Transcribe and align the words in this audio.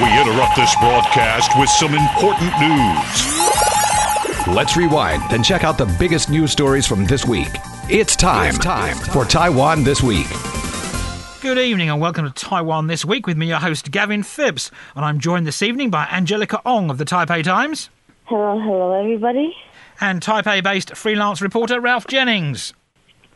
We 0.00 0.06
interrupt 0.18 0.56
this 0.56 0.74
broadcast 0.76 1.52
with 1.58 1.68
some 1.68 1.94
important 1.94 2.50
news. 2.58 4.46
Let's 4.46 4.74
rewind 4.74 5.22
and 5.32 5.44
check 5.44 5.64
out 5.64 5.76
the 5.76 5.94
biggest 5.98 6.30
news 6.30 6.50
stories 6.50 6.86
from 6.86 7.04
this 7.04 7.26
week. 7.26 7.50
It's 7.90 8.16
time, 8.16 8.54
it's 8.54 8.58
time 8.58 8.96
for 8.96 9.26
Taiwan 9.26 9.84
This 9.84 10.02
Week. 10.02 10.26
Good 11.42 11.58
evening 11.58 11.90
and 11.90 12.00
welcome 12.00 12.24
to 12.24 12.32
Taiwan 12.32 12.86
This 12.86 13.04
Week 13.04 13.26
with 13.26 13.36
me, 13.36 13.48
your 13.48 13.58
host 13.58 13.90
Gavin 13.90 14.22
Phipps. 14.22 14.70
And 14.96 15.04
I'm 15.04 15.20
joined 15.20 15.46
this 15.46 15.60
evening 15.60 15.90
by 15.90 16.08
Angelica 16.10 16.62
Ong 16.64 16.88
of 16.88 16.96
the 16.96 17.04
Taipei 17.04 17.44
Times. 17.44 17.90
Hello, 18.24 18.58
hello, 18.58 18.92
everybody. 18.98 19.54
And 20.00 20.22
Taipei 20.22 20.62
based 20.62 20.96
freelance 20.96 21.42
reporter 21.42 21.78
Ralph 21.82 22.06
Jennings. 22.06 22.72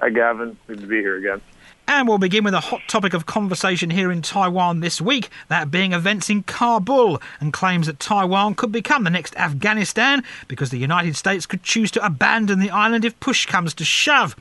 Hi, 0.01 0.09
Gavin. 0.09 0.57
Good 0.67 0.81
to 0.81 0.87
be 0.87 1.01
here 1.01 1.19
again. 1.19 1.43
And 1.89 2.09
we'll 2.09 2.19
begin 2.19 2.43
with 2.43 2.55
a 2.55 2.61
hot 2.61 2.81
topic 2.89 3.15
of 3.15 3.27
conversation 3.27 3.91
here 3.91 4.11
in 4.11 4.21
Taiwan 4.21 4.81
this 4.81 5.01
week, 5.01 5.29
that 5.47 5.71
being 5.71 5.93
events 5.93 6.29
in 6.29 6.43
Kabul 6.43 7.23
and 7.39 7.53
claims 7.53 7.87
that 7.87 8.01
Taiwan 8.01 8.57
could 8.57 8.73
become 8.73 9.05
the 9.05 9.11
next 9.11 9.37
Afghanistan 9.37 10.25
because 10.49 10.71
the 10.71 10.79
United 10.79 11.15
States 11.15 11.47
could 11.47 11.63
choose 11.63 11.93
to 11.93 12.05
abandon 12.05 12.59
the 12.59 12.71
island 12.71 13.05
if 13.05 13.19
push 13.21 13.47
comes 13.47 13.73
to 13.75 13.85
shove. 13.85 14.35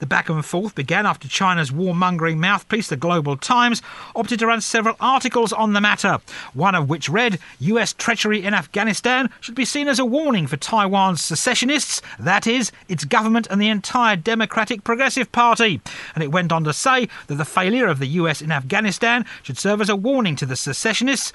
The 0.00 0.06
back 0.06 0.30
and 0.30 0.42
forth 0.42 0.74
began 0.74 1.04
after 1.04 1.28
China's 1.28 1.70
warmongering 1.70 2.38
mouthpiece, 2.38 2.88
the 2.88 2.96
Global 2.96 3.36
Times, 3.36 3.82
opted 4.16 4.38
to 4.38 4.46
run 4.46 4.62
several 4.62 4.96
articles 4.98 5.52
on 5.52 5.74
the 5.74 5.80
matter, 5.80 6.20
one 6.54 6.74
of 6.74 6.88
which 6.88 7.10
read 7.10 7.38
US 7.58 7.92
treachery 7.92 8.42
in 8.42 8.54
Afghanistan 8.54 9.28
should 9.40 9.54
be 9.54 9.66
seen 9.66 9.88
as 9.88 9.98
a 9.98 10.04
warning 10.06 10.46
for 10.46 10.56
Taiwan's 10.56 11.22
secessionists, 11.22 12.00
that 12.18 12.46
is, 12.46 12.72
its 12.88 13.04
government 13.04 13.46
and 13.50 13.60
the 13.60 13.68
entire 13.68 14.16
Democratic 14.16 14.84
Progressive 14.84 15.30
Party. 15.32 15.82
And 16.14 16.24
it 16.24 16.32
went 16.32 16.50
on 16.50 16.64
to 16.64 16.72
say 16.72 17.06
that 17.26 17.34
the 17.34 17.44
failure 17.44 17.86
of 17.86 17.98
the 17.98 18.06
US 18.06 18.40
in 18.40 18.50
Afghanistan 18.50 19.26
should 19.42 19.58
serve 19.58 19.82
as 19.82 19.90
a 19.90 19.96
warning 19.96 20.34
to 20.36 20.46
the 20.46 20.56
secessionists 20.56 21.30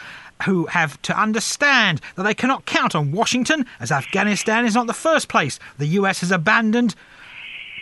who 0.46 0.66
have 0.66 1.00
to 1.04 1.16
understand 1.16 2.02
that 2.16 2.24
they 2.24 2.34
cannot 2.34 2.66
count 2.66 2.96
on 2.96 3.12
Washington, 3.12 3.68
as 3.80 3.92
Afghanistan 3.92 4.66
is 4.66 4.74
not 4.74 4.88
the 4.88 4.94
first 4.94 5.28
place 5.28 5.60
the 5.78 5.86
US 6.00 6.22
has 6.22 6.32
abandoned 6.32 6.96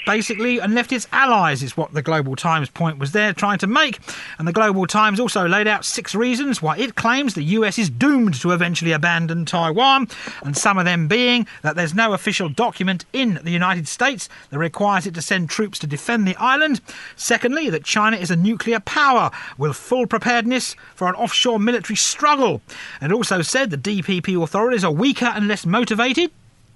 basically 0.06 0.60
and 0.60 0.74
left 0.74 0.92
its 0.92 1.08
allies, 1.12 1.64
is 1.64 1.78
what 1.78 1.94
the 1.94 2.02
Global 2.02 2.36
Times 2.36 2.70
point 2.70 2.98
was 2.98 3.12
there 3.12 3.34
trying 3.34 3.58
to 3.60 3.68
make. 3.68 4.00
And 4.38 4.48
the 4.48 4.54
Global 4.54 4.88
Times 4.88 5.20
also 5.20 5.48
laid 5.48 5.68
out 5.68 5.86
six 5.86 6.16
reasons 6.16 6.62
why 6.62 6.78
it 6.78 6.96
claims 6.96 7.34
the 7.34 7.44
US 7.44 7.78
is 7.78 7.90
doomed 7.90 8.36
to 8.42 8.52
eventually 8.52 8.92
abandon 8.92 9.46
Taiwan, 9.46 10.08
and 10.44 10.56
some 10.58 10.78
of 10.78 10.86
them 10.86 11.08
being 11.08 11.48
that 11.62 11.76
there's 11.76 11.94
no 11.94 12.14
official 12.14 12.50
document 12.50 13.06
in 13.14 13.40
the 13.44 13.52
United 13.52 13.88
States 13.88 14.30
that 14.50 14.60
requires 14.60 15.06
it 15.06 15.14
to 15.16 15.22
send 15.22 15.50
troops 15.50 15.80
to 15.80 15.88
defend 15.88 16.28
the 16.28 16.36
island. 16.38 16.82
Secondly, 17.16 17.70
that 17.70 17.84
China 17.84 18.18
is 18.18 18.32
a 18.32 18.36
nuclear 18.36 18.80
power 18.80 19.32
with 19.58 19.76
full 19.76 20.08
preparedness 20.08 20.76
for 20.96 21.08
an 21.08 21.16
offshore 21.16 21.60
military 21.60 21.98
struggle. 21.98 22.62
And 23.02 23.14
also 23.14 23.42
said 23.42 23.70
the 23.70 23.78
DPP 23.78 24.42
authorities 24.42 24.84
are 24.84 24.92
weaker 24.92 25.26
and 25.26 25.48
less 25.48 25.66
motivated 25.66 26.32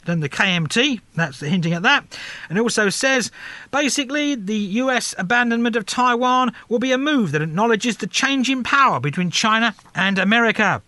than 0.08 0.22
the 0.22 0.30
KMT. 0.30 1.00
That's 1.14 1.40
the 1.40 1.50
hinting 1.50 1.74
at 1.74 1.84
that. 1.84 2.18
And 2.50 2.58
also 2.58 2.90
says 2.90 3.30
basically 3.70 4.34
the 4.34 4.56
US 4.56 5.14
abandonment 5.20 5.76
of 5.76 5.86
Taiwan 5.86 6.54
will 6.70 6.80
be 6.80 6.92
a 6.92 6.98
move 6.98 7.32
that 7.34 7.44
acknowledges 7.44 7.98
the 7.98 8.08
change 8.08 8.50
in 8.50 8.64
power 8.64 9.00
between 9.00 9.30
China 9.30 9.76
and 9.94 10.18
America. 10.18 10.82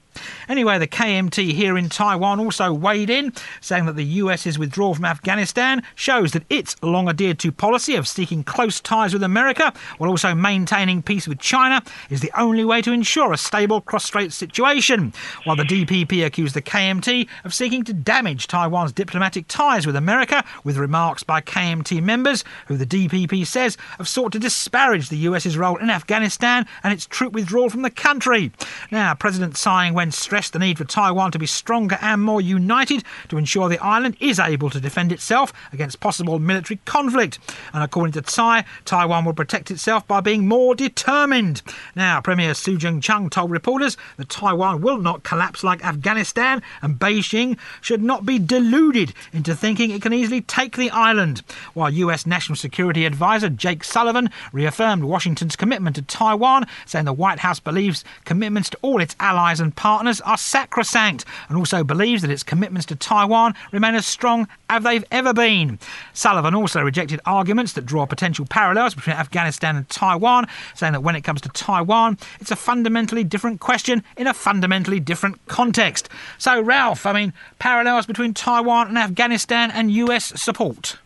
Anyway, 0.50 0.80
the 0.80 0.88
KMT 0.88 1.53
here 1.53 1.78
in 1.78 1.89
Taiwan 1.89 2.39
also 2.39 2.73
weighed 2.73 3.11
in, 3.11 3.31
saying 3.61 3.86
that 3.86 3.95
the 3.95 4.03
US's 4.03 4.58
withdrawal 4.58 4.95
from 4.95 5.06
Afghanistan 5.06 5.83
shows 5.94 6.31
that 6.31 6.41
its 6.50 6.75
long 6.81 7.08
adhered 7.08 7.38
to 7.38 7.52
policy 7.52 7.94
of 7.94 8.08
seeking 8.08 8.44
close 8.44 8.80
ties 8.80 9.14
with 9.14 9.22
America 9.22 9.72
while 10.00 10.09
also 10.09 10.33
maintaining 10.33 11.03
peace 11.03 11.28
with 11.28 11.38
China 11.38 11.83
is 12.09 12.22
the 12.22 12.31
only 12.36 12.66
way 12.66 12.81
to 12.81 12.91
ensure 12.91 13.31
a 13.31 13.38
stable 13.38 13.80
cross 13.80 14.06
strait 14.06 14.33
situation. 14.33 15.14
While 15.44 15.56
the 15.56 15.64
DPP 15.64 16.25
accused 16.25 16.56
the 16.56 16.63
KMT 16.63 17.28
of 17.44 17.53
seeking 17.53 17.84
to 17.84 17.94
damage 17.94 18.47
Taiwan's 18.47 18.91
diplomatic 18.91 19.45
ties 19.47 19.86
with 19.86 19.95
America, 19.95 20.44
with 20.63 20.78
remarks 20.78 21.22
by 21.22 21.41
KMT 21.41 22.01
members 22.01 22.44
who 22.66 22.75
the 22.75 22.88
DPP 22.88 23.45
says 23.45 23.78
have 24.00 24.07
sought 24.07 24.31
to 24.31 24.40
disparage 24.40 25.09
the 25.09 25.18
US's 25.18 25.59
role 25.59 25.78
in 25.78 25.91
Afghanistan 25.91 26.66
and 26.81 26.91
its 26.91 27.06
troop 27.06 27.34
withdrawal 27.34 27.69
from 27.69 27.84
the 27.84 27.91
country. 27.91 28.51
Now, 28.90 29.13
President 29.13 29.56
Tsai 29.56 29.90
Ing-wen 29.90 30.09
stressed 30.09 30.38
the 30.47 30.59
need 30.59 30.77
for 30.77 30.85
Taiwan 30.85 31.31
to 31.33 31.39
be 31.39 31.45
stronger 31.45 31.97
and 32.01 32.22
more 32.22 32.39
united 32.39 33.03
to 33.27 33.38
ensure 33.38 33.67
the 33.67 33.83
island 33.83 34.16
is 34.22 34.39
able 34.39 34.69
to 34.69 34.79
defend 34.79 35.11
itself 35.11 35.51
against 35.73 36.00
possible 36.00 36.39
military 36.39 36.79
conflict. 36.85 37.39
And 37.73 37.83
according 37.83 38.13
to 38.13 38.22
Tsai, 38.22 38.63
Taiwan 38.85 39.25
will 39.25 39.33
protect 39.33 39.69
itself 39.72 40.07
by 40.07 40.22
being 40.22 40.47
more 40.47 40.75
determined. 40.75 41.61
Now, 41.95 42.22
Premier 42.22 42.53
Su 42.53 42.77
Tseng-chang 42.77 43.29
told 43.29 43.51
reporters 43.51 43.97
that 44.16 44.29
Taiwan 44.29 44.81
will 44.81 45.00
not 45.00 45.23
collapse 45.23 45.63
like 45.63 45.83
Afghanistan, 45.83 46.61
and 46.81 46.97
Beijing 46.97 47.57
should 47.81 48.01
not 48.01 48.25
be 48.25 48.39
deluded 48.39 49.13
into 49.33 49.56
thinking 49.56 49.91
it 49.91 50.01
can 50.01 50.13
easily 50.13 50.41
take 50.41 50.77
the 50.77 50.91
island. 50.91 51.41
While 51.73 51.89
US 51.89 52.25
National 52.25 52.56
Security 52.56 53.06
Advisor 53.06 53.50
Jake 53.50 53.83
Sullivan 53.83 54.29
reaffirmed 54.53 55.03
Washington's 55.03 55.56
commitment 55.56 55.95
to 55.97 56.01
Taiwan, 56.03 56.67
saying 56.85 57.06
the 57.06 57.13
White 57.13 57.39
House 57.39 57.59
believes 57.59 58.06
commitments 58.25 58.69
to 58.69 58.77
all 58.81 59.01
its 59.01 59.16
allies 59.19 59.59
and 59.59 59.75
partners 59.75 60.21
are 60.29 60.38
sacrosanct 60.38 61.25
and 61.47 61.57
also 61.57 61.84
believes 61.84 62.22
that 62.22 62.31
its 62.31 62.44
commitments 62.44 62.85
to 62.85 62.95
Taiwan 62.95 63.56
remain 63.72 63.95
as 63.95 64.06
strong 64.06 64.47
as 64.69 64.84
they've 64.84 65.03
ever 65.12 65.34
been. 65.34 65.79
Sullivan 66.13 66.53
also 66.53 66.81
rejected 66.81 67.19
arguments 67.25 67.73
that 67.73 67.85
draw 67.85 68.06
potential 68.06 68.45
parallels 68.45 68.94
between 68.94 69.16
Afghanistan 69.16 69.75
and 69.75 69.89
Taiwan, 69.89 70.47
saying 70.75 70.94
that 70.94 71.01
when 71.01 71.16
it 71.16 71.23
comes 71.23 71.41
to 71.41 71.50
Taiwan, 71.50 72.18
it's 72.39 72.51
a 72.51 72.56
fundamentally 72.56 73.23
different 73.23 73.59
question 73.59 74.03
in 74.18 74.28
a 74.28 74.34
fundamentally 74.34 75.00
different 75.00 75.44
context. 75.47 76.09
So, 76.38 76.62
Ralph, 76.62 77.06
I 77.06 77.13
mean, 77.13 77.34
parallels 77.57 78.06
between 78.06 78.34
Taiwan 78.34 78.89
and 78.89 78.97
Afghanistan 78.97 79.72
and 79.72 79.91
US 79.91 80.25
support. 80.39 80.97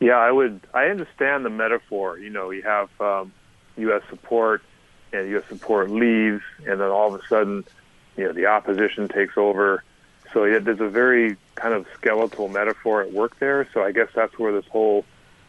Yeah, 0.00 0.18
I 0.18 0.30
would. 0.30 0.60
I 0.72 0.86
understand 0.86 1.44
the 1.44 1.50
metaphor. 1.50 2.18
You 2.18 2.30
know, 2.30 2.50
you 2.50 2.62
have 2.62 2.88
um, 3.00 3.32
U.S. 3.76 4.02
support, 4.08 4.62
and 5.12 5.28
U.S. 5.30 5.44
support 5.48 5.90
leaves, 5.90 6.42
and 6.66 6.80
then 6.80 6.88
all 6.88 7.12
of 7.12 7.20
a 7.20 7.26
sudden, 7.26 7.64
you 8.18 8.24
know, 8.24 8.32
the 8.32 8.46
opposition 8.46 9.08
takes 9.08 9.38
over. 9.38 9.84
So 10.32 10.44
yeah, 10.44 10.58
there's 10.58 10.80
a 10.80 10.88
very 10.88 11.36
kind 11.54 11.72
of 11.72 11.86
skeletal 11.94 12.48
metaphor 12.48 13.02
at 13.02 13.12
work 13.12 13.38
there. 13.38 13.66
So 13.72 13.82
I 13.82 13.92
guess 13.92 14.08
that's 14.14 14.38
where 14.38 14.52
this 14.52 14.66
whole 14.66 15.04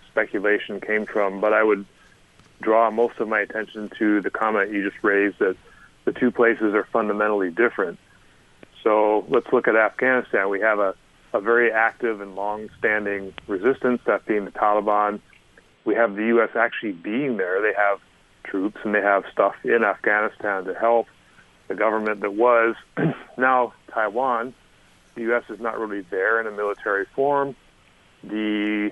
speculation 0.08 0.80
came 0.80 1.06
from. 1.06 1.42
But 1.42 1.52
I 1.54 1.64
would 1.64 1.86
draw 2.62 2.92
most 2.92 3.20
of 3.20 3.28
my 3.28 3.42
attention 3.42 3.90
to 3.98 4.22
the 4.22 4.30
comment 4.30 4.72
you 4.72 4.88
just 4.88 5.04
raised 5.04 5.40
that 5.40 5.58
the 6.06 6.14
two 6.14 6.32
places 6.32 6.76
are 6.76 6.86
fundamentally 6.86 7.50
different. 7.50 7.98
So 8.84 9.26
let's 9.30 9.52
look 9.52 9.68
at 9.68 9.76
Afghanistan. 9.76 10.50
We 10.50 10.62
have 10.62 10.80
a, 10.80 10.96
a 11.34 11.42
very 11.42 11.72
active 11.72 12.22
and 12.22 12.36
long-standing 12.36 13.34
resistance, 13.48 14.02
that 14.06 14.26
being 14.26 14.46
the 14.46 14.52
Taliban. 14.52 15.20
We 15.86 15.96
have 15.96 16.16
the 16.16 16.28
U.S. 16.28 16.52
actually 16.56 16.94
being 16.94 17.38
there. 17.38 17.62
They 17.62 17.74
have 17.74 18.00
troops 18.44 18.78
and 18.84 18.94
they 18.94 19.02
have 19.02 19.26
stuff 19.32 19.56
in 19.64 19.84
Afghanistan 19.84 20.66
to 20.66 20.74
help 20.74 21.08
the 21.70 21.76
government 21.76 22.20
that 22.20 22.34
was. 22.34 22.76
now 23.38 23.74
Taiwan, 23.94 24.54
the 25.16 25.22
U.S. 25.22 25.44
is 25.50 25.62
not 25.62 25.80
really 25.80 26.02
there 26.02 26.42
in 26.42 26.48
a 26.48 26.52
military 26.52 27.06
form. 27.16 27.56
The 28.24 28.92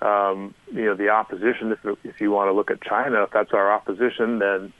um, 0.00 0.54
you 0.72 0.84
know 0.84 0.94
the 0.94 1.08
opposition, 1.08 1.72
if 1.72 1.98
if 2.04 2.20
you 2.20 2.30
want 2.30 2.48
to 2.48 2.52
look 2.52 2.70
at 2.70 2.80
China, 2.80 3.24
if 3.24 3.30
that's 3.32 3.52
our 3.52 3.72
opposition, 3.72 4.38
then 4.38 4.72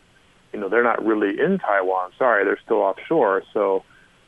you 0.53 0.61
know 0.61 0.69
they're 0.69 0.85
not 0.85 1.05
really 1.05 1.41
in 1.41 1.59
Taiwan. 1.59 2.13
Sorry, 2.17 2.45
they're 2.45 2.61
still 2.65 2.83
offshore. 2.83 3.43
So 3.53 3.83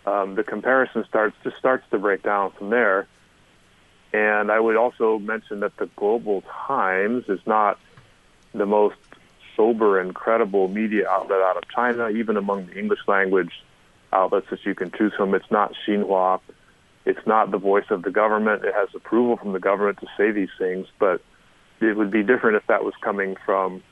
um, 0.06 0.34
the 0.34 0.42
comparison 0.42 1.04
starts 1.08 1.36
just 1.44 1.56
starts 1.56 1.84
to 1.92 1.98
break 1.98 2.24
down 2.24 2.50
from 2.52 2.70
there. 2.70 3.06
And 4.12 4.50
I 4.50 4.58
would 4.58 4.76
also 4.76 5.20
mention 5.20 5.60
that 5.60 5.76
the 5.76 5.86
Global 5.94 6.42
Times 6.66 7.26
is 7.28 7.38
not 7.46 7.78
the 8.52 8.66
most 8.66 8.96
sober 9.60 10.00
and 10.00 10.14
credible 10.14 10.68
media 10.68 11.06
outlet 11.06 11.42
out 11.42 11.58
of 11.58 11.64
China, 11.68 12.08
even 12.08 12.38
among 12.38 12.64
the 12.64 12.78
English 12.78 13.00
language 13.06 13.52
outlets 14.10 14.46
that 14.50 14.64
you 14.64 14.74
can 14.74 14.90
choose 14.90 15.12
from. 15.14 15.34
It's 15.34 15.50
not 15.50 15.74
Xinhua. 15.86 16.40
It's 17.04 17.26
not 17.26 17.50
the 17.50 17.58
voice 17.58 17.84
of 17.90 18.02
the 18.02 18.10
government. 18.10 18.64
It 18.64 18.74
has 18.74 18.88
approval 18.94 19.36
from 19.36 19.52
the 19.52 19.60
government 19.60 19.98
to 20.00 20.06
say 20.16 20.30
these 20.30 20.48
things, 20.58 20.86
but 20.98 21.20
it 21.80 21.94
would 21.94 22.10
be 22.10 22.22
different 22.22 22.56
if 22.56 22.66
that 22.68 22.84
was 22.84 22.94
coming 23.02 23.36
from 23.44 23.82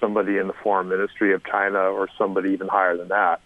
somebody 0.00 0.38
in 0.38 0.46
the 0.46 0.54
foreign 0.62 0.88
ministry 0.88 1.34
of 1.34 1.44
China 1.44 1.78
or 1.78 2.08
somebody 2.16 2.50
even 2.52 2.68
higher 2.68 2.96
than 2.96 3.08
that. 3.08 3.42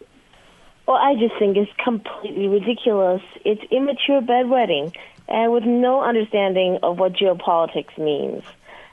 Well, 0.87 0.99
I 0.99 1.15
just 1.15 1.37
think 1.37 1.57
it's 1.57 1.71
completely 1.83 2.47
ridiculous. 2.47 3.23
It's 3.45 3.63
immature 3.73 4.21
bedwetting 4.21 4.95
and 5.29 5.53
with 5.53 5.65
no 5.65 6.01
understanding 6.01 6.79
of 6.85 6.99
what 7.01 7.15
geopolitics 7.15 7.99
means. 7.99 8.45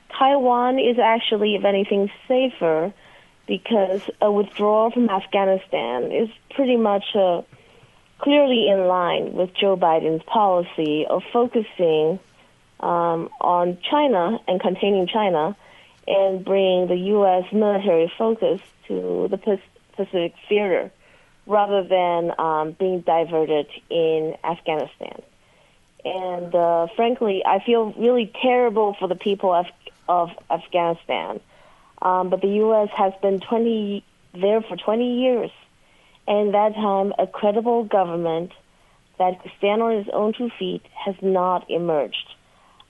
Taiwan 0.09 0.79
is 0.79 0.97
actually, 0.99 1.55
if 1.55 1.65
anything, 1.65 2.11
safer 2.27 2.93
because 3.47 4.01
a 4.21 4.31
withdrawal 4.31 4.91
from 4.91 5.09
Afghanistan 5.09 6.11
is 6.11 6.29
pretty 6.51 6.75
much 6.75 7.15
uh, 7.15 7.41
clearly 8.19 8.67
in 8.67 8.87
line 8.87 9.33
with 9.33 9.53
Joe 9.53 9.77
Biden's 9.77 10.23
policy 10.23 11.05
of 11.09 11.23
focusing 11.31 12.19
um, 12.79 13.29
on 13.39 13.77
China 13.89 14.39
and 14.47 14.59
containing 14.59 15.07
China 15.07 15.55
and 16.07 16.43
bringing 16.43 16.87
the 16.87 16.97
U.S. 17.15 17.51
military 17.51 18.11
focus 18.17 18.61
to 18.87 19.27
the 19.29 19.37
Pacific 19.95 20.33
theater. 20.47 20.91
rather 21.47 21.83
than 21.83 22.33
um, 22.37 22.73
being 22.73 22.99
diverted 23.01 23.67
in 23.89 24.35
Afghanistan. 24.43 25.21
And 26.05 26.53
uh, 26.53 26.87
frankly, 26.95 27.43
I 27.45 27.63
feel 27.65 27.93
really 27.93 28.31
terrible 28.41 28.95
for 28.99 29.07
the 29.07 29.15
people 29.15 29.53
of, 30.07 30.29
Afghanistan. 30.49 31.39
Um, 32.01 32.29
but 32.29 32.41
the 32.41 32.47
U.S. 32.47 32.89
has 32.95 33.13
been 33.21 33.39
20 33.39 34.03
there 34.33 34.61
for 34.61 34.77
20 34.77 35.21
years, 35.21 35.51
and 36.27 36.53
that 36.53 36.75
time, 36.75 37.13
a 37.17 37.25
credible 37.25 37.83
government 37.83 38.51
that 39.17 39.41
could 39.41 39.51
stand 39.57 39.81
on 39.81 39.93
its 39.93 40.09
own 40.13 40.33
two 40.33 40.49
feet 40.59 40.83
has 40.93 41.15
not 41.21 41.69
emerged. 41.69 42.35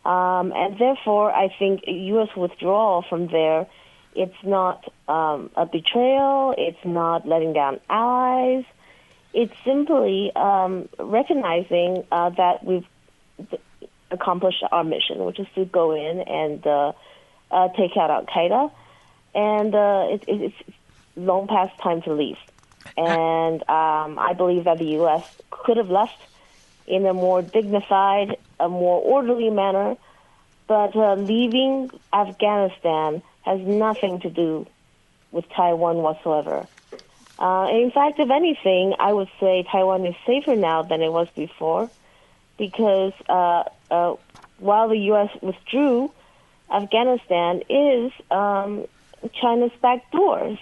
Um, 0.03 0.53
and 0.55 0.77
therefore, 0.77 1.31
I 1.31 1.53
think 1.57 1.81
U.S. 1.87 2.29
withdrawal 2.35 3.03
from 3.07 3.27
there, 3.27 3.67
it's 4.15 4.43
not 4.43 4.91
um, 5.07 5.51
a 5.55 5.65
betrayal. 5.65 6.55
It's 6.57 6.83
not 6.83 7.27
letting 7.27 7.53
down 7.53 7.79
allies. 7.89 8.65
It's 9.33 9.53
simply 9.63 10.31
um, 10.35 10.89
recognizing 10.97 12.03
uh, 12.11 12.31
that 12.31 12.63
we've 12.63 12.85
accomplished 14.09 14.63
our 14.71 14.83
mission, 14.83 15.23
which 15.25 15.39
is 15.39 15.47
to 15.55 15.65
go 15.65 15.93
in 15.93 16.21
and 16.21 16.65
uh, 16.65 16.93
uh, 17.51 17.69
take 17.69 17.95
out 17.97 18.09
Al 18.11 18.25
Qaeda, 18.25 18.71
and 19.35 19.75
uh, 19.75 20.07
it, 20.09 20.23
it's 20.27 20.55
long 21.15 21.47
past 21.47 21.77
time 21.81 22.01
to 22.03 22.13
leave. 22.13 22.37
And 22.95 23.61
um, 23.63 24.17
I 24.17 24.33
believe 24.35 24.63
that 24.63 24.79
the 24.79 24.85
U.S. 25.01 25.23
could 25.51 25.77
have 25.77 25.89
left 25.89 26.19
in 26.87 27.05
a 27.05 27.13
more 27.13 27.41
dignified, 27.41 28.37
a 28.59 28.69
more 28.69 29.01
orderly 29.01 29.49
manner, 29.49 29.95
but 30.67 30.95
uh, 30.95 31.15
leaving 31.15 31.91
Afghanistan 32.13 33.21
has 33.43 33.59
nothing 33.61 34.19
to 34.21 34.29
do 34.29 34.65
with 35.31 35.45
Taiwan 35.49 35.97
whatsoever. 35.97 36.67
Uh, 37.39 37.67
in 37.71 37.91
fact, 37.91 38.19
if 38.19 38.29
anything, 38.31 38.95
I 38.99 39.13
would 39.13 39.29
say 39.39 39.65
Taiwan 39.71 40.05
is 40.05 40.15
safer 40.25 40.55
now 40.55 40.81
than 40.83 41.01
it 41.01 41.11
was 41.11 41.27
before 41.35 41.89
because 42.57 43.13
uh, 43.29 43.63
uh, 43.91 44.15
while 44.57 44.89
the 44.89 44.97
U.S. 45.11 45.29
withdrew, 45.41 46.11
Afghanistan 46.71 47.61
is 47.69 48.11
um, 48.31 48.85
China's 49.41 49.71
back 49.81 50.09
doors. 50.11 50.59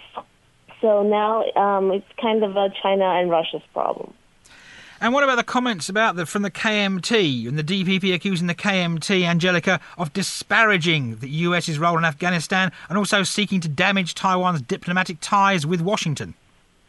So 0.80 1.02
now 1.02 1.44
um, 1.56 1.90
it's 1.90 2.06
kind 2.20 2.44
of 2.44 2.56
a 2.56 2.70
China 2.82 3.04
and 3.04 3.30
Russia's 3.30 3.62
problem. 3.72 4.12
And 4.98 5.12
what 5.12 5.24
about 5.24 5.36
the 5.36 5.44
comments 5.44 5.90
about 5.90 6.16
the 6.16 6.24
from 6.24 6.42
the 6.42 6.50
KMT 6.50 7.46
and 7.46 7.58
the 7.58 7.64
DPP 7.64 8.14
accusing 8.14 8.46
the 8.46 8.54
KMT, 8.54 9.24
Angelica, 9.24 9.78
of 9.98 10.12
disparaging 10.14 11.16
the 11.16 11.28
US's 11.28 11.78
role 11.78 11.98
in 11.98 12.04
Afghanistan 12.04 12.72
and 12.88 12.96
also 12.96 13.22
seeking 13.22 13.60
to 13.60 13.68
damage 13.68 14.14
Taiwan's 14.14 14.62
diplomatic 14.62 15.18
ties 15.20 15.66
with 15.66 15.82
Washington? 15.82 16.34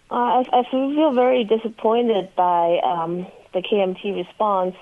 Uh, 0.10 0.16
I, 0.16 0.46
I, 0.54 0.64
feel 0.72 1.12
very 1.12 1.44
disappointed 1.44 2.34
by 2.38 2.80
um, 2.82 3.28
the 3.54 3.62
KMT 3.62 4.16
response 4.16 4.78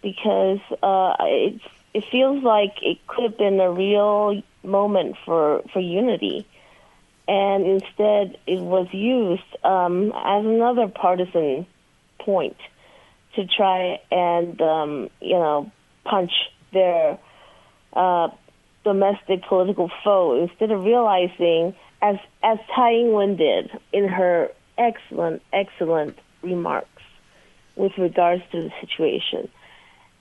because 0.00 0.60
uh, 0.82 1.16
it 1.20 1.60
it 1.94 2.04
feels 2.10 2.42
like 2.42 2.74
it 2.82 2.98
could 3.06 3.24
have 3.24 3.38
been 3.38 3.60
a 3.60 3.70
real 3.70 4.42
moment 4.62 5.16
for 5.24 5.62
for 5.72 5.80
unity, 5.80 6.46
and 7.26 7.66
instead 7.66 8.36
it 8.46 8.60
was 8.60 8.86
used 8.92 9.64
um, 9.64 10.12
as 10.12 10.44
another 10.44 10.88
partisan 10.88 11.66
point 12.18 12.56
to 13.34 13.46
try 13.46 14.00
and 14.10 14.60
um, 14.60 15.10
you 15.20 15.34
know 15.34 15.70
punch 16.04 16.32
their 16.72 17.18
uh, 17.94 18.28
domestic 18.84 19.42
political 19.44 19.90
foe 20.04 20.42
instead 20.42 20.70
of 20.70 20.84
realizing 20.84 21.74
as 22.02 22.16
as 22.42 22.58
Tsai 22.72 22.92
Ing-wen 22.92 23.36
did 23.36 23.70
in 23.92 24.08
her 24.08 24.50
excellent 24.76 25.42
excellent 25.52 26.18
remarks 26.42 26.88
with 27.76 27.92
regards 27.98 28.42
to 28.52 28.62
the 28.62 28.70
situation 28.80 29.48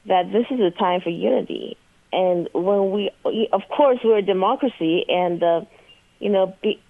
that 0.07 0.31
this 0.31 0.45
is 0.49 0.59
a 0.59 0.71
time 0.71 1.01
for 1.01 1.09
unity. 1.09 1.77
And 2.11 2.49
when 2.53 2.91
we, 2.91 3.11
of 3.51 3.61
course, 3.75 3.99
we're 4.03 4.19
a 4.19 4.21
democracy, 4.21 5.05
and 5.07 5.43
uh, 5.43 5.61
you 6.19 6.29
know, 6.29 6.55
be, 6.61 6.81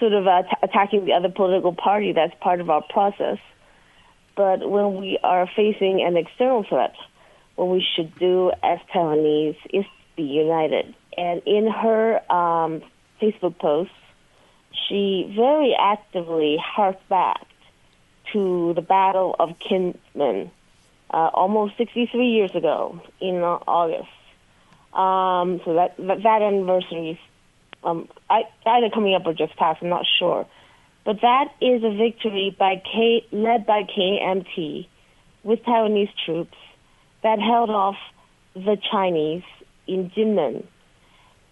sort 0.00 0.12
of 0.12 0.26
uh, 0.26 0.42
attacking 0.62 1.04
the 1.04 1.12
other 1.12 1.28
political 1.28 1.74
party. 1.74 2.12
That's 2.12 2.32
part 2.40 2.60
of 2.60 2.70
our 2.70 2.82
process. 2.88 3.38
But 4.36 4.68
when 4.68 4.96
we 4.96 5.18
are 5.22 5.48
facing 5.54 6.02
an 6.06 6.16
external 6.16 6.64
threat, 6.68 6.94
what 7.56 7.66
we 7.66 7.84
should 7.96 8.16
do 8.18 8.52
as 8.62 8.78
Taiwanese 8.94 9.56
is 9.72 9.84
be 10.16 10.22
united. 10.22 10.94
And 11.16 11.42
in 11.46 11.70
her 11.70 12.20
um, 12.32 12.82
Facebook 13.20 13.58
post, 13.58 13.90
she 14.88 15.32
very 15.36 15.74
actively 15.78 16.56
harked 16.62 17.08
back 17.08 17.46
to 18.32 18.72
the 18.74 18.82
Battle 18.82 19.34
of 19.38 19.50
Kinmen 19.58 20.50
uh, 21.10 21.30
almost 21.32 21.76
63 21.78 22.26
years 22.28 22.54
ago 22.54 23.00
in 23.20 23.36
uh, 23.36 23.58
August. 23.66 24.08
Um, 24.92 25.60
so 25.64 25.74
that 25.74 25.96
that, 25.98 26.22
that 26.22 26.42
anniversary 26.42 27.10
is 27.10 27.18
um, 27.84 28.08
I, 28.28 28.42
either 28.66 28.90
coming 28.90 29.14
up 29.14 29.26
or 29.26 29.34
just 29.34 29.56
passed. 29.56 29.82
I'm 29.82 29.88
not 29.88 30.06
sure, 30.18 30.46
but 31.04 31.20
that 31.22 31.54
is 31.60 31.82
a 31.84 31.94
victory 31.96 32.54
by 32.58 32.82
K, 32.84 33.24
led 33.30 33.66
by 33.66 33.82
KMT 33.84 34.86
with 35.44 35.62
Taiwanese 35.62 36.10
troops 36.24 36.56
that 37.22 37.38
held 37.38 37.70
off 37.70 37.96
the 38.54 38.76
Chinese 38.90 39.44
in 39.86 40.10
Jinmen. 40.10 40.64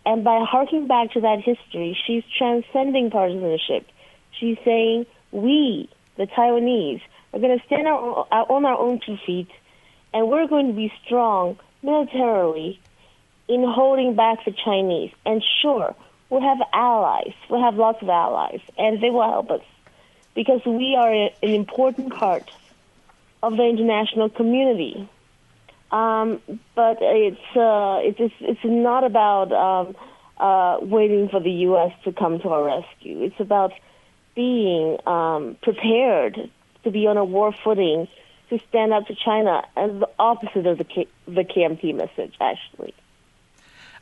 And 0.05 0.23
by 0.23 0.45
harking 0.49 0.87
back 0.87 1.13
to 1.13 1.21
that 1.21 1.41
history, 1.41 1.99
she's 2.07 2.23
transcending 2.39 3.11
partisanship. 3.11 3.87
She's 4.39 4.57
saying 4.65 5.07
we, 5.33 5.89
the 6.17 6.27
Taiwanese, 6.27 7.03
we're 7.37 7.49
going 7.49 7.59
to 7.59 7.67
stand 7.67 7.87
our, 7.87 8.27
on 8.31 8.65
our 8.65 8.79
own 8.79 8.99
two 9.05 9.19
feet, 9.27 9.51
and 10.15 10.29
we're 10.29 10.47
going 10.47 10.69
to 10.69 10.73
be 10.73 10.91
strong 11.05 11.59
militarily 11.83 12.81
in 13.47 13.63
holding 13.63 14.17
back 14.17 14.45
the 14.47 14.53
Chinese. 14.53 15.13
And 15.27 15.45
sure, 15.61 15.95
we'll 16.31 16.41
have 16.41 16.59
allies. 16.73 17.35
We'll 17.51 17.63
have 17.63 17.75
lots 17.75 18.01
of 18.01 18.09
allies, 18.09 18.61
and 18.79 19.03
they 19.03 19.11
will 19.11 19.31
help 19.31 19.51
us 19.51 19.61
because 20.35 20.65
we 20.65 20.97
are 20.97 21.13
an 21.13 21.31
important 21.43 22.15
part 22.15 22.51
of 23.43 23.57
the 23.57 23.65
international 23.65 24.31
community. 24.31 25.07
Um, 25.91 26.41
but 26.75 26.99
it's, 27.03 27.57
uh, 27.57 28.01
it's 28.03 28.35
it's 28.41 28.65
not 28.65 29.05
about 29.05 29.53
um, 29.53 29.97
uh, 30.39 30.79
waiting 30.81 31.29
for 31.29 31.41
the 31.41 31.51
U.S. 31.51 31.93
to 32.05 32.13
come 32.13 32.41
to 32.41 32.49
our 32.49 32.65
rescue. 32.65 33.23
It's 33.23 33.39
about 33.41 33.73
being 34.35 34.99
um, 35.07 35.57
prepared 35.63 36.51
to 36.87 36.93
be 36.93 37.07
on 37.07 37.17
a 37.17 37.25
war 37.25 37.53
footing 37.65 38.09
to 38.49 38.61
stand 38.69 38.93
up 38.93 39.07
to 39.09 39.15
China, 39.15 39.63
and 39.77 40.01
the 40.01 40.09
opposite 40.21 40.67
of 40.67 40.79
the 40.79 40.85
K- 40.85 41.09
the 41.27 41.43
KMT 41.43 41.95
message, 41.95 42.35
actually. 42.41 42.95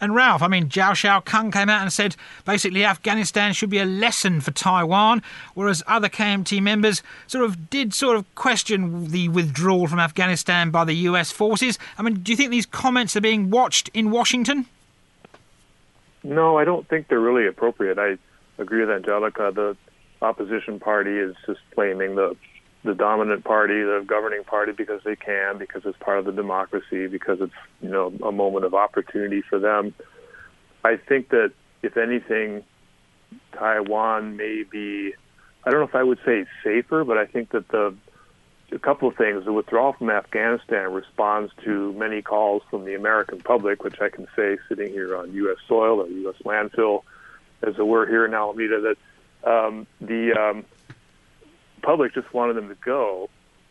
And 0.00 0.14
Ralph, 0.14 0.42
I 0.42 0.48
mean, 0.48 0.68
Zhou 0.68 0.90
Xiaokang 0.90 1.50
came 1.50 1.70
out 1.70 1.80
and 1.80 1.90
said 1.90 2.14
basically 2.44 2.84
Afghanistan 2.84 3.54
should 3.54 3.70
be 3.70 3.78
a 3.78 3.86
lesson 3.86 4.42
for 4.42 4.50
Taiwan, 4.50 5.22
whereas 5.54 5.82
other 5.86 6.10
KMT 6.10 6.60
members 6.60 7.02
sort 7.26 7.44
of 7.44 7.70
did 7.70 7.94
sort 7.94 8.18
of 8.18 8.34
question 8.34 9.08
the 9.08 9.30
withdrawal 9.30 9.86
from 9.86 10.00
Afghanistan 10.00 10.70
by 10.70 10.84
the 10.84 10.94
US 11.08 11.30
forces. 11.30 11.78
I 11.96 12.02
mean, 12.02 12.16
do 12.16 12.32
you 12.32 12.36
think 12.36 12.50
these 12.50 12.66
comments 12.66 13.16
are 13.16 13.22
being 13.22 13.48
watched 13.48 13.88
in 13.94 14.10
Washington? 14.10 14.66
No, 16.22 16.58
I 16.58 16.64
don't 16.64 16.86
think 16.86 17.08
they're 17.08 17.18
really 17.18 17.46
appropriate. 17.46 17.98
I 17.98 18.18
agree 18.58 18.80
with 18.80 18.90
Angelica. 18.90 19.52
The 19.54 19.74
opposition 20.20 20.80
party 20.80 21.18
is 21.18 21.34
just 21.46 21.60
blaming 21.74 22.16
the 22.16 22.36
the 22.84 22.94
dominant 22.94 23.44
party, 23.44 23.82
the 23.82 24.04
governing 24.06 24.44
party, 24.44 24.72
because 24.72 25.00
they 25.04 25.16
can, 25.16 25.58
because 25.58 25.82
it's 25.84 25.98
part 25.98 26.18
of 26.18 26.26
the 26.26 26.32
democracy, 26.32 27.06
because 27.06 27.40
it's 27.40 27.52
you 27.80 27.88
know 27.88 28.12
a 28.22 28.32
moment 28.32 28.64
of 28.64 28.74
opportunity 28.74 29.42
for 29.42 29.58
them. 29.58 29.94
I 30.84 30.96
think 30.96 31.30
that 31.30 31.52
if 31.82 31.96
anything, 31.96 32.62
Taiwan 33.52 34.36
may 34.36 34.64
be. 34.70 35.14
I 35.66 35.70
don't 35.70 35.80
know 35.80 35.86
if 35.86 35.94
I 35.94 36.02
would 36.02 36.18
say 36.26 36.44
safer, 36.62 37.04
but 37.04 37.16
I 37.16 37.24
think 37.24 37.50
that 37.52 37.68
the 37.68 37.94
a 38.72 38.78
couple 38.78 39.08
of 39.08 39.16
things. 39.16 39.44
The 39.44 39.52
withdrawal 39.52 39.92
from 39.94 40.10
Afghanistan 40.10 40.92
responds 40.92 41.52
to 41.64 41.92
many 41.94 42.22
calls 42.22 42.62
from 42.70 42.84
the 42.84 42.94
American 42.94 43.40
public, 43.40 43.82
which 43.82 44.00
I 44.00 44.08
can 44.08 44.26
say 44.36 44.58
sitting 44.68 44.90
here 44.90 45.16
on 45.16 45.32
U.S. 45.32 45.56
soil 45.66 46.00
or 46.02 46.08
U.S. 46.08 46.36
landfill, 46.44 47.02
as 47.62 47.78
it 47.78 47.86
were 47.86 48.06
here 48.06 48.26
in 48.26 48.34
Alameda, 48.34 48.80
that 48.80 49.50
um, 49.50 49.86
the 50.00 50.32
um, 50.32 50.64
public 51.84 52.14
just 52.14 52.32
wanted 52.32 52.54
them 52.54 52.68
to 52.68 52.76
go. 52.76 53.28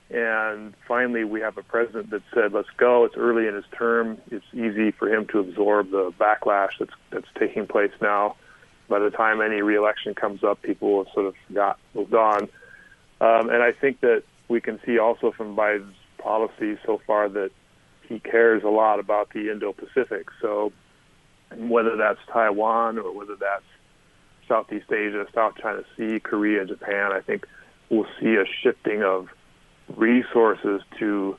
And 0.10 0.74
finally, 0.88 1.24
we 1.24 1.42
have 1.42 1.58
a 1.58 1.64
president 1.64 2.12
that 2.12 2.22
said, 2.34 2.54
"Let's 2.54 2.70
go." 2.78 3.06
It's 3.06 3.18
early 3.18 3.48
in 3.48 3.56
his 3.56 3.66
term. 3.78 4.20
It's 4.30 4.46
easy 4.54 4.92
for 4.92 5.08
him 5.14 5.26
to 5.28 5.40
absorb 5.40 5.90
the 5.92 6.12
backlash 6.20 6.78
that's 6.80 6.94
that's 7.10 7.28
taking 7.40 7.66
place 7.66 7.92
now. 8.02 8.36
By 8.90 9.00
the 9.00 9.10
time 9.10 9.42
any 9.42 9.62
reelection 9.62 10.14
comes 10.14 10.44
up, 10.44 10.62
people 10.62 10.94
will 10.94 11.08
sort 11.14 11.26
of 11.26 11.36
got 11.52 11.80
moved 11.96 12.14
on. 12.14 12.44
Um, 13.22 13.50
and 13.50 13.64
I 13.64 13.72
think 13.72 14.02
that 14.02 14.24
we 14.50 14.62
can 14.62 14.80
see 14.86 15.00
also 15.00 15.32
from 15.32 15.56
Biden's 15.56 15.96
policy 16.18 16.78
so 16.86 17.02
far 17.08 17.30
that 17.30 17.52
he 18.08 18.20
cares 18.20 18.64
a 18.64 18.70
lot 18.70 19.00
about 19.00 19.32
the 19.34 19.50
Indo-Pacific. 19.50 20.28
So 20.42 20.72
whether 21.56 21.96
that's 21.96 22.20
Taiwan 22.32 22.98
or 23.00 23.16
whether 23.16 23.36
that's 23.36 23.64
Southeast 24.48 24.92
Asia, 24.92 25.26
South 25.34 25.56
China 25.62 25.84
Sea, 25.96 26.20
Korea, 26.20 26.66
Japan, 26.66 27.12
I 27.14 27.22
think 27.22 27.48
we'll 27.94 28.08
see 28.20 28.36
a 28.36 28.46
shifting 28.62 29.04
of 29.04 29.30
resources 29.96 30.82
to 31.00 31.38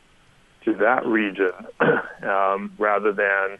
to 0.64 0.74
that 0.74 1.04
region 1.04 1.52
um, 2.22 2.72
rather 2.78 3.12
than 3.12 3.58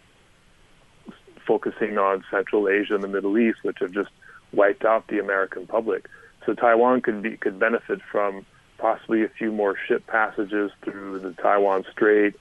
focusing 1.47 1.99
on 1.99 2.25
Central 2.31 2.69
Asia 2.69 2.95
and 2.95 3.05
the 3.05 3.09
Middle 3.09 3.37
East, 3.37 3.59
which 3.63 3.79
have 3.81 3.93
just 3.93 4.11
wiped 4.53 4.85
out 4.85 5.07
the 5.09 5.19
American 5.19 5.67
public. 5.67 6.09
So 6.47 6.55
Taiwan 6.55 7.03
could 7.03 7.23
be 7.23 7.37
could 7.37 7.59
benefit 7.59 8.01
from 8.11 8.47
possibly 8.79 9.25
a 9.25 9.29
few 9.29 9.53
more 9.53 9.77
ship 9.87 10.07
passages 10.07 10.71
through 10.83 11.21
the 11.21 11.33
Taiwan 11.33 11.85
Strait, 11.93 12.35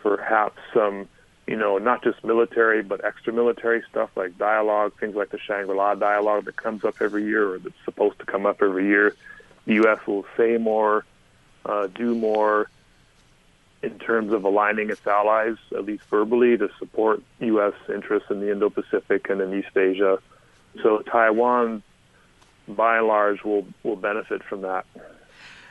perhaps 0.00 0.58
some, 0.72 1.08
you 1.46 1.56
know, 1.56 1.78
not 1.78 2.02
just 2.02 2.24
military 2.24 2.82
but 2.82 3.04
extra 3.04 3.32
military 3.32 3.82
stuff 3.90 4.10
like 4.16 4.36
dialogue, 4.38 4.92
things 4.98 5.14
like 5.14 5.30
the 5.30 5.38
Shangri-La 5.38 5.94
dialogue 5.94 6.44
that 6.46 6.56
comes 6.56 6.84
up 6.84 6.96
every 7.00 7.24
year 7.24 7.54
or 7.54 7.58
that's 7.58 7.74
supposed 7.84 8.18
to 8.20 8.26
come 8.26 8.46
up 8.46 8.62
every 8.62 8.86
year. 8.86 9.14
The 9.66 9.74
U.S. 9.74 10.06
will 10.06 10.26
say 10.36 10.56
more, 10.58 11.04
uh, 11.64 11.86
do 11.88 12.14
more 12.14 12.68
in 13.82 13.98
terms 13.98 14.32
of 14.32 14.44
aligning 14.44 14.90
its 14.90 15.06
allies, 15.06 15.56
at 15.72 15.84
least 15.84 16.04
verbally, 16.04 16.56
to 16.56 16.70
support 16.78 17.22
U.S. 17.40 17.74
interests 17.88 18.30
in 18.30 18.40
the 18.40 18.50
Indo-Pacific 18.50 19.28
and 19.28 19.40
in 19.40 19.58
East 19.58 19.76
Asia. 19.76 20.18
So 20.82 20.98
Taiwan, 20.98 21.82
by 22.66 22.98
and 22.98 23.06
large, 23.06 23.44
will 23.44 23.66
will 23.82 23.96
benefit 23.96 24.42
from 24.42 24.62
that. 24.62 24.86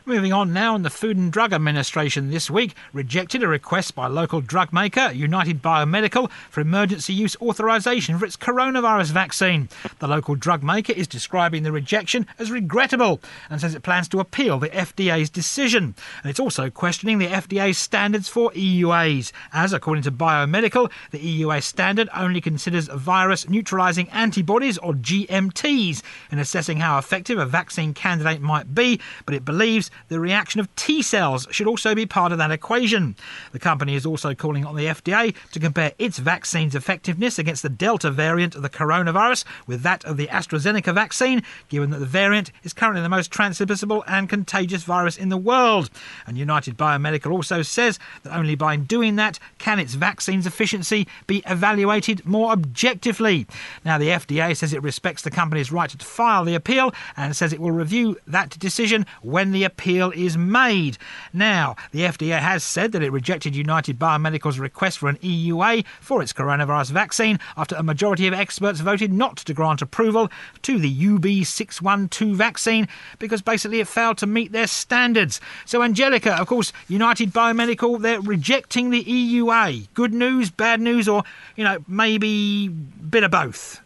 Moving 0.05 0.33
on 0.33 0.51
now, 0.51 0.75
and 0.75 0.83
the 0.83 0.89
Food 0.89 1.15
and 1.15 1.31
Drug 1.31 1.53
Administration 1.53 2.29
this 2.29 2.51
week 2.51 2.75
rejected 2.91 3.41
a 3.41 3.47
request 3.47 3.95
by 3.95 4.07
local 4.07 4.41
drug 4.41 4.73
maker 4.73 5.09
United 5.13 5.61
Biomedical 5.61 6.29
for 6.49 6.59
emergency 6.59 7.13
use 7.13 7.37
authorization 7.41 8.19
for 8.19 8.25
its 8.25 8.35
coronavirus 8.35 9.11
vaccine. 9.11 9.69
The 9.99 10.09
local 10.09 10.35
drug 10.35 10.61
maker 10.61 10.91
is 10.91 11.07
describing 11.07 11.63
the 11.63 11.71
rejection 11.71 12.27
as 12.37 12.51
regrettable 12.51 13.21
and 13.49 13.61
says 13.61 13.75
it 13.75 13.83
plans 13.83 14.09
to 14.09 14.19
appeal 14.19 14.59
the 14.59 14.67
FDA's 14.67 15.29
decision. 15.29 15.95
And 16.21 16.29
it's 16.29 16.39
also 16.39 16.69
questioning 16.69 17.19
the 17.19 17.27
FDA's 17.27 17.77
standards 17.77 18.27
for 18.27 18.51
EUAs, 18.51 19.31
as 19.53 19.71
according 19.71 20.03
to 20.03 20.11
Biomedical, 20.11 20.91
the 21.11 21.19
EUA 21.19 21.63
standard 21.63 22.09
only 22.13 22.41
considers 22.41 22.89
virus 22.89 23.47
neutralizing 23.47 24.09
antibodies 24.09 24.77
or 24.79 24.95
GMTs 24.95 26.01
in 26.29 26.39
assessing 26.39 26.81
how 26.81 26.97
effective 26.97 27.39
a 27.39 27.45
vaccine 27.45 27.93
candidate 27.93 28.41
might 28.41 28.75
be, 28.75 28.99
but 29.25 29.33
it 29.33 29.45
believes 29.45 29.91
the 30.07 30.19
reaction 30.19 30.59
of 30.59 30.73
T 30.75 31.01
cells 31.01 31.47
should 31.51 31.67
also 31.67 31.95
be 31.95 32.05
part 32.05 32.31
of 32.31 32.37
that 32.37 32.51
equation. 32.51 33.15
The 33.51 33.59
company 33.59 33.95
is 33.95 34.05
also 34.05 34.33
calling 34.33 34.65
on 34.65 34.75
the 34.75 34.85
FDA 34.85 35.35
to 35.51 35.59
compare 35.59 35.93
its 35.97 36.19
vaccine's 36.19 36.75
effectiveness 36.75 37.39
against 37.39 37.63
the 37.63 37.69
Delta 37.69 38.11
variant 38.11 38.55
of 38.55 38.61
the 38.61 38.69
coronavirus 38.69 39.45
with 39.67 39.81
that 39.81 40.03
of 40.05 40.17
the 40.17 40.27
AstraZeneca 40.27 40.93
vaccine, 40.93 41.43
given 41.69 41.89
that 41.91 41.99
the 41.99 42.05
variant 42.05 42.51
is 42.63 42.73
currently 42.73 43.01
the 43.01 43.09
most 43.09 43.31
transmissible 43.31 44.03
and 44.07 44.29
contagious 44.29 44.83
virus 44.83 45.17
in 45.17 45.29
the 45.29 45.37
world. 45.37 45.89
And 46.27 46.37
United 46.37 46.77
Biomedical 46.77 47.31
also 47.31 47.61
says 47.61 47.99
that 48.23 48.35
only 48.35 48.55
by 48.55 48.75
doing 48.75 49.15
that 49.17 49.39
can 49.57 49.79
its 49.79 49.93
vaccine's 49.93 50.45
efficiency 50.45 51.07
be 51.27 51.43
evaluated 51.47 52.25
more 52.25 52.51
objectively. 52.51 53.47
Now, 53.85 53.97
the 53.97 54.09
FDA 54.09 54.55
says 54.55 54.73
it 54.73 54.83
respects 54.83 55.21
the 55.21 55.31
company's 55.31 55.71
right 55.71 55.89
to 55.89 55.97
file 56.05 56.45
the 56.45 56.55
appeal 56.55 56.93
and 57.15 57.35
says 57.35 57.53
it 57.53 57.59
will 57.59 57.71
review 57.71 58.17
that 58.27 58.57
decision 58.59 59.05
when 59.21 59.51
the 59.51 59.63
appeal 59.63 59.82
appeal 59.83 60.11
is 60.15 60.37
made. 60.37 60.97
Now, 61.33 61.75
the 61.91 62.03
FDA 62.03 62.39
has 62.39 62.63
said 62.63 62.93
that 62.93 63.03
it 63.03 63.11
rejected 63.11 63.53
United 63.53 63.99
Biomedical's 63.99 64.57
request 64.57 64.97
for 64.97 65.09
an 65.09 65.17
EUA 65.17 65.85
for 65.99 66.21
its 66.21 66.31
coronavirus 66.31 66.91
vaccine 66.91 67.37
after 67.57 67.75
a 67.75 67.83
majority 67.83 68.25
of 68.25 68.33
experts 68.33 68.79
voted 68.79 69.11
not 69.11 69.35
to 69.35 69.53
grant 69.53 69.81
approval 69.81 70.31
to 70.61 70.79
the 70.79 70.89
UB612 70.89 72.33
vaccine 72.33 72.87
because 73.19 73.41
basically 73.41 73.81
it 73.81 73.89
failed 73.89 74.17
to 74.19 74.25
meet 74.25 74.53
their 74.53 74.67
standards. 74.67 75.41
So, 75.65 75.83
Angelica, 75.83 76.39
of 76.39 76.47
course, 76.47 76.71
United 76.87 77.33
Biomedical, 77.33 78.01
they're 78.01 78.21
rejecting 78.21 78.89
the 78.89 79.03
EUA. 79.03 79.89
Good 79.93 80.13
news, 80.13 80.49
bad 80.49 80.79
news, 80.79 81.09
or, 81.09 81.23
you 81.57 81.65
know, 81.65 81.83
maybe 81.89 82.67
a 82.67 83.03
bit 83.03 83.25
of 83.25 83.31
both? 83.31 83.81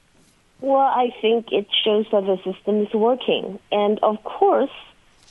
Well, 0.62 0.77
I 0.77 1.10
think 1.22 1.48
it 1.51 1.66
shows 1.84 2.06
that 2.12 2.22
the 2.25 2.38
system 2.38 2.84
is 2.84 2.94
working. 2.94 3.58
And 3.72 3.98
of 4.04 4.24
course, 4.24 4.70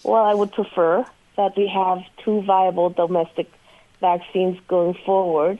well, 0.06 0.24
I 0.24 0.34
would 0.34 0.52
prefer 0.52 1.04
that 1.36 1.56
we 1.56 1.66
have 1.66 1.98
two 2.24 2.42
viable 2.42 2.90
domestic 2.90 3.50
vaccines 4.00 4.58
going 4.68 4.94
forward. 5.04 5.58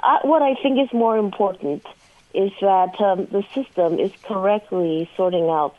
Uh, 0.00 0.18
what 0.22 0.42
I 0.42 0.54
think 0.62 0.80
is 0.80 0.92
more 0.92 1.16
important 1.18 1.84
is 2.34 2.50
that 2.60 2.98
um, 3.00 3.26
the 3.30 3.44
system 3.54 4.00
is 4.00 4.10
correctly 4.22 5.10
sorting 5.16 5.48
out 5.48 5.76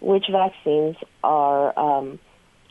which 0.00 0.26
vaccines 0.30 0.96
are 1.22 1.78
um, 1.78 2.18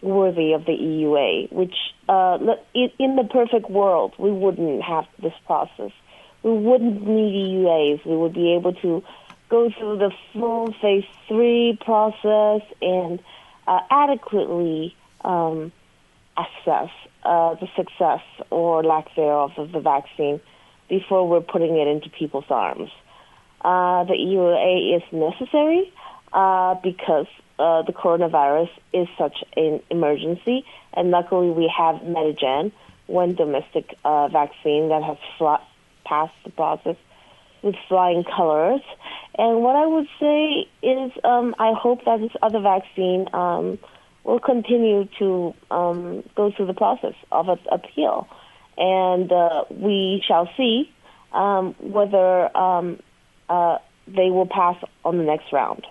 worthy 0.02 0.52
of 0.52 0.66
the 0.66 0.74
EUA. 0.74 1.52
Which, 1.54 1.76
uh, 2.10 2.38
in 2.74 3.16
the 3.16 3.28
perfect 3.32 3.70
world, 3.70 4.14
we 4.18 4.32
wouldn't 4.32 4.82
have 4.84 5.06
this 5.22 5.34
process. 5.46 5.92
We 6.44 6.52
wouldn't 6.52 7.08
need 7.08 7.64
EUAs. 7.64 8.06
We 8.06 8.18
would 8.18 8.34
be 8.34 8.56
able 8.56 8.74
to 8.74 9.04
go 9.48 9.70
through 9.70 10.00
the 10.00 10.12
full 10.34 10.74
phase 10.82 11.06
three 11.28 11.78
process 11.80 12.62
and 12.82 13.22
uh, 13.72 13.80
adequately 13.90 14.94
um, 15.24 15.72
assess 16.38 16.90
uh, 17.24 17.56
the 17.56 17.68
success 17.78 18.20
or 18.50 18.84
lack 18.84 19.16
thereof 19.16 19.52
of 19.56 19.72
the 19.72 19.80
vaccine 19.80 20.42
before 20.90 21.26
we're 21.28 21.40
putting 21.40 21.78
it 21.78 21.88
into 21.88 22.10
people's 22.10 22.50
arms. 22.50 22.90
Uh, 23.62 24.04
the 24.04 24.14
EUA 24.14 24.98
is 24.98 25.04
necessary 25.14 25.94
uh, 26.34 26.76
because 26.84 27.28
uh, 27.60 27.84
the 27.84 27.94
coronavirus 27.94 28.70
is 28.92 29.08
such 29.18 29.38
an 29.56 29.80
emergency, 29.90 30.66
and 30.94 31.12
luckily 31.12 31.50
we 31.50 31.72
have 31.74 31.96
Medigen, 32.02 32.74
one 33.08 33.36
domestic 33.36 33.96
uh, 34.04 34.28
vaccine 34.28 34.90
that 34.90 35.02
has 35.02 35.18
fl- 35.38 35.64
passed 36.04 36.34
the 36.44 36.52
process 36.52 36.98
with 37.62 37.76
flying 37.88 38.24
colors. 38.24 38.82
And 39.38 39.62
what 39.62 39.76
I 39.76 39.86
would 39.86 40.08
say 40.20 40.68
is, 40.82 41.12
um, 41.24 41.56
I 41.60 41.74
hope 41.74 42.06
that 42.06 42.20
this 42.20 42.32
other 42.42 42.60
vaccine 42.60 43.28
um, 43.34 43.80
will 44.24 44.40
continue 44.40 45.08
to 45.20 45.54
um, 45.72 46.24
go 46.36 46.52
through 46.52 46.68
the 46.68 46.74
process 46.74 47.16
of 47.32 47.50
an 47.50 47.60
appeal, 47.72 48.28
and 48.78 49.32
uh, 49.32 49.64
we 49.70 50.24
shall 50.28 50.50
see 50.58 50.92
um, 51.32 51.74
whether 51.80 52.56
um, 52.56 53.00
uh, 53.50 53.78
they 54.08 54.30
will 54.30 54.48
pass 54.48 54.76
on 55.06 55.18
the 55.18 55.24
next 55.24 55.52
round. 55.54 55.86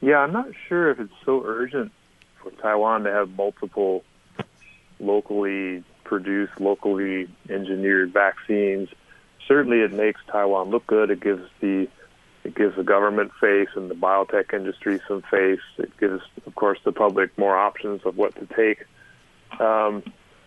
Yeah, 0.00 0.18
I'm 0.18 0.32
not 0.32 0.48
sure 0.68 0.90
if 0.90 0.98
it's 0.98 1.12
so 1.24 1.42
urgent 1.44 1.92
for 2.42 2.50
Taiwan 2.52 3.04
to 3.04 3.12
have 3.12 3.30
multiple 3.30 4.02
locally 4.98 5.84
produced, 6.04 6.52
locally 6.58 7.28
engineered 7.48 8.12
vaccines 8.12 8.88
certainly 9.50 9.80
it 9.80 9.92
makes 9.92 10.20
Taiwan 10.30 10.70
look 10.70 10.86
good. 10.86 11.10
It 11.10 11.20
gives 11.20 11.42
the 11.60 11.88
it 12.44 12.54
gives 12.54 12.76
the 12.76 12.84
government 12.84 13.32
face 13.38 13.68
and 13.74 13.90
the 13.90 13.94
biotech 13.94 14.54
industry 14.54 15.00
some 15.06 15.22
face. 15.22 15.60
It 15.76 15.94
gives, 15.98 16.22
of 16.46 16.54
course, 16.54 16.78
the 16.84 16.92
public 16.92 17.36
more 17.36 17.54
options 17.54 18.00
of 18.06 18.16
what 18.16 18.34
to 18.36 18.46
take. 18.46 18.86
Um, 19.60 20.02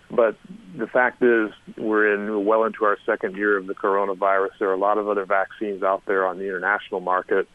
but 0.09 0.37
the 0.75 0.87
fact 0.87 1.21
is, 1.21 1.51
we're 1.77 2.13
in 2.15 2.45
well 2.45 2.63
into 2.63 2.85
our 2.85 2.97
second 3.05 3.35
year 3.35 3.57
of 3.57 3.67
the 3.67 3.75
coronavirus. 3.75 4.51
There 4.57 4.69
are 4.69 4.73
a 4.73 4.77
lot 4.77 4.97
of 4.97 5.07
other 5.07 5.25
vaccines 5.25 5.83
out 5.83 6.03
there 6.05 6.25
on 6.25 6.39
the 6.39 6.45
international 6.45 7.01
market. 7.01 7.47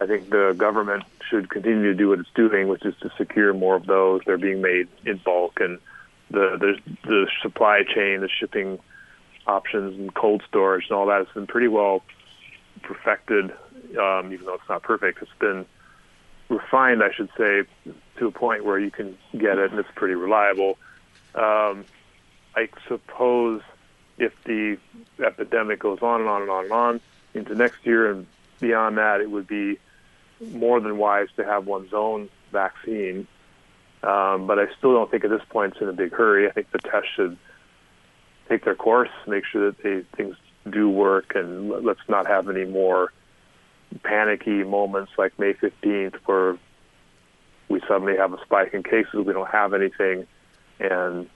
I 0.00 0.06
think 0.06 0.30
the 0.30 0.54
government 0.56 1.04
should 1.28 1.50
continue 1.50 1.84
to 1.84 1.94
do 1.94 2.08
what 2.08 2.18
it's 2.18 2.32
doing, 2.34 2.66
which 2.66 2.84
is 2.84 2.94
to 3.02 3.10
secure 3.16 3.52
more 3.52 3.76
of 3.76 3.86
those. 3.86 4.22
They're 4.26 4.38
being 4.38 4.62
made 4.62 4.88
in 5.04 5.18
bulk, 5.18 5.60
and 5.60 5.78
the 6.30 6.56
the, 6.58 6.92
the 7.04 7.28
supply 7.42 7.82
chain, 7.84 8.22
the 8.22 8.28
shipping 8.28 8.80
options 9.46 9.98
and 9.98 10.14
cold 10.14 10.42
storage 10.48 10.86
and 10.88 10.96
all 10.96 11.06
that 11.06 11.18
has 11.18 11.34
been 11.34 11.46
pretty 11.46 11.68
well 11.68 12.02
perfected, 12.82 13.52
um, 13.98 14.32
even 14.32 14.46
though 14.46 14.54
it's 14.54 14.68
not 14.68 14.82
perfect. 14.82 15.22
It's 15.22 15.30
been 15.38 15.66
refined, 16.48 17.02
I 17.02 17.12
should 17.12 17.30
say, 17.36 17.62
to 18.18 18.26
a 18.26 18.30
point 18.30 18.64
where 18.64 18.78
you 18.78 18.90
can 18.90 19.16
get 19.32 19.58
it 19.58 19.70
and 19.70 19.80
it's 19.80 19.88
pretty 19.94 20.14
reliable. 20.14 20.78
Um, 21.34 21.84
I 22.54 22.68
suppose 22.88 23.62
if 24.18 24.32
the 24.44 24.78
epidemic 25.24 25.78
goes 25.78 26.00
on 26.02 26.20
and 26.20 26.28
on 26.28 26.42
and 26.42 26.50
on 26.50 26.64
and 26.64 26.72
on 26.72 27.00
into 27.34 27.54
next 27.54 27.84
year 27.84 28.10
and 28.10 28.26
beyond 28.60 28.98
that, 28.98 29.20
it 29.20 29.30
would 29.30 29.46
be 29.46 29.78
more 30.52 30.80
than 30.80 30.98
wise 30.98 31.28
to 31.36 31.44
have 31.44 31.66
one's 31.66 31.92
own 31.92 32.28
vaccine. 32.50 33.26
Um, 34.02 34.46
but 34.46 34.58
I 34.58 34.66
still 34.76 34.92
don't 34.94 35.10
think 35.10 35.24
at 35.24 35.30
this 35.30 35.42
point 35.48 35.72
it's 35.72 35.82
in 35.82 35.88
a 35.88 35.92
big 35.92 36.12
hurry. 36.12 36.48
I 36.48 36.52
think 36.52 36.70
the 36.72 36.78
test 36.78 37.06
should 37.14 37.38
take 38.52 38.64
their 38.64 38.74
course, 38.74 39.08
make 39.26 39.44
sure 39.46 39.70
that 39.70 39.82
they, 39.82 40.02
things 40.16 40.36
do 40.70 40.88
work, 40.88 41.34
and 41.34 41.70
let's 41.70 42.06
not 42.08 42.26
have 42.26 42.48
any 42.48 42.64
more 42.64 43.12
panicky 44.02 44.62
moments 44.62 45.12
like 45.16 45.38
May 45.38 45.54
15th 45.54 46.16
where 46.26 46.58
we 47.68 47.80
suddenly 47.88 48.16
have 48.16 48.32
a 48.34 48.42
spike 48.42 48.74
in 48.74 48.82
cases, 48.82 49.14
we 49.14 49.32
don't 49.32 49.48
have 49.48 49.72
anything, 49.72 50.26
and 50.78 51.28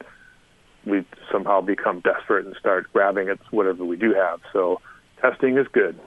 we 0.84 1.04
somehow 1.32 1.60
become 1.62 2.00
desperate 2.00 2.46
and 2.46 2.54
start 2.56 2.92
grabbing 2.92 3.28
at 3.28 3.38
whatever 3.50 3.84
we 3.84 3.96
do 3.96 4.12
have. 4.12 4.40
So 4.52 4.80
testing 5.20 5.56
is 5.56 5.66
good. 5.72 5.98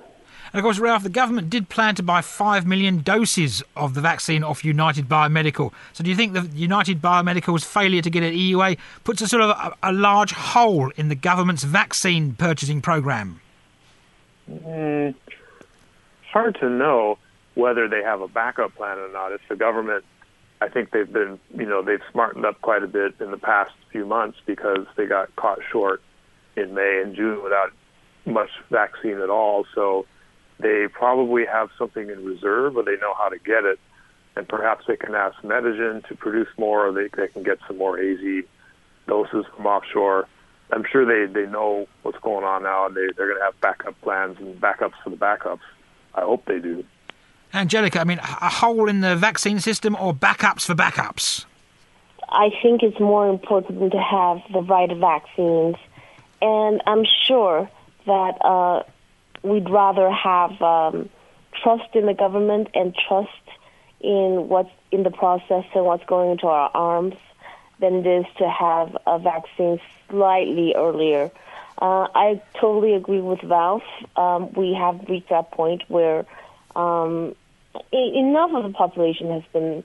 And 0.51 0.59
of 0.59 0.63
course, 0.63 0.79
Ralph, 0.79 1.03
the 1.03 1.09
government 1.09 1.49
did 1.49 1.69
plan 1.69 1.95
to 1.95 2.03
buy 2.03 2.21
5 2.21 2.65
million 2.65 3.01
doses 3.01 3.61
of 3.75 3.93
the 3.93 4.01
vaccine 4.01 4.43
off 4.43 4.65
United 4.65 5.07
Biomedical. 5.07 5.71
So 5.93 6.03
do 6.03 6.09
you 6.09 6.15
think 6.15 6.33
the 6.33 6.49
United 6.53 7.01
Biomedical's 7.01 7.63
failure 7.63 8.01
to 8.01 8.09
get 8.09 8.23
an 8.23 8.33
EUA 8.33 8.77
puts 9.03 9.21
a 9.21 9.27
sort 9.27 9.43
of 9.43 9.49
a, 9.51 9.75
a 9.83 9.91
large 9.91 10.31
hole 10.31 10.91
in 10.97 11.09
the 11.09 11.15
government's 11.15 11.63
vaccine 11.63 12.33
purchasing 12.33 12.81
program? 12.81 13.41
Mm, 14.49 15.13
hard 16.31 16.55
to 16.59 16.69
know 16.69 17.17
whether 17.53 17.87
they 17.87 18.01
have 18.01 18.21
a 18.21 18.27
backup 18.27 18.73
plan 18.75 18.97
or 18.97 19.11
not. 19.11 19.31
It's 19.31 19.43
the 19.49 19.55
government. 19.55 20.03
I 20.61 20.67
think 20.67 20.91
they've 20.91 21.11
been, 21.11 21.39
you 21.55 21.65
know, 21.65 21.81
they've 21.81 22.01
smartened 22.11 22.45
up 22.45 22.59
quite 22.61 22.83
a 22.83 22.87
bit 22.87 23.15
in 23.19 23.31
the 23.31 23.37
past 23.37 23.71
few 23.91 24.05
months 24.05 24.39
because 24.45 24.85
they 24.95 25.05
got 25.05 25.33
caught 25.35 25.59
short 25.71 26.01
in 26.55 26.73
May 26.73 27.01
and 27.03 27.15
June 27.15 27.43
without 27.43 27.71
much 28.25 28.49
vaccine 28.69 29.19
at 29.19 29.29
all. 29.29 29.65
So 29.73 30.05
they 30.59 30.87
probably 30.91 31.45
have 31.45 31.69
something 31.77 32.09
in 32.09 32.25
reserve 32.25 32.77
or 32.77 32.83
they 32.83 32.97
know 32.97 33.13
how 33.17 33.29
to 33.29 33.39
get 33.39 33.65
it. 33.65 33.79
And 34.35 34.47
perhaps 34.47 34.85
they 34.87 34.95
can 34.95 35.15
ask 35.15 35.37
Medigen 35.41 36.07
to 36.07 36.15
produce 36.15 36.47
more 36.57 36.87
or 36.87 36.91
they, 36.91 37.09
they 37.15 37.27
can 37.27 37.43
get 37.43 37.59
some 37.67 37.77
more 37.77 37.99
AZ 37.99 38.43
doses 39.07 39.45
from 39.55 39.65
offshore. 39.65 40.27
I'm 40.71 40.85
sure 40.89 41.05
they, 41.05 41.31
they 41.31 41.49
know 41.49 41.87
what's 42.03 42.19
going 42.19 42.45
on 42.45 42.63
now 42.63 42.85
and 42.85 42.95
they, 42.95 43.07
they're 43.17 43.27
going 43.27 43.39
to 43.39 43.43
have 43.43 43.59
backup 43.59 43.99
plans 44.01 44.37
and 44.39 44.59
backups 44.61 44.93
for 45.03 45.09
the 45.09 45.17
backups. 45.17 45.61
I 46.13 46.21
hope 46.21 46.45
they 46.45 46.59
do. 46.59 46.83
Angelica, 47.53 47.99
I 47.99 48.03
mean, 48.03 48.19
a 48.19 48.49
hole 48.49 48.87
in 48.87 49.01
the 49.01 49.15
vaccine 49.15 49.59
system 49.59 49.95
or 49.99 50.13
backups 50.13 50.61
for 50.61 50.75
backups? 50.75 51.45
I 52.29 52.51
think 52.61 52.83
it's 52.83 52.99
more 52.99 53.27
important 53.27 53.91
to 53.91 53.99
have 53.99 54.41
the 54.53 54.61
right 54.61 54.95
vaccines. 54.95 55.75
And 56.41 56.81
I'm 56.85 57.05
sure 57.25 57.69
that 58.05 58.37
uh, 58.41 58.83
we'd 59.43 59.69
rather 59.69 60.09
have 60.11 60.61
um, 60.61 61.09
trust 61.63 61.95
in 61.95 62.05
the 62.05 62.13
government 62.13 62.69
and 62.73 62.95
trust 63.07 63.29
in 64.01 64.47
what's 64.47 64.71
in 64.91 65.03
the 65.03 65.11
process 65.11 65.65
and 65.75 65.85
what's 65.85 66.05
going 66.05 66.31
into 66.31 66.47
our 66.47 66.71
arms 66.73 67.15
than 67.79 67.95
it 67.95 68.07
is 68.07 68.25
to 68.37 68.49
have 68.49 68.97
a 69.05 69.19
vaccine 69.19 69.79
slightly 70.09 70.73
earlier. 70.75 71.31
Uh, 71.81 72.07
I 72.13 72.41
totally 72.59 72.93
agree 72.93 73.21
with 73.21 73.43
Ralph. 73.43 73.83
Um, 74.15 74.51
we 74.53 74.73
have 74.73 75.07
reached 75.07 75.29
that 75.29 75.51
point 75.51 75.83
where 75.87 76.25
um, 76.75 77.35
enough 77.91 78.51
of 78.53 78.63
the 78.63 78.73
population 78.73 79.31
has 79.31 79.43
been 79.53 79.83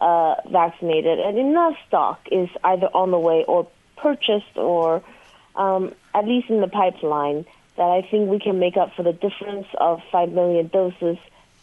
uh, 0.00 0.36
vaccinated 0.50 1.18
and 1.18 1.38
enough 1.38 1.74
stock 1.86 2.20
is 2.30 2.48
either 2.64 2.86
on 2.86 3.10
the 3.10 3.18
way 3.18 3.44
or 3.46 3.68
purchased 3.96 4.56
or 4.56 5.02
um, 5.56 5.94
at 6.14 6.26
least 6.26 6.50
in 6.50 6.60
the 6.60 6.68
pipeline 6.68 7.44
that 7.78 7.84
I 7.84 8.02
think 8.02 8.28
we 8.28 8.38
can 8.38 8.58
make 8.58 8.76
up 8.76 8.92
for 8.94 9.02
the 9.04 9.12
difference 9.12 9.66
of 9.80 10.00
5 10.12 10.30
million 10.32 10.66
doses 10.66 11.16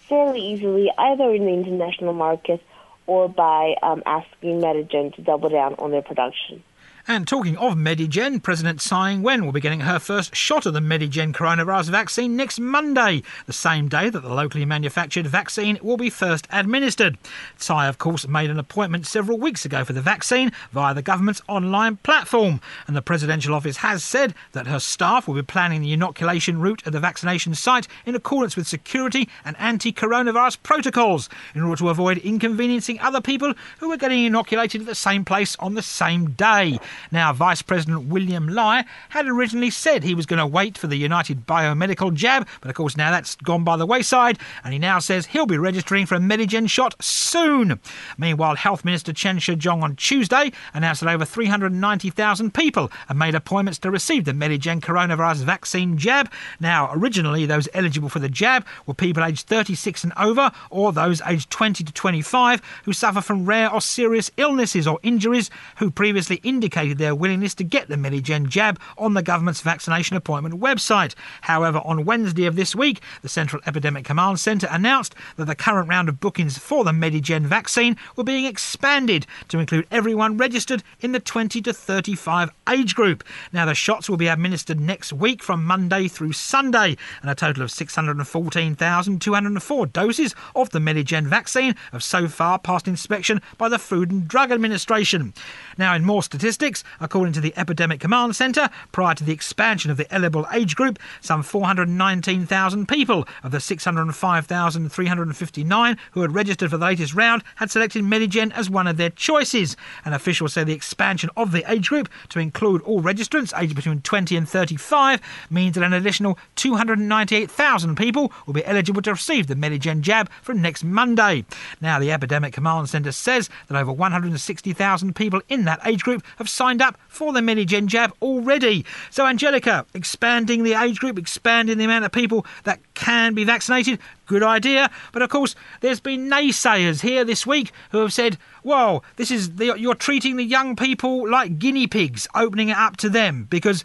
fairly 0.09 0.39
easily, 0.39 0.89
either 0.97 1.29
in 1.33 1.45
the 1.45 1.51
international 1.51 2.13
market 2.13 2.61
or 3.05 3.27
by 3.29 3.75
um, 3.83 4.01
asking 4.05 4.61
Medigen 4.61 5.13
to 5.15 5.21
double 5.21 5.49
down 5.49 5.75
on 5.75 5.91
their 5.91 6.01
production. 6.01 6.63
And 7.07 7.27
talking 7.27 7.55
of 7.57 7.75
Medigen, 7.75 8.41
President 8.41 8.81
Tsai 8.81 9.11
Ing-wen 9.11 9.45
will 9.45 9.51
be 9.51 9.61
getting 9.61 9.81
her 9.81 9.99
first 9.99 10.35
shot 10.35 10.65
of 10.65 10.73
the 10.73 10.79
Medigen 10.79 11.33
coronavirus 11.33 11.89
vaccine 11.89 12.35
next 12.35 12.59
Monday, 12.59 13.21
the 13.45 13.53
same 13.53 13.87
day 13.87 14.09
that 14.09 14.21
the 14.21 14.33
locally 14.33 14.65
manufactured 14.65 15.27
vaccine 15.27 15.77
will 15.83 15.97
be 15.97 16.09
first 16.09 16.47
administered. 16.49 17.19
Tsai, 17.59 17.85
of 17.85 17.99
course, 17.99 18.27
made 18.27 18.49
an 18.49 18.57
appointment 18.57 19.05
several 19.05 19.37
weeks 19.37 19.65
ago 19.65 19.85
for 19.85 19.93
the 19.93 20.01
vaccine 20.01 20.51
via 20.71 20.95
the 20.95 21.03
government's 21.03 21.43
online 21.47 21.97
platform, 21.97 22.59
and 22.87 22.95
the 22.95 23.03
presidential 23.03 23.53
office 23.53 23.77
has 23.77 24.03
said 24.03 24.33
that 24.53 24.65
her 24.65 24.79
staff 24.79 25.27
will 25.27 25.35
be 25.35 25.43
planning 25.43 25.81
the 25.81 25.93
inoculation 25.93 26.59
route 26.59 26.81
at 26.87 26.91
the 26.91 26.99
vaccination 26.99 27.53
site 27.53 27.87
in 28.07 28.15
accordance 28.15 28.57
with 28.57 28.65
security 28.65 29.29
and 29.45 29.55
anti-coronavirus 29.59 30.57
protocols 30.63 31.29
in 31.53 31.61
order 31.61 31.77
to 31.77 31.89
avoid 31.89 32.17
inconveniencing 32.17 32.99
other 32.99 33.21
people 33.21 33.53
who 33.77 33.91
are 33.91 33.97
getting 33.97 34.25
inoculated 34.25 34.81
at 34.81 34.87
the 34.87 34.95
same 34.95 35.23
place 35.23 35.55
on 35.57 35.75
the 35.75 35.83
same 35.83 36.31
day. 36.31 36.79
Now, 37.11 37.33
Vice 37.33 37.61
President 37.61 38.07
William 38.07 38.47
Lai 38.47 38.85
had 39.09 39.27
originally 39.27 39.69
said 39.69 40.03
he 40.03 40.15
was 40.15 40.25
going 40.25 40.39
to 40.39 40.45
wait 40.45 40.77
for 40.77 40.87
the 40.87 40.97
United 40.97 41.45
Biomedical 41.45 42.13
jab, 42.13 42.47
but 42.61 42.69
of 42.69 42.75
course 42.75 42.97
now 42.97 43.11
that's 43.11 43.35
gone 43.35 43.63
by 43.63 43.77
the 43.77 43.85
wayside, 43.85 44.39
and 44.63 44.73
he 44.73 44.79
now 44.79 44.99
says 44.99 45.27
he'll 45.27 45.45
be 45.45 45.57
registering 45.57 46.05
for 46.05 46.15
a 46.15 46.19
Medigen 46.19 46.69
shot 46.69 46.95
soon. 47.03 47.79
Meanwhile, 48.17 48.55
Health 48.55 48.85
Minister 48.85 49.13
Chen 49.13 49.39
Shih-chung 49.39 49.83
on 49.83 49.95
Tuesday 49.95 50.51
announced 50.73 51.01
that 51.01 51.13
over 51.13 51.25
390,000 51.25 52.53
people 52.53 52.91
have 53.07 53.17
made 53.17 53.35
appointments 53.35 53.79
to 53.79 53.91
receive 53.91 54.25
the 54.25 54.31
Medigen 54.31 54.79
coronavirus 54.79 55.43
vaccine 55.43 55.97
jab. 55.97 56.31
Now, 56.59 56.89
originally 56.93 57.45
those 57.45 57.67
eligible 57.73 58.09
for 58.09 58.19
the 58.19 58.29
jab 58.29 58.65
were 58.85 58.93
people 58.93 59.23
aged 59.23 59.47
36 59.47 60.03
and 60.03 60.13
over, 60.17 60.51
or 60.69 60.91
those 60.91 61.21
aged 61.21 61.49
20 61.49 61.83
to 61.83 61.93
25 61.93 62.61
who 62.83 62.93
suffer 62.93 63.21
from 63.21 63.45
rare 63.45 63.71
or 63.71 63.81
serious 63.81 64.31
illnesses 64.37 64.87
or 64.87 64.99
injuries 65.03 65.49
who 65.77 65.89
previously 65.91 66.37
indicated 66.43 66.84
indicated 66.85 66.99
their 66.99 67.15
willingness 67.15 67.55
to 67.55 67.63
get 67.63 67.87
the 67.87 67.95
Medigen 67.95 68.47
jab 68.47 68.79
on 68.97 69.13
the 69.13 69.23
government's 69.23 69.61
vaccination 69.61 70.17
appointment 70.17 70.59
website. 70.59 71.15
However, 71.41 71.81
on 71.83 72.05
Wednesday 72.05 72.45
of 72.45 72.55
this 72.55 72.75
week, 72.75 73.01
the 73.21 73.29
Central 73.29 73.61
Epidemic 73.65 74.05
Command 74.05 74.39
Centre 74.39 74.67
announced 74.69 75.15
that 75.37 75.45
the 75.45 75.55
current 75.55 75.89
round 75.89 76.07
of 76.09 76.19
bookings 76.19 76.59
for 76.59 76.83
the 76.83 76.91
Medigen 76.91 77.43
vaccine 77.43 77.95
were 78.15 78.23
being 78.23 78.45
expanded 78.45 79.25
to 79.47 79.57
include 79.59 79.87
everyone 79.89 80.37
registered 80.37 80.83
in 80.99 81.11
the 81.11 81.19
20 81.19 81.59
to 81.61 81.73
35 81.73 82.51
age 82.69 82.93
group. 82.93 83.23
Now, 83.51 83.65
the 83.65 83.73
shots 83.73 84.07
will 84.09 84.17
be 84.17 84.27
administered 84.27 84.79
next 84.79 85.11
week 85.11 85.41
from 85.41 85.65
Monday 85.65 86.07
through 86.07 86.33
Sunday, 86.33 86.97
and 87.21 87.31
a 87.31 87.35
total 87.35 87.63
of 87.63 87.71
614,204 87.71 89.85
doses 89.87 90.35
of 90.55 90.69
the 90.69 90.79
Medigen 90.79 91.27
vaccine 91.27 91.75
have 91.91 92.03
so 92.03 92.27
far 92.27 92.59
passed 92.59 92.87
inspection 92.87 93.41
by 93.57 93.69
the 93.69 93.79
Food 93.79 94.11
and 94.11 94.27
Drug 94.27 94.51
Administration. 94.51 95.33
Now, 95.77 95.95
in 95.95 96.05
more 96.05 96.23
statistics, 96.23 96.74
according 96.99 97.33
to 97.33 97.41
the 97.41 97.53
Epidemic 97.55 97.99
Command 97.99 98.35
Centre, 98.35 98.69
prior 98.91 99.15
to 99.15 99.23
the 99.23 99.33
expansion 99.33 99.91
of 99.91 99.97
the 99.97 100.11
eligible 100.13 100.47
age 100.53 100.75
group, 100.75 100.99
some 101.21 101.43
419,000 101.43 102.87
people 102.87 103.27
of 103.43 103.51
the 103.51 103.59
605,359 103.59 105.97
who 106.11 106.21
had 106.21 106.33
registered 106.33 106.69
for 106.69 106.77
the 106.77 106.85
latest 106.85 107.13
round 107.13 107.43
had 107.55 107.71
selected 107.71 108.03
Medigen 108.03 108.51
as 108.53 108.69
one 108.69 108.87
of 108.87 108.97
their 108.97 109.09
choices. 109.09 109.77
And 110.03 110.13
officials 110.13 110.53
say 110.53 110.63
the 110.63 110.73
expansion 110.73 111.29
of 111.37 111.51
the 111.51 111.69
age 111.71 111.89
group 111.89 112.09
to 112.29 112.39
include 112.39 112.81
all 112.81 113.01
registrants 113.01 113.53
aged 113.59 113.75
between 113.75 114.01
20 114.01 114.35
and 114.35 114.49
35 114.49 115.21
means 115.49 115.75
that 115.75 115.83
an 115.83 115.93
additional 115.93 116.37
298,000 116.55 117.95
people 117.95 118.31
will 118.45 118.53
be 118.53 118.65
eligible 118.65 119.01
to 119.01 119.11
receive 119.11 119.47
the 119.47 119.55
Medigen 119.55 120.01
jab 120.01 120.29
from 120.41 120.61
next 120.61 120.83
Monday. 120.83 121.45
Now, 121.81 121.99
the 121.99 122.11
Epidemic 122.11 122.53
Command 122.53 122.89
Centre 122.89 123.11
says 123.11 123.49
that 123.67 123.77
over 123.77 123.91
160,000 123.91 125.15
people 125.15 125.41
in 125.49 125.65
that 125.65 125.79
age 125.85 126.03
group 126.03 126.23
have 126.37 126.49
signed 126.49 126.64
up 126.81 126.97
for 127.07 127.33
the 127.33 127.39
Medigen 127.39 127.87
jab 127.87 128.13
already. 128.21 128.85
So, 129.09 129.25
Angelica, 129.25 129.85
expanding 129.93 130.63
the 130.63 130.73
age 130.73 130.99
group, 130.99 131.17
expanding 131.17 131.77
the 131.77 131.85
amount 131.85 132.05
of 132.05 132.11
people 132.11 132.45
that 132.63 132.79
can 132.93 133.33
be 133.33 133.43
vaccinated, 133.43 133.99
good 134.25 134.43
idea. 134.43 134.89
But 135.11 135.21
of 135.21 135.29
course, 135.29 135.55
there's 135.81 135.99
been 135.99 136.29
naysayers 136.29 137.01
here 137.01 137.23
this 137.23 137.45
week 137.45 137.71
who 137.91 137.99
have 137.99 138.13
said, 138.13 138.37
well, 138.63 139.03
this 139.15 139.31
is 139.31 139.55
the, 139.55 139.77
you're 139.77 139.95
treating 139.95 140.37
the 140.37 140.43
young 140.43 140.75
people 140.75 141.29
like 141.29 141.59
guinea 141.59 141.87
pigs, 141.87 142.27
opening 142.35 142.69
it 142.69 142.77
up 142.77 142.97
to 142.97 143.09
them 143.09 143.47
because 143.49 143.83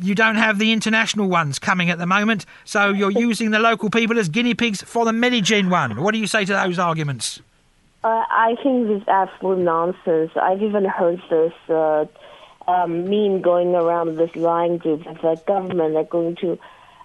you 0.00 0.14
don't 0.14 0.36
have 0.36 0.58
the 0.58 0.72
international 0.72 1.28
ones 1.28 1.58
coming 1.58 1.90
at 1.90 1.98
the 1.98 2.06
moment, 2.06 2.46
so 2.64 2.90
you're 2.90 3.10
using 3.28 3.50
the 3.50 3.58
local 3.58 3.90
people 3.90 4.18
as 4.18 4.28
guinea 4.28 4.54
pigs 4.54 4.82
for 4.82 5.04
the 5.04 5.12
Medigen 5.12 5.70
one. 5.70 6.02
What 6.02 6.12
do 6.12 6.18
you 6.18 6.26
say 6.26 6.44
to 6.44 6.52
those 6.52 6.78
arguments? 6.78 7.40
Uh, 8.02 8.24
I 8.30 8.56
think 8.62 8.88
this 8.88 9.02
is 9.02 9.08
absolute 9.08 9.58
nonsense. 9.58 10.30
I've 10.34 10.62
even 10.62 10.86
heard 10.86 11.20
this 11.28 11.52
uh, 11.68 12.06
um, 12.66 13.04
meme 13.04 13.42
going 13.42 13.74
around 13.74 14.16
this 14.16 14.34
LINE 14.34 14.78
group 14.78 15.04
that 15.04 15.20
the 15.20 15.40
government 15.46 15.96
are 15.96 16.04
going 16.04 16.36
to 16.36 16.58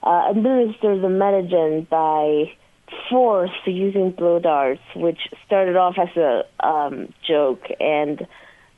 uh, 0.04 0.28
administer 0.30 0.98
the 0.98 1.10
medicine 1.10 1.86
by 1.90 2.54
force 3.10 3.52
using 3.66 4.12
blow 4.12 4.40
darts, 4.40 4.82
which 4.96 5.20
started 5.46 5.76
off 5.76 5.96
as 5.98 6.16
a 6.16 6.46
um, 6.66 7.14
joke, 7.28 7.64
and 7.82 8.26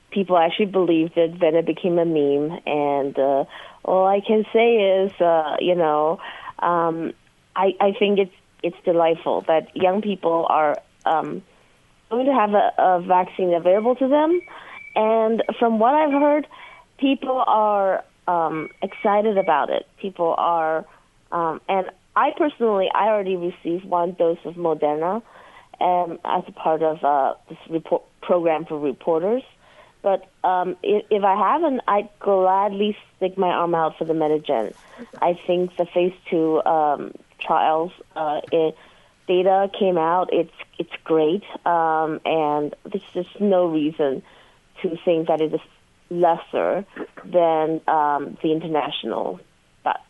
people 0.10 0.38
actually 0.38 0.66
believed 0.66 1.18
it. 1.18 1.40
Then 1.40 1.54
it 1.54 1.68
became 1.68 2.00
a 2.00 2.06
meme, 2.06 2.60
and 2.66 3.20
uh, 3.20 3.46
all 3.84 4.08
I 4.08 4.22
can 4.22 4.44
say 4.52 5.04
is, 5.04 5.12
uh, 5.22 5.58
you 5.60 5.76
know, 5.76 6.20
um, 6.58 7.14
I, 7.56 7.76
I 7.80 7.92
think 7.92 8.18
it's 8.18 8.36
it's 8.64 8.78
delightful 8.86 9.42
that 9.48 9.76
young 9.76 10.02
people 10.02 10.48
are. 10.50 10.82
Um, 11.06 11.44
going 12.10 12.26
to 12.26 12.34
have 12.34 12.54
a, 12.54 12.74
a 12.78 13.02
vaccine 13.02 13.54
available 13.54 13.96
to 13.96 14.08
them. 14.08 14.42
And 14.96 15.44
from 15.60 15.80
what 15.80 15.94
I've 15.94 16.12
heard, 16.12 16.48
people 16.98 17.44
are 17.46 18.04
um, 18.28 18.70
excited 18.82 19.38
about 19.38 19.70
it. 19.70 19.86
People 20.02 20.34
are, 20.38 20.86
um, 21.32 21.62
and 21.70 21.90
I 22.16 22.32
personally, 22.38 22.90
I 22.94 23.08
already 23.08 23.36
received 23.36 23.86
one 23.86 24.14
dose 24.14 24.40
of 24.46 24.56
Moderna 24.56 25.22
um, 25.80 26.20
as 26.26 26.44
a 26.48 26.52
part 26.52 26.82
of 26.82 27.04
uh, 27.04 27.36
this 27.50 27.60
report 27.70 28.04
program 28.22 28.66
for 28.66 28.80
reporters. 28.80 29.44
But 30.02 30.28
um, 30.44 30.78
if, 30.84 31.06
if 31.10 31.24
I 31.24 31.36
haven't, 31.36 31.82
I'd 31.88 32.10
gladly 32.20 32.98
stick 33.16 33.38
my 33.38 33.50
arm 33.50 33.76
out 33.76 33.98
for 33.98 34.06
the 34.06 34.14
Medigen. 34.14 34.74
I 35.22 35.40
think 35.46 35.76
the 35.78 35.86
phase 35.86 36.14
two 36.30 36.64
um, 36.64 37.14
trials. 37.40 37.92
Uh, 38.16 38.42
it, 38.52 38.76
data 39.28 39.70
came 39.78 39.98
out. 39.98 40.30
It's 40.32 40.54
it's 40.80 40.92
great, 41.04 41.44
um, 41.66 42.20
and 42.26 42.76
there's 42.84 43.04
just 43.14 43.40
no 43.40 43.68
reason 43.68 44.24
to 44.82 44.98
think 45.04 45.28
that 45.28 45.42
it 45.42 45.54
is 45.54 45.62
lesser 46.10 46.86
than 47.26 47.82
um, 47.88 48.38
the 48.42 48.52
international 48.52 49.40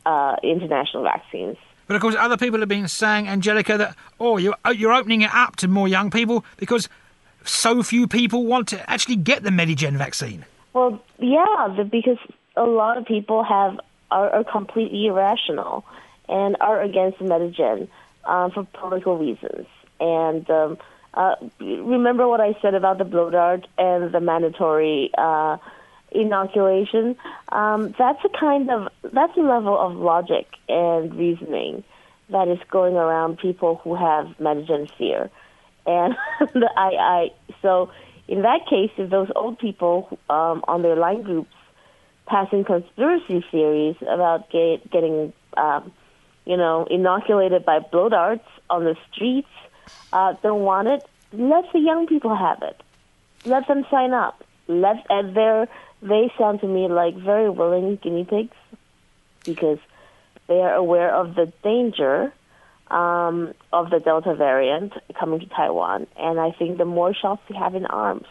uh, 0.06 0.36
international 0.44 1.04
vaccines. 1.04 1.58
But 1.88 1.96
of 1.96 2.02
course, 2.02 2.16
other 2.18 2.38
people 2.38 2.60
have 2.60 2.70
been 2.70 2.88
saying, 2.88 3.28
Angelica, 3.28 3.78
that 3.78 3.96
oh, 4.20 4.38
you're 4.38 4.56
you're 4.74 4.94
opening 4.94 5.22
it 5.22 5.34
up 5.34 5.56
to 5.58 5.68
more 5.68 5.88
young 5.88 6.12
people 6.12 6.46
because 6.58 6.90
so 7.44 7.82
few 7.82 8.08
people 8.08 8.46
want 8.46 8.68
to 8.70 8.90
actually 8.90 9.16
get 9.16 9.44
the 9.44 9.50
Medigen 9.50 9.98
vaccine. 9.98 10.46
Well, 10.74 11.02
yeah, 11.18 11.86
because 11.90 12.18
a 12.56 12.66
lot 12.66 12.98
of 12.98 13.06
people 13.06 13.44
have 13.44 13.80
are, 14.12 14.30
are 14.30 14.44
completely 14.44 15.08
irrational 15.08 15.86
and 16.28 16.58
are 16.60 16.82
against 16.82 17.20
Medigen 17.20 17.88
uh, 18.28 18.50
for 18.50 18.68
political 18.80 19.18
reasons. 19.18 19.68
And 20.00 20.50
um, 20.50 20.78
uh, 21.14 21.36
remember 21.60 22.28
what 22.28 22.42
I 22.42 22.56
said 22.62 22.76
about 22.76 22.98
the 22.98 23.06
blow 23.06 23.30
dart 23.30 23.68
and 23.78 24.14
the 24.14 24.20
mandatory 24.20 25.12
uh, 25.18 25.58
inoculation? 26.12 27.16
Um, 27.52 27.96
that's 27.98 28.20
a 28.24 28.30
kind 28.40 28.70
of 28.70 28.88
that's 29.04 29.36
a 29.38 29.42
level 29.42 29.78
of 29.80 29.96
logic 29.96 30.48
and 30.70 31.14
reasoning 31.16 31.84
that 32.30 32.48
is 32.48 32.60
going 32.70 32.96
around 32.96 33.40
people 33.40 33.80
who 33.84 33.96
have 33.96 34.28
Medigen 34.40 34.90
fear. 34.98 35.30
And 35.86 36.16
I, 36.76 36.90
I 37.00 37.28
so 37.62 37.90
in 38.28 38.42
that 38.42 38.68
case, 38.70 38.92
if 38.98 39.10
those 39.10 39.30
old 39.36 39.58
people 39.58 40.20
um, 40.30 40.64
on 40.68 40.82
their 40.82 40.96
line 40.96 41.24
groups 41.24 41.54
passing 42.28 42.66
conspiracy 42.66 43.44
theories 43.52 43.96
about 44.02 44.50
get, 44.52 44.92
getting, 44.92 45.32
um, 45.56 45.92
you 46.48 46.56
know, 46.56 46.88
inoculated 46.90 47.66
by 47.66 47.80
blow 47.80 48.08
darts 48.08 48.48
on 48.70 48.86
the 48.86 48.96
streets 49.12 49.50
uh, 50.14 50.34
don't 50.42 50.62
want 50.62 50.88
it, 50.88 51.06
let 51.34 51.66
the 51.74 51.80
young 51.80 52.08
people 52.08 52.34
have 52.36 52.62
it. 52.62 52.82
Let 53.46 53.68
them 53.68 53.86
sign 53.92 54.14
up. 54.14 54.44
Let 54.68 55.06
and 55.10 55.36
they're, 55.36 55.68
they 56.02 56.32
sound 56.38 56.62
to 56.62 56.68
me 56.68 56.88
like 56.88 57.16
very 57.16 57.50
willing 57.50 57.98
guinea 57.98 58.24
pigs 58.24 58.56
because 59.44 59.80
they 60.48 60.62
are 60.62 60.74
aware 60.74 61.14
of 61.14 61.36
the 61.36 61.52
danger 61.64 62.34
um, 62.90 63.54
of 63.74 63.90
the 63.90 64.00
Delta 64.00 64.34
variant 64.34 64.94
coming 65.20 65.42
to 65.42 65.48
Taiwan. 65.48 66.08
And 66.18 66.40
I 66.40 66.52
think 66.52 66.78
the 66.78 66.86
more 66.86 67.14
shots 67.14 67.42
we 67.50 67.58
have 67.58 67.76
in 67.76 67.86
arms, 67.86 68.28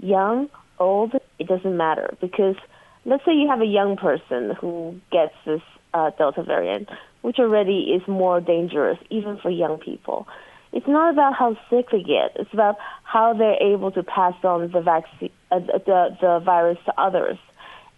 young, 0.00 0.48
old, 0.78 1.14
it 1.38 1.46
doesn't 1.46 1.76
matter. 1.76 2.14
Because 2.20 2.56
let's 3.04 3.24
say 3.24 3.34
you 3.34 3.48
have 3.48 3.60
a 3.60 3.66
young 3.66 3.96
person 3.96 4.56
who 4.60 5.00
gets 5.12 5.34
this 5.46 5.62
uh, 5.94 6.10
Delta 6.10 6.42
variant, 6.42 6.88
which 7.22 7.38
already 7.38 7.92
is 7.94 8.06
more 8.08 8.40
dangerous 8.40 8.98
even 9.10 9.36
for 9.38 9.50
young 9.50 9.78
people. 9.78 10.26
It's 10.72 10.88
not 10.88 11.12
about 11.12 11.34
how 11.34 11.56
sick 11.68 11.90
they 11.90 12.02
get. 12.02 12.32
It's 12.36 12.52
about 12.52 12.78
how 13.02 13.34
they're 13.34 13.62
able 13.62 13.90
to 13.92 14.02
pass 14.02 14.34
on 14.42 14.70
the 14.70 14.80
vaccine, 14.80 15.30
uh, 15.50 15.60
the 15.60 16.16
the 16.20 16.40
virus 16.44 16.78
to 16.86 17.00
others. 17.00 17.38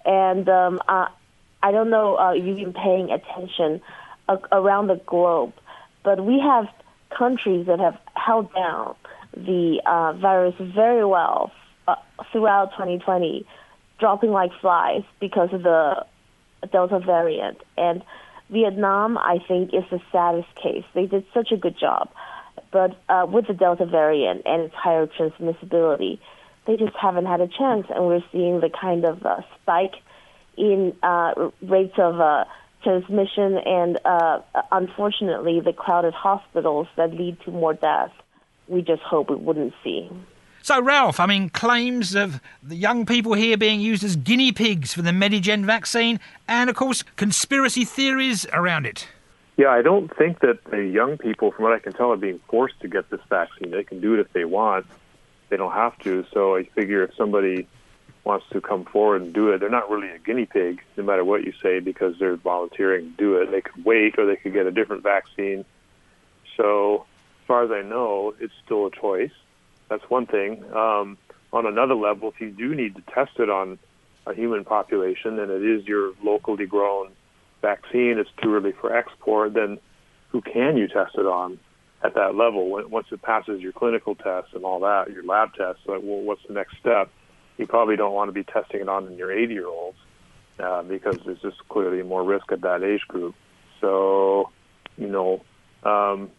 And 0.04 0.48
um, 0.48 0.80
uh, 0.88 1.06
I 1.62 1.72
don't 1.72 1.90
know 1.90 2.16
uh, 2.18 2.32
you've 2.32 2.56
been 2.56 2.72
paying 2.72 3.10
attention 3.10 3.80
uh, 4.28 4.38
around 4.52 4.88
the 4.88 4.96
globe 4.96 5.52
but 6.04 6.24
we 6.24 6.38
have 6.38 6.68
countries 7.10 7.66
that 7.66 7.80
have 7.80 7.98
held 8.14 8.54
down 8.54 8.94
the 9.36 9.82
uh, 9.84 10.12
virus 10.12 10.54
very 10.60 11.04
well 11.04 11.50
uh, 11.88 11.96
throughout 12.30 12.70
2020, 12.72 13.44
dropping 13.98 14.30
like 14.30 14.52
flies 14.60 15.02
because 15.18 15.52
of 15.52 15.64
the 15.64 16.04
Delta 16.66 16.98
variant. 16.98 17.60
And 17.76 18.02
Vietnam, 18.50 19.18
I 19.18 19.38
think, 19.46 19.72
is 19.72 19.84
the 19.90 20.00
saddest 20.12 20.54
case. 20.56 20.84
They 20.94 21.06
did 21.06 21.24
such 21.32 21.52
a 21.52 21.56
good 21.56 21.78
job, 21.78 22.10
but 22.70 22.96
uh, 23.08 23.26
with 23.28 23.46
the 23.46 23.54
Delta 23.54 23.86
variant 23.86 24.42
and 24.44 24.62
its 24.62 24.74
higher 24.74 25.06
transmissibility, 25.06 26.18
they 26.66 26.76
just 26.76 26.96
haven't 26.96 27.26
had 27.26 27.40
a 27.40 27.48
chance. 27.48 27.86
And 27.90 28.06
we're 28.06 28.24
seeing 28.32 28.60
the 28.60 28.70
kind 28.70 29.04
of 29.04 29.24
uh, 29.24 29.40
spike 29.60 29.94
in 30.56 30.94
uh, 31.02 31.50
rates 31.62 31.94
of 31.98 32.20
uh, 32.20 32.44
transmission 32.84 33.56
and 33.58 33.98
uh, 34.04 34.40
unfortunately 34.70 35.60
the 35.60 35.72
crowded 35.72 36.14
hospitals 36.14 36.86
that 36.96 37.12
lead 37.12 37.40
to 37.40 37.50
more 37.50 37.74
deaths. 37.74 38.12
We 38.68 38.82
just 38.82 39.02
hope 39.02 39.30
we 39.30 39.36
wouldn't 39.36 39.74
see. 39.82 40.08
So, 40.64 40.80
Ralph, 40.80 41.20
I 41.20 41.26
mean, 41.26 41.50
claims 41.50 42.14
of 42.14 42.40
the 42.62 42.74
young 42.74 43.04
people 43.04 43.34
here 43.34 43.58
being 43.58 43.82
used 43.82 44.02
as 44.02 44.16
guinea 44.16 44.50
pigs 44.50 44.94
for 44.94 45.02
the 45.02 45.10
Medigen 45.10 45.66
vaccine, 45.66 46.18
and 46.48 46.70
of 46.70 46.76
course, 46.76 47.02
conspiracy 47.16 47.84
theories 47.84 48.46
around 48.50 48.86
it. 48.86 49.06
Yeah, 49.58 49.68
I 49.68 49.82
don't 49.82 50.10
think 50.16 50.40
that 50.40 50.64
the 50.70 50.82
young 50.82 51.18
people, 51.18 51.52
from 51.52 51.64
what 51.64 51.74
I 51.74 51.80
can 51.80 51.92
tell, 51.92 52.12
are 52.12 52.16
being 52.16 52.40
forced 52.48 52.80
to 52.80 52.88
get 52.88 53.10
this 53.10 53.20
vaccine. 53.28 53.72
They 53.72 53.84
can 53.84 54.00
do 54.00 54.14
it 54.14 54.20
if 54.20 54.32
they 54.32 54.46
want. 54.46 54.86
They 55.50 55.58
don't 55.58 55.74
have 55.74 55.98
to. 55.98 56.24
So 56.32 56.56
I 56.56 56.64
figure 56.74 57.04
if 57.04 57.14
somebody 57.14 57.68
wants 58.24 58.46
to 58.52 58.62
come 58.62 58.86
forward 58.86 59.20
and 59.20 59.34
do 59.34 59.50
it, 59.50 59.58
they're 59.58 59.68
not 59.68 59.90
really 59.90 60.08
a 60.08 60.18
guinea 60.18 60.46
pig, 60.46 60.80
no 60.96 61.04
matter 61.04 61.26
what 61.26 61.44
you 61.44 61.52
say, 61.62 61.80
because 61.80 62.14
they're 62.18 62.36
volunteering 62.36 63.10
to 63.10 63.16
do 63.18 63.36
it. 63.36 63.50
They 63.50 63.60
could 63.60 63.84
wait, 63.84 64.18
or 64.18 64.24
they 64.24 64.36
could 64.36 64.54
get 64.54 64.64
a 64.64 64.72
different 64.72 65.02
vaccine. 65.02 65.66
So, 66.56 67.04
as 67.42 67.46
far 67.46 67.64
as 67.64 67.70
I 67.70 67.82
know, 67.82 68.34
it's 68.40 68.54
still 68.64 68.86
a 68.86 68.90
choice. 68.90 69.30
That's 69.94 70.10
one 70.10 70.26
thing. 70.26 70.64
Um, 70.72 71.18
on 71.52 71.66
another 71.66 71.94
level, 71.94 72.32
if 72.34 72.40
you 72.40 72.50
do 72.50 72.74
need 72.74 72.96
to 72.96 73.02
test 73.14 73.32
it 73.38 73.48
on 73.48 73.78
a 74.26 74.34
human 74.34 74.64
population, 74.64 75.38
and 75.38 75.50
it 75.50 75.62
is 75.62 75.86
your 75.86 76.12
locally 76.22 76.66
grown 76.66 77.10
vaccine, 77.62 78.16
it's 78.18 78.30
too 78.42 78.54
early 78.54 78.72
for 78.72 78.94
export, 78.94 79.54
then 79.54 79.78
who 80.30 80.40
can 80.40 80.76
you 80.76 80.88
test 80.88 81.14
it 81.16 81.26
on 81.26 81.58
at 82.02 82.14
that 82.14 82.34
level? 82.34 82.68
Once 82.88 83.06
it 83.12 83.22
passes 83.22 83.60
your 83.60 83.72
clinical 83.72 84.14
tests 84.14 84.50
and 84.54 84.64
all 84.64 84.80
that, 84.80 85.10
your 85.12 85.24
lab 85.24 85.54
tests, 85.54 85.82
like, 85.86 86.00
well, 86.02 86.20
what's 86.22 86.42
the 86.48 86.54
next 86.54 86.76
step? 86.80 87.10
you 87.56 87.66
probably 87.66 87.96
don't 87.96 88.14
want 88.14 88.28
to 88.28 88.32
be 88.32 88.44
testing 88.44 88.80
it 88.80 88.88
on 88.88 89.06
in 89.06 89.16
your 89.16 89.32
80 89.32 89.52
year 89.52 89.66
olds 89.66 89.98
uh, 90.58 90.82
because 90.82 91.18
there's 91.24 91.40
just 91.40 91.56
clearly 91.68 92.02
more 92.02 92.24
risk 92.24 92.50
at 92.52 92.62
that 92.62 92.82
age 92.82 93.02
group. 93.08 93.34
So, 93.80 94.50
you 94.96 95.08
know, 95.08 95.42
um, 95.88 96.30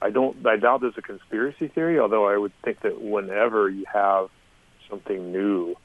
I 0.00 0.10
don't. 0.10 0.46
I 0.46 0.56
doubt 0.56 0.82
there's 0.82 0.98
a 0.98 1.02
conspiracy 1.02 1.68
theory. 1.68 1.98
Although 1.98 2.28
I 2.28 2.36
would 2.36 2.52
think 2.62 2.80
that 2.80 3.00
whenever 3.00 3.68
you 3.68 3.84
have 3.92 4.28
something 4.88 5.32
new 5.32 5.76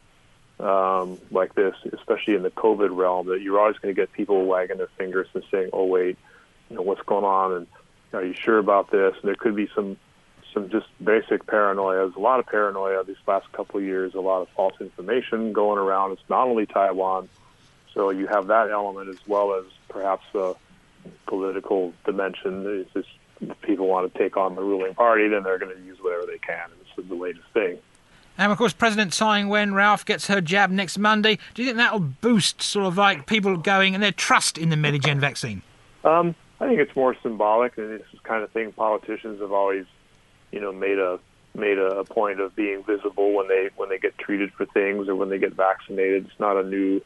um, 0.60 1.18
like 1.32 1.56
this, 1.56 1.76
especially 1.94 2.36
in 2.36 2.44
the 2.44 2.52
COVID 2.52 2.96
realm, 2.96 3.28
that 3.28 3.42
you're 3.42 3.60
always 3.60 3.78
going 3.78 3.94
to 3.94 4.00
get 4.00 4.12
people 4.12 4.46
wagging 4.46 4.78
their 4.78 4.90
fingers 4.98 5.28
and 5.34 5.44
saying, 5.50 5.70
"Oh, 5.74 5.86
wait, 5.86 6.18
you 6.70 6.76
know 6.76 6.82
what's 6.82 7.02
going 7.04 7.26
on?" 7.26 7.54
and 7.54 7.68
"Are 8.14 8.24
you 8.24 8.34
sure 8.34 8.58
about 8.58 8.92
this?" 8.92 9.14
And 9.22 9.24
there 9.24 9.36
could 9.36 9.56
be 9.56 9.70
some 9.74 9.98
some 10.54 10.70
just 10.70 10.88
basic 11.04 11.48
paranoia. 11.48 12.06
There's 12.06 12.16
a 12.16 12.20
lot 12.20 12.40
of 12.40 12.46
paranoia 12.46 13.04
these 13.04 13.16
last 13.26 13.52
couple 13.54 13.80
of 13.80 13.86
years, 13.86 14.14
a 14.14 14.20
lot 14.20 14.42
of 14.42 14.50
false 14.50 14.76
information 14.80 15.54
going 15.54 15.80
around. 15.80 16.12
It's 16.12 16.30
not 16.30 16.48
only 16.48 16.66
Taiwan, 16.66 17.30
so 17.94 18.10
you 18.10 18.28
have 18.28 18.48
that 18.48 18.70
element 18.70 19.10
as 19.10 19.26
well 19.26 19.56
as 19.56 19.66
perhaps 19.90 20.26
the 20.34 20.56
political 21.26 21.94
dimension. 22.06 22.66
It's 22.82 22.94
just 22.94 23.10
if 23.42 23.62
people 23.62 23.88
want 23.88 24.12
to 24.12 24.20
take 24.20 24.38
on 24.38 24.56
the 24.56 24.62
ruling 24.62 24.94
party, 24.94 25.28
then 25.28 25.44
they're 25.44 25.58
going 25.58 25.76
to 25.76 25.84
use 25.84 25.98
whatever 26.02 26.26
they 26.26 26.38
can. 26.38 26.70
This 26.80 27.04
is 27.04 27.10
the 27.10 27.16
latest 27.16 27.46
thing. 27.54 27.78
And 28.38 28.52
of 28.52 28.58
course, 28.58 28.74
President 28.74 29.14
Tsai 29.14 29.40
Ing-wen, 29.40 29.74
Ralph, 29.74 30.06
gets 30.06 30.28
her 30.28 30.42
jab 30.42 30.72
next 30.72 30.98
Monday. 30.98 31.38
Do 31.54 31.62
you 31.62 31.68
think 31.68 31.78
that'll 31.78 32.00
boost 32.00 32.62
sort 32.62 32.86
of 32.86 32.98
like 32.98 33.28
people 33.28 33.58
going 33.58 33.94
and 33.94 34.02
their 34.02 34.12
trust 34.12 34.58
in 34.58 34.70
the 34.70 34.76
Medigen 34.76 35.20
vaccine? 35.20 35.62
Um, 36.04 36.34
I 36.60 36.68
think 36.68 36.80
it's 36.80 36.96
more 36.96 37.16
symbolic, 37.22 37.78
and 37.78 37.92
this 37.92 38.08
is 38.14 38.20
kind 38.24 38.44
of 38.44 38.52
thing 38.52 38.72
politicians 38.72 39.42
have 39.42 39.52
always 39.52 39.86
you 40.52 40.60
know 40.60 40.72
made 40.72 40.98
a 40.98 41.20
made 41.54 41.78
a 41.78 42.04
point 42.06 42.40
of 42.40 42.56
being 42.56 42.84
visible 42.84 43.34
when 43.34 43.48
they 43.48 43.70
when 43.76 43.90
they 43.90 43.98
get 43.98 44.18
treated 44.18 44.52
for 44.54 44.66
things 44.68 45.10
or 45.10 45.16
when 45.16 45.30
they 45.30 45.38
get 45.38 45.54
vaccinated. 45.54 46.26
It's 46.26 46.40
not 46.40 46.58
a 46.58 46.64
new 46.64 47.02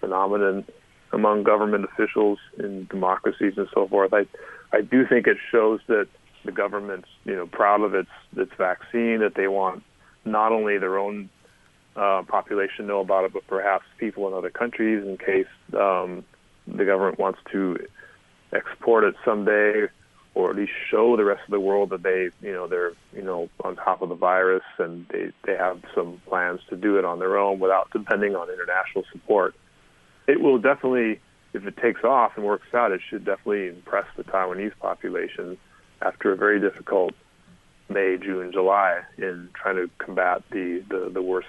phenomenon 0.00 0.64
among 1.12 1.42
government 1.42 1.84
officials 1.84 2.38
in 2.58 2.86
democracies 2.86 3.54
and 3.56 3.68
so 3.74 3.88
forth. 3.88 4.12
I 4.12 4.26
I 4.72 4.82
do 4.82 5.06
think 5.06 5.26
it 5.26 5.38
shows 5.50 5.80
that 5.86 6.08
the 6.44 6.52
government's 6.52 7.08
you 7.24 7.34
know 7.34 7.46
proud 7.46 7.82
of 7.82 7.94
its 7.94 8.10
its 8.36 8.52
vaccine 8.56 9.20
that 9.20 9.34
they 9.34 9.48
want 9.48 9.82
not 10.24 10.52
only 10.52 10.78
their 10.78 10.98
own 10.98 11.30
uh, 11.96 12.22
population 12.28 12.78
to 12.78 12.82
know 12.84 13.00
about 13.00 13.24
it, 13.24 13.32
but 13.32 13.46
perhaps 13.46 13.84
people 13.98 14.28
in 14.28 14.34
other 14.34 14.50
countries 14.50 15.04
in 15.04 15.16
case 15.16 15.46
um, 15.74 16.24
the 16.66 16.84
government 16.84 17.18
wants 17.18 17.40
to 17.50 17.78
export 18.52 19.04
it 19.04 19.14
someday 19.24 19.88
or 20.34 20.50
at 20.50 20.56
least 20.56 20.72
show 20.88 21.16
the 21.16 21.24
rest 21.24 21.42
of 21.46 21.50
the 21.50 21.58
world 21.58 21.90
that 21.90 22.02
they, 22.04 22.30
you 22.40 22.52
know, 22.52 22.68
they're, 22.68 22.92
you 23.12 23.22
know, 23.22 23.48
on 23.64 23.74
top 23.74 24.02
of 24.02 24.08
the 24.08 24.14
virus 24.14 24.62
and 24.78 25.04
they 25.08 25.32
they 25.44 25.56
have 25.56 25.82
some 25.94 26.20
plans 26.28 26.60
to 26.70 26.76
do 26.76 26.96
it 26.96 27.04
on 27.04 27.18
their 27.18 27.36
own 27.36 27.58
without 27.58 27.90
depending 27.92 28.36
on 28.36 28.48
international 28.48 29.04
support. 29.10 29.54
It 30.28 30.40
will 30.40 30.58
definitely, 30.58 31.20
if 31.58 31.66
it 31.66 31.76
takes 31.76 32.04
off 32.04 32.32
and 32.36 32.44
works 32.44 32.72
out, 32.72 32.92
it 32.92 33.00
should 33.08 33.24
definitely 33.24 33.68
impress 33.68 34.06
the 34.16 34.24
Taiwanese 34.24 34.76
population 34.78 35.58
after 36.00 36.32
a 36.32 36.36
very 36.36 36.60
difficult 36.60 37.12
May, 37.88 38.18
June, 38.18 38.52
July 38.52 39.00
in 39.16 39.48
trying 39.54 39.76
to 39.76 39.90
combat 39.98 40.42
the 40.50 40.84
the, 40.88 41.10
the 41.10 41.22
worst 41.22 41.48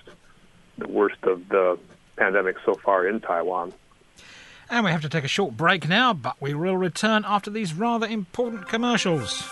the 0.77 0.87
worst 0.87 1.21
of 1.23 1.47
the 1.49 1.77
pandemic 2.15 2.55
so 2.65 2.75
far 2.75 3.07
in 3.07 3.19
Taiwan. 3.19 3.73
And 4.69 4.85
we 4.85 4.91
have 4.91 5.01
to 5.01 5.09
take 5.09 5.23
a 5.23 5.29
short 5.29 5.57
break 5.57 5.87
now, 5.89 6.13
but 6.13 6.39
we 6.39 6.53
will 6.53 6.77
return 6.77 7.23
after 7.25 7.49
these 7.49 7.73
rather 7.73 8.05
important 8.05 8.67
commercials. 8.67 9.49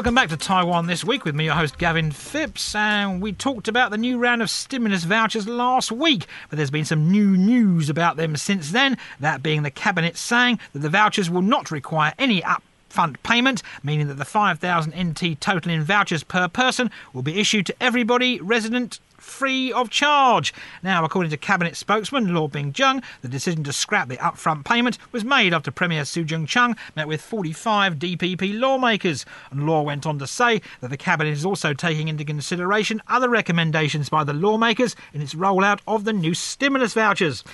Welcome 0.00 0.14
back 0.14 0.30
to 0.30 0.36
Taiwan 0.38 0.86
this 0.86 1.04
week 1.04 1.26
with 1.26 1.34
me, 1.34 1.44
your 1.44 1.52
host 1.52 1.76
Gavin 1.76 2.10
Phipps, 2.10 2.74
and 2.74 3.20
we 3.20 3.34
talked 3.34 3.68
about 3.68 3.90
the 3.90 3.98
new 3.98 4.16
round 4.16 4.40
of 4.40 4.48
stimulus 4.48 5.04
vouchers 5.04 5.46
last 5.46 5.92
week, 5.92 6.24
but 6.48 6.56
there's 6.56 6.70
been 6.70 6.86
some 6.86 7.12
new 7.12 7.36
news 7.36 7.90
about 7.90 8.16
them 8.16 8.34
since 8.34 8.72
then. 8.72 8.96
That 9.20 9.42
being 9.42 9.62
the 9.62 9.70
cabinet 9.70 10.16
saying 10.16 10.58
that 10.72 10.78
the 10.78 10.88
vouchers 10.88 11.28
will 11.28 11.42
not 11.42 11.70
require 11.70 12.14
any 12.18 12.40
upfront 12.40 13.22
payment, 13.22 13.62
meaning 13.82 14.08
that 14.08 14.14
the 14.14 14.24
5,000 14.24 14.94
NT 14.98 15.38
total 15.38 15.70
in 15.70 15.82
vouchers 15.82 16.24
per 16.24 16.48
person 16.48 16.90
will 17.12 17.20
be 17.20 17.38
issued 17.38 17.66
to 17.66 17.74
everybody 17.78 18.40
resident 18.40 19.00
free 19.20 19.72
of 19.72 19.90
charge. 19.90 20.52
Now, 20.82 21.04
according 21.04 21.30
to 21.30 21.36
Cabinet 21.36 21.76
spokesman 21.76 22.34
Lo 22.34 22.48
Ping-cheng, 22.48 23.02
the 23.22 23.28
decision 23.28 23.62
to 23.64 23.72
scrap 23.72 24.08
the 24.08 24.16
upfront 24.16 24.64
payment 24.64 24.98
was 25.12 25.24
made 25.24 25.54
after 25.54 25.70
Premier 25.70 26.04
Su 26.04 26.24
Tseng-chang 26.24 26.76
met 26.96 27.08
with 27.08 27.20
45 27.20 27.96
DPP 27.96 28.58
lawmakers. 28.58 29.24
And 29.50 29.66
Law 29.66 29.82
went 29.82 30.06
on 30.06 30.18
to 30.18 30.26
say 30.26 30.60
that 30.80 30.88
the 30.88 30.96
Cabinet 30.96 31.30
is 31.30 31.44
also 31.44 31.74
taking 31.74 32.08
into 32.08 32.24
consideration 32.24 33.02
other 33.08 33.28
recommendations 33.28 34.08
by 34.08 34.24
the 34.24 34.32
lawmakers 34.32 34.96
in 35.12 35.22
its 35.22 35.34
rollout 35.34 35.80
of 35.86 36.04
the 36.04 36.12
new 36.12 36.34
stimulus 36.34 36.94
vouchers. 36.94 37.44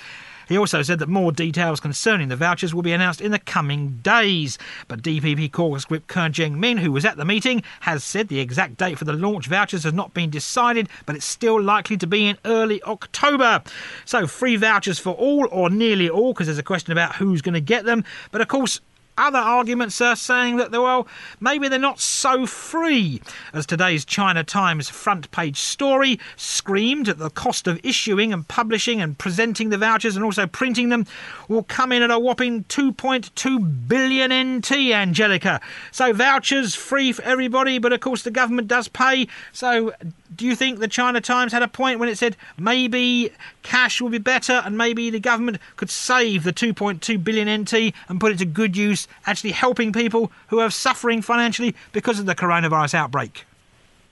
He 0.47 0.57
also 0.57 0.81
said 0.81 0.99
that 0.99 1.09
more 1.09 1.31
details 1.31 1.79
concerning 1.79 2.29
the 2.29 2.35
vouchers 2.35 2.73
will 2.73 2.81
be 2.81 2.93
announced 2.93 3.21
in 3.21 3.31
the 3.31 3.39
coming 3.39 3.99
days. 4.03 4.57
But 4.87 5.01
DPP 5.01 5.51
caucus 5.51 5.89
whip 5.89 6.07
Ker 6.07 6.29
Chien-ming, 6.29 6.77
who 6.77 6.91
was 6.91 7.05
at 7.05 7.17
the 7.17 7.25
meeting, 7.25 7.63
has 7.81 8.03
said 8.03 8.27
the 8.27 8.39
exact 8.39 8.77
date 8.77 8.97
for 8.97 9.05
the 9.05 9.13
launch 9.13 9.47
vouchers 9.47 9.83
has 9.83 9.93
not 9.93 10.13
been 10.13 10.29
decided, 10.29 10.89
but 11.05 11.15
it's 11.15 11.25
still 11.25 11.61
likely 11.61 11.97
to 11.97 12.07
be 12.07 12.27
in 12.27 12.37
early 12.45 12.81
October. 12.83 13.61
So 14.05 14.27
free 14.27 14.55
vouchers 14.55 14.99
for 14.99 15.11
all 15.11 15.47
or 15.51 15.69
nearly 15.69 16.09
all, 16.09 16.33
because 16.33 16.47
there's 16.47 16.57
a 16.57 16.63
question 16.63 16.91
about 16.91 17.15
who's 17.15 17.41
going 17.41 17.53
to 17.53 17.61
get 17.61 17.85
them. 17.85 18.03
But 18.31 18.41
of 18.41 18.47
course, 18.47 18.79
other 19.17 19.39
arguments 19.39 19.99
are 20.01 20.15
saying 20.15 20.57
that, 20.57 20.71
well, 20.71 21.07
maybe 21.39 21.67
they're 21.67 21.79
not 21.79 21.99
so 21.99 22.45
free. 22.45 23.21
As 23.53 23.65
today's 23.65 24.05
China 24.05 24.43
Times 24.43 24.89
front 24.89 25.29
page 25.31 25.57
story 25.57 26.19
screamed 26.35 27.07
that 27.07 27.17
the 27.17 27.29
cost 27.29 27.67
of 27.67 27.79
issuing 27.83 28.31
and 28.31 28.47
publishing 28.47 29.01
and 29.01 29.17
presenting 29.17 29.69
the 29.69 29.77
vouchers 29.77 30.15
and 30.15 30.23
also 30.23 30.45
printing 30.47 30.89
them 30.89 31.05
will 31.47 31.63
come 31.63 31.91
in 31.91 32.03
at 32.03 32.11
a 32.11 32.19
whopping 32.19 32.63
2.2 32.65 33.87
billion 33.87 34.57
NT, 34.57 34.71
Angelica. 34.93 35.61
So 35.91 36.13
vouchers 36.13 36.75
free 36.75 37.11
for 37.11 37.23
everybody, 37.23 37.79
but 37.79 37.93
of 37.93 37.99
course 37.99 38.23
the 38.23 38.31
government 38.31 38.67
does 38.67 38.87
pay. 38.87 39.27
So 39.51 39.93
do 40.35 40.45
you 40.45 40.55
think 40.55 40.79
the 40.79 40.87
China 40.87 41.21
Times 41.21 41.51
had 41.51 41.63
a 41.63 41.67
point 41.67 41.99
when 41.99 42.09
it 42.09 42.17
said 42.17 42.35
maybe 42.57 43.31
cash 43.63 44.01
will 44.01 44.09
be 44.09 44.17
better 44.17 44.61
and 44.65 44.77
maybe 44.77 45.09
the 45.09 45.19
government 45.19 45.59
could 45.75 45.89
save 45.89 46.43
the 46.43 46.53
2.2 46.53 47.23
billion 47.23 47.61
NT 47.61 47.93
and 48.09 48.19
put 48.19 48.31
it 48.31 48.39
to 48.39 48.45
good 48.45 48.75
use, 48.75 49.07
actually 49.25 49.51
helping 49.51 49.93
people 49.93 50.31
who 50.47 50.59
are 50.59 50.69
suffering 50.69 51.21
financially 51.21 51.75
because 51.91 52.19
of 52.19 52.25
the 52.25 52.35
coronavirus 52.35 52.93
outbreak? 52.93 53.45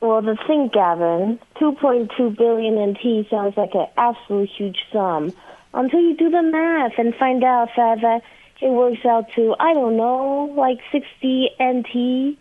Well, 0.01 0.21
the 0.21 0.38
thing, 0.47 0.69
Gavin, 0.71 1.39
2.2 1.56 2.38
billion 2.38 2.91
NT 2.91 3.30
sounds 3.30 3.58
like 3.58 3.73
an 3.73 3.88
absolute 3.97 4.49
huge 4.49 4.86
sum 4.91 5.34
until 5.73 5.99
you 5.99 6.15
do 6.15 6.30
the 6.30 6.41
math 6.41 6.93
and 6.97 7.13
find 7.15 7.43
out 7.43 7.69
that, 7.75 8.21
it 8.62 8.69
works 8.69 9.06
out 9.06 9.25
to, 9.36 9.54
I 9.60 9.73
don't 9.73 9.97
know, 9.97 10.54
like 10.56 10.80
60 10.91 11.49
NT 11.62 12.38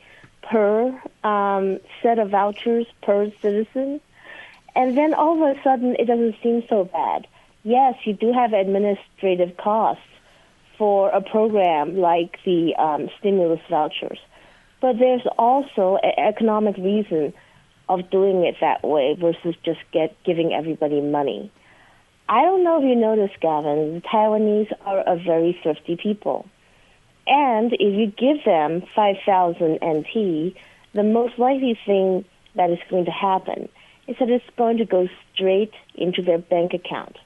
per 0.51 1.01
um, 1.23 1.79
set 2.03 2.19
of 2.19 2.31
vouchers 2.31 2.87
per 3.03 3.31
citizen. 3.43 4.01
And 4.77 4.97
then 4.97 5.15
all 5.15 5.35
of 5.35 5.57
a 5.57 5.63
sudden, 5.63 5.97
it 5.99 6.07
doesn't 6.07 6.37
seem 6.43 6.65
so 6.69 6.85
bad. 6.85 7.27
Yes, 7.63 7.95
you 8.05 8.13
do 8.13 8.33
have 8.33 8.53
administrative 8.53 9.57
costs 9.57 10.03
for 10.77 11.11
a 11.11 11.21
program 11.21 11.97
like 11.97 12.39
the 12.45 12.75
um, 12.77 13.09
stimulus 13.19 13.61
vouchers, 13.71 14.19
but 14.81 14.99
there's 14.99 15.27
also 15.39 15.99
an 16.03 16.13
economic 16.19 16.77
reason 16.77 17.33
of 17.89 18.11
doing 18.11 18.45
it 18.45 18.57
that 18.61 18.83
way 18.83 19.17
versus 19.19 19.55
just 19.65 19.81
get 19.93 20.17
giving 20.25 20.53
everybody 20.53 21.01
money. 21.01 21.51
I 22.29 22.43
don't 22.43 22.65
know 22.65 22.79
if 22.79 22.85
you 22.85 22.97
noticed, 22.97 23.39
Gavin, 23.41 23.95
the 23.95 24.01
Taiwanese 24.01 24.73
are 24.85 25.01
a 25.01 25.17
very 25.17 25.59
thrifty 25.63 25.97
people. 25.97 26.47
And 27.27 27.73
if 27.73 27.81
you 27.81 28.07
give 28.07 28.45
them 28.45 28.83
5,000 28.95 29.79
NT, 29.83 30.55
the 30.93 31.03
most 31.03 31.39
likely 31.39 31.79
thing 31.87 32.25
that 32.55 32.71
is 32.71 32.79
going 32.91 33.07
to 33.07 33.11
happen 33.11 33.69
is 34.07 34.17
that 34.21 34.29
it's 34.29 34.45
going 34.57 34.79
to 34.79 34.85
go 34.85 35.09
straight 35.33 35.73
into 35.95 36.23
their 36.23 36.39
bank 36.39 36.75
account. 36.75 37.17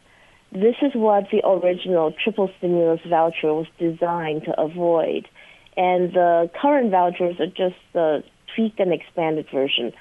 This 0.52 0.76
is 0.80 0.94
what 0.94 1.28
the 1.30 1.46
original 1.46 2.12
triple 2.12 2.50
stimulus 2.58 3.00
voucher 3.06 3.52
was 3.52 3.66
designed 3.78 4.44
to 4.44 4.58
avoid. 4.58 5.28
And 5.76 6.12
the 6.12 6.50
current 6.60 6.90
vouchers 6.90 7.38
are 7.40 7.46
just 7.46 7.76
the 7.92 8.22
tweaked 8.54 8.80
and 8.80 8.92
expanded 8.92 9.46
version 9.52 9.92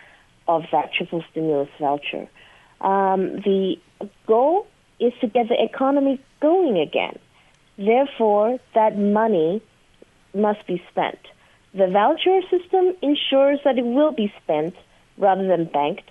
of 0.47 0.63
that 0.71 0.93
triple 0.93 1.23
stimulus 1.31 1.69
voucher. 1.79 2.27
Um, 2.79 3.41
the 3.41 3.77
goal 4.25 4.67
is 4.99 5.13
to 5.21 5.27
get 5.27 5.49
the 5.49 5.61
economy 5.61 6.21
going 6.39 6.77
again. 6.77 7.19
Therefore, 7.77 8.59
that 8.73 8.97
money 8.97 9.61
must 10.33 10.65
be 10.67 10.81
spent. 10.91 11.19
The 11.73 11.87
voucher 11.87 12.41
system 12.49 12.95
ensures 13.01 13.59
that 13.63 13.77
it 13.77 13.85
will 13.85 14.11
be 14.11 14.33
spent 14.43 14.75
rather 15.17 15.47
than 15.47 15.65
banked 15.65 16.09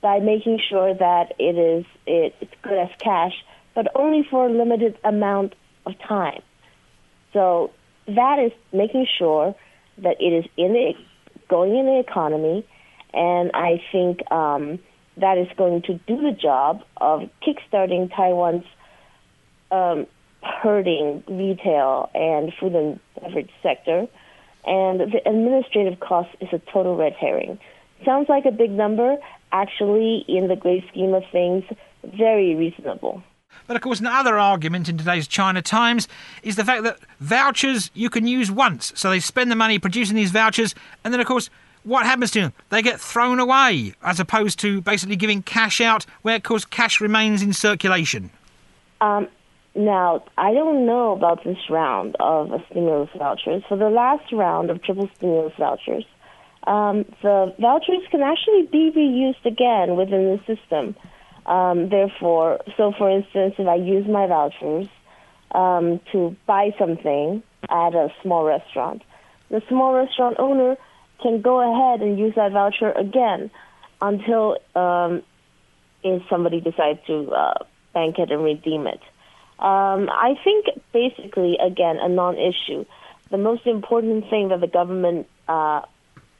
by 0.00 0.18
making 0.20 0.60
sure 0.68 0.94
that 0.94 1.32
it 1.38 1.56
is 1.56 1.84
it, 2.06 2.34
it's 2.40 2.52
good 2.62 2.78
as 2.78 2.90
cash, 2.98 3.32
but 3.74 3.88
only 3.94 4.26
for 4.30 4.46
a 4.46 4.50
limited 4.52 4.98
amount 5.04 5.54
of 5.86 5.98
time. 5.98 6.42
So 7.32 7.70
that 8.06 8.38
is 8.38 8.52
making 8.72 9.06
sure 9.18 9.54
that 9.98 10.16
it 10.20 10.32
is 10.32 10.44
in 10.56 10.72
the 10.72 10.92
going 11.48 11.76
in 11.76 11.86
the 11.86 11.98
economy, 12.00 12.66
and 13.12 13.50
I 13.54 13.82
think 13.92 14.30
um, 14.30 14.78
that 15.16 15.38
is 15.38 15.48
going 15.56 15.82
to 15.82 15.94
do 15.94 16.16
the 16.20 16.32
job 16.32 16.82
of 16.96 17.28
kickstarting 17.46 18.14
Taiwan's 18.14 18.64
um, 19.70 20.06
hurting 20.44 21.24
retail 21.28 22.10
and 22.14 22.52
food 22.54 22.74
and 22.74 23.00
beverage 23.20 23.50
sector, 23.62 24.06
and 24.66 25.00
the 25.00 25.20
administrative 25.26 26.00
cost 26.00 26.30
is 26.40 26.48
a 26.52 26.58
total 26.72 26.96
red 26.96 27.14
herring. 27.14 27.58
Sounds 28.04 28.28
like 28.28 28.44
a 28.44 28.50
big 28.50 28.70
number, 28.70 29.16
actually, 29.52 30.24
in 30.28 30.48
the 30.48 30.56
great 30.56 30.86
scheme 30.88 31.14
of 31.14 31.22
things, 31.30 31.64
very 32.02 32.54
reasonable. 32.54 33.22
But 33.66 33.76
of 33.76 33.82
course, 33.82 34.00
another 34.00 34.38
argument 34.38 34.88
in 34.88 34.98
today's 34.98 35.26
China 35.26 35.62
Times 35.62 36.08
is 36.42 36.56
the 36.56 36.64
fact 36.64 36.82
that 36.82 36.98
vouchers 37.20 37.90
you 37.94 38.10
can 38.10 38.26
use 38.26 38.50
once. 38.50 38.92
So 38.94 39.10
they 39.10 39.20
spend 39.20 39.50
the 39.50 39.56
money 39.56 39.78
producing 39.78 40.16
these 40.16 40.32
vouchers, 40.32 40.74
and 41.02 41.14
then, 41.14 41.20
of 41.20 41.26
course, 41.26 41.50
what 41.84 42.06
happens 42.06 42.30
to 42.32 42.40
them? 42.40 42.52
They 42.70 42.82
get 42.82 43.00
thrown 43.00 43.38
away, 43.38 43.94
as 44.02 44.18
opposed 44.18 44.58
to 44.60 44.80
basically 44.80 45.16
giving 45.16 45.42
cash 45.42 45.80
out, 45.80 46.04
where, 46.22 46.36
of 46.36 46.42
course, 46.42 46.64
cash 46.64 47.00
remains 47.00 47.42
in 47.42 47.52
circulation. 47.52 48.30
Um, 49.00 49.28
now, 49.74 50.24
I 50.38 50.52
don't 50.52 50.86
know 50.86 51.12
about 51.12 51.42
this 51.42 51.58
round 51.68 52.16
of 52.20 52.50
stimulus 52.70 53.10
vouchers. 53.16 53.62
For 53.68 53.76
the 53.76 53.90
last 53.90 54.32
round 54.32 54.70
of 54.70 54.82
triple 54.82 55.08
stimulus 55.16 55.52
vouchers, 55.58 56.04
um, 56.66 57.04
the 57.22 57.54
vouchers 57.58 58.02
can 58.10 58.22
actually 58.22 58.68
be 58.70 58.92
reused 58.94 59.44
again 59.44 59.96
within 59.96 60.38
the 60.38 60.54
system. 60.54 60.94
Um, 61.46 61.88
therefore, 61.88 62.60
so 62.76 62.92
for 62.96 63.10
instance, 63.10 63.54
if 63.58 63.66
I 63.66 63.74
use 63.74 64.06
my 64.06 64.26
vouchers 64.26 64.86
um, 65.52 66.00
to 66.12 66.36
buy 66.46 66.70
something 66.78 67.42
at 67.68 67.94
a 67.94 68.08
small 68.22 68.44
restaurant, 68.44 69.02
the 69.50 69.60
small 69.68 69.92
restaurant 69.92 70.36
owner 70.38 70.76
can 71.20 71.42
go 71.42 71.60
ahead 71.60 72.00
and 72.00 72.18
use 72.18 72.34
that 72.36 72.52
voucher 72.52 72.92
again 72.92 73.50
until 74.00 74.56
um, 74.74 75.22
if 76.02 76.22
somebody 76.30 76.60
decides 76.60 77.00
to 77.06 77.30
uh, 77.32 77.54
bank 77.92 78.18
it 78.18 78.30
and 78.30 78.42
redeem 78.42 78.86
it. 78.86 79.00
Um, 79.58 80.10
I 80.10 80.34
think 80.42 80.66
basically, 80.92 81.56
again, 81.64 81.98
a 82.00 82.08
non-issue. 82.08 82.84
The 83.30 83.38
most 83.38 83.66
important 83.66 84.28
thing 84.28 84.48
that 84.48 84.60
the 84.60 84.66
government, 84.66 85.28
uh, 85.48 85.82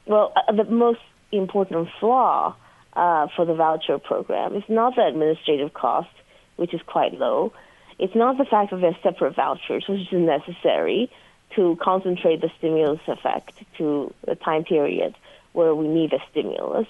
well, 0.05 0.33
uh, 0.35 0.51
the 0.51 0.65
most 0.65 0.99
important 1.31 1.89
flaw 1.99 2.55
uh, 2.93 3.27
for 3.35 3.45
the 3.45 3.53
voucher 3.53 3.99
program 3.99 4.55
is 4.55 4.63
not 4.67 4.95
the 4.95 5.05
administrative 5.05 5.73
cost, 5.73 6.09
which 6.57 6.73
is 6.73 6.81
quite 6.85 7.13
low. 7.13 7.53
It's 7.97 8.15
not 8.15 8.37
the 8.37 8.45
fact 8.45 8.71
that 8.71 8.81
they're 8.81 8.97
separate 9.01 9.35
vouchers, 9.35 9.85
which 9.87 10.01
is 10.01 10.07
necessary 10.11 11.09
to 11.55 11.77
concentrate 11.81 12.41
the 12.41 12.51
stimulus 12.57 12.99
effect 13.07 13.53
to 13.77 14.13
the 14.25 14.35
time 14.35 14.65
period 14.65 15.15
where 15.53 15.73
we 15.73 15.87
need 15.87 16.11
a 16.13 16.19
stimulus. 16.29 16.87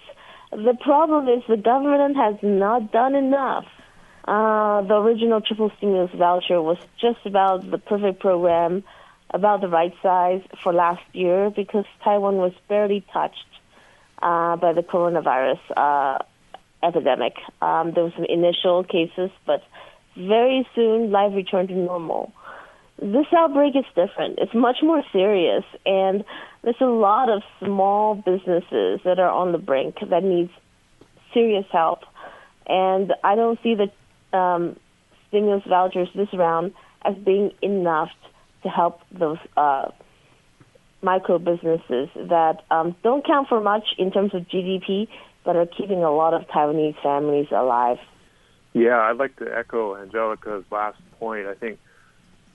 The 0.51 0.75
problem 0.81 1.27
is 1.29 1.43
the 1.47 1.57
government 1.57 2.15
has 2.15 2.35
not 2.41 2.91
done 2.91 3.15
enough 3.15 3.65
uh, 4.25 4.81
the 4.81 4.95
original 4.95 5.39
triple 5.39 5.71
stimulus 5.77 6.11
voucher 6.15 6.61
was 6.61 6.77
just 6.99 7.19
about 7.25 7.69
the 7.69 7.77
perfect 7.77 8.19
program 8.19 8.83
about 9.29 9.61
the 9.61 9.67
right 9.67 9.93
size 10.01 10.41
for 10.63 10.73
last 10.73 11.03
year 11.13 11.49
because 11.49 11.85
Taiwan 12.03 12.37
was 12.37 12.53
barely 12.67 13.05
touched 13.13 13.45
uh, 14.21 14.55
by 14.55 14.73
the 14.73 14.81
coronavirus 14.81 15.59
uh, 15.75 16.19
epidemic. 16.81 17.33
Um, 17.61 17.91
there 17.93 18.03
were 18.03 18.13
some 18.15 18.25
initial 18.25 18.83
cases, 18.83 19.29
but 19.45 19.63
very 20.15 20.67
soon 20.73 21.11
life 21.11 21.33
returned 21.35 21.69
to 21.69 21.75
normal. 21.75 22.31
This 23.01 23.25
outbreak 23.35 23.75
is 23.75 23.85
different. 23.89 24.39
It's 24.39 24.53
much 24.53 24.77
more 24.81 25.03
serious, 25.11 25.65
and 25.85 26.23
there's 26.63 26.79
a 26.79 26.85
lot 26.85 27.29
of 27.29 27.43
small 27.59 28.15
businesses 28.15 29.01
that 29.03 29.19
are 29.19 29.29
on 29.29 29.51
the 29.51 29.57
brink 29.57 29.97
that 30.09 30.23
needs 30.23 30.51
serious 31.33 31.65
help. 31.71 31.99
And 32.67 33.13
I 33.23 33.35
don't 33.35 33.59
see 33.61 33.75
the 33.75 33.91
um, 34.35 34.77
stimulus 35.27 35.63
vouchers 35.67 36.09
this 36.15 36.27
round 36.33 36.73
as 37.03 37.15
being 37.15 37.51
enough 37.61 38.09
to 38.63 38.69
help 38.69 39.01
those 39.11 39.37
uh, 39.57 39.89
micro 41.01 41.37
businesses 41.37 42.09
that 42.15 42.63
um, 42.71 42.95
don't 43.03 43.25
count 43.25 43.47
for 43.47 43.61
much 43.61 43.85
in 43.97 44.11
terms 44.11 44.33
of 44.33 44.41
GDP, 44.47 45.07
but 45.43 45.55
are 45.55 45.67
keeping 45.67 46.03
a 46.03 46.11
lot 46.11 46.33
of 46.33 46.47
Taiwanese 46.47 47.01
families 47.01 47.47
alive. 47.51 47.99
Yeah, 48.73 48.99
I'd 48.99 49.17
like 49.17 49.35
to 49.37 49.45
echo 49.55 49.95
Angelica's 49.95 50.65
last 50.71 50.97
point. 51.19 51.47
I 51.47 51.53
think 51.53 51.79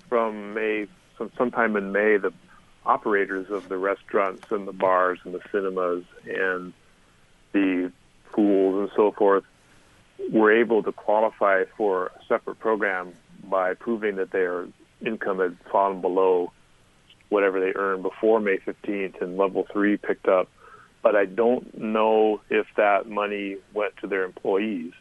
from 0.08 0.54
May, 0.54 0.86
from 1.16 1.30
sometime 1.38 1.76
in 1.76 1.92
May, 1.92 2.18
the 2.18 2.32
operators 2.84 3.50
of 3.50 3.68
the 3.68 3.78
restaurants 3.78 4.44
and 4.50 4.66
the 4.66 4.72
bars 4.72 5.18
and 5.24 5.32
the 5.32 5.40
cinemas 5.52 6.04
and 6.26 6.72
the 7.52 7.92
pools 8.32 8.80
and 8.80 8.90
so 8.96 9.12
forth 9.12 9.44
were 10.32 10.52
able 10.52 10.82
to 10.82 10.92
qualify 10.92 11.64
for 11.76 12.06
a 12.06 12.20
separate 12.28 12.58
program 12.58 13.12
by 13.44 13.74
proving 13.74 14.16
that 14.16 14.30
their 14.30 14.66
income 15.04 15.38
had 15.38 15.56
fallen 15.70 16.00
below 16.00 16.52
whatever 17.30 17.60
they 17.60 17.72
earned 17.74 18.02
before 18.02 18.40
May 18.40 18.58
15th, 18.58 19.22
and 19.22 19.36
level 19.36 19.66
three 19.72 19.96
picked 19.96 20.28
up. 20.28 20.48
But 21.02 21.16
I 21.16 21.24
don't 21.24 21.78
know 21.78 22.40
if 22.50 22.66
that 22.76 23.08
money 23.08 23.56
went 23.72 23.96
to 23.98 24.06
their 24.06 24.24
employees 24.24 24.92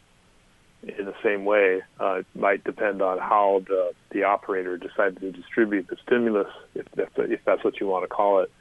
in 0.83 1.05
the 1.05 1.15
same 1.23 1.43
way. 1.43 1.81
Uh, 1.99 2.19
it 2.19 2.25
might 2.35 2.63
depend 2.63 3.01
on 3.01 3.17
how 3.17 3.63
the 3.67 3.91
the 4.11 4.23
operator 4.23 4.77
decided 4.77 5.19
to 5.19 5.31
distribute 5.31 5.87
the 5.89 5.97
stimulus, 6.05 6.47
if 6.73 6.85
that's, 6.95 7.11
if 7.17 7.41
that's 7.45 7.63
what 7.63 7.79
you 7.79 7.87
want 7.87 8.03
to 8.03 8.07
call 8.07 8.39
it. 8.39 8.51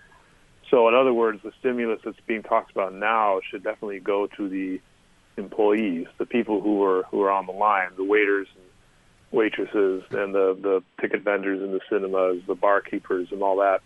So, 0.70 0.88
in 0.88 0.94
other 0.94 1.14
words, 1.14 1.40
the 1.42 1.52
stimulus 1.60 2.00
that's 2.04 2.18
being 2.26 2.42
talked 2.42 2.70
about 2.72 2.92
now 2.92 3.40
should 3.48 3.62
definitely 3.62 4.00
go 4.00 4.26
to 4.36 4.48
the 4.48 4.80
employees, 5.38 6.06
the 6.18 6.26
people 6.26 6.60
who 6.60 6.82
are 6.84 7.04
who 7.04 7.22
are 7.22 7.30
on 7.30 7.46
the 7.46 7.52
line, 7.52 7.90
the 7.96 8.04
waiters 8.04 8.48
and 8.54 8.64
waitresses, 9.30 10.02
and 10.10 10.34
the 10.34 10.58
the 10.60 10.82
ticket 11.00 11.22
vendors 11.22 11.62
in 11.62 11.72
the 11.72 11.80
cinemas, 11.88 12.42
the 12.46 12.54
barkeepers, 12.54 13.28
and 13.30 13.42
all 13.42 13.56
that. 13.56 13.80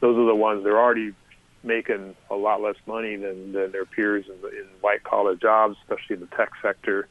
Those 0.00 0.18
are 0.18 0.26
the 0.26 0.34
ones 0.34 0.64
they're 0.64 0.78
already 0.78 1.14
making 1.62 2.14
a 2.30 2.34
lot 2.34 2.60
less 2.60 2.76
money 2.86 3.16
than, 3.16 3.52
than 3.52 3.72
their 3.72 3.84
peers 3.84 4.24
in, 4.26 4.48
in 4.50 4.66
white 4.80 5.02
collar 5.02 5.34
jobs, 5.34 5.76
especially 5.82 6.14
in 6.14 6.20
the 6.20 6.36
tech 6.36 6.50
sector. 6.62 7.08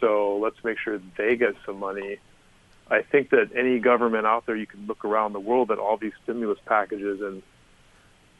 So 0.00 0.38
let's 0.38 0.56
make 0.64 0.78
sure 0.78 1.00
they 1.16 1.36
get 1.36 1.54
some 1.64 1.78
money. 1.78 2.18
I 2.90 3.02
think 3.02 3.30
that 3.30 3.50
any 3.54 3.78
government 3.78 4.26
out 4.26 4.46
there, 4.46 4.56
you 4.56 4.66
can 4.66 4.86
look 4.86 5.04
around 5.04 5.32
the 5.32 5.40
world 5.40 5.70
at 5.70 5.78
all 5.78 5.96
these 5.96 6.12
stimulus 6.24 6.58
packages, 6.66 7.20
and 7.20 7.42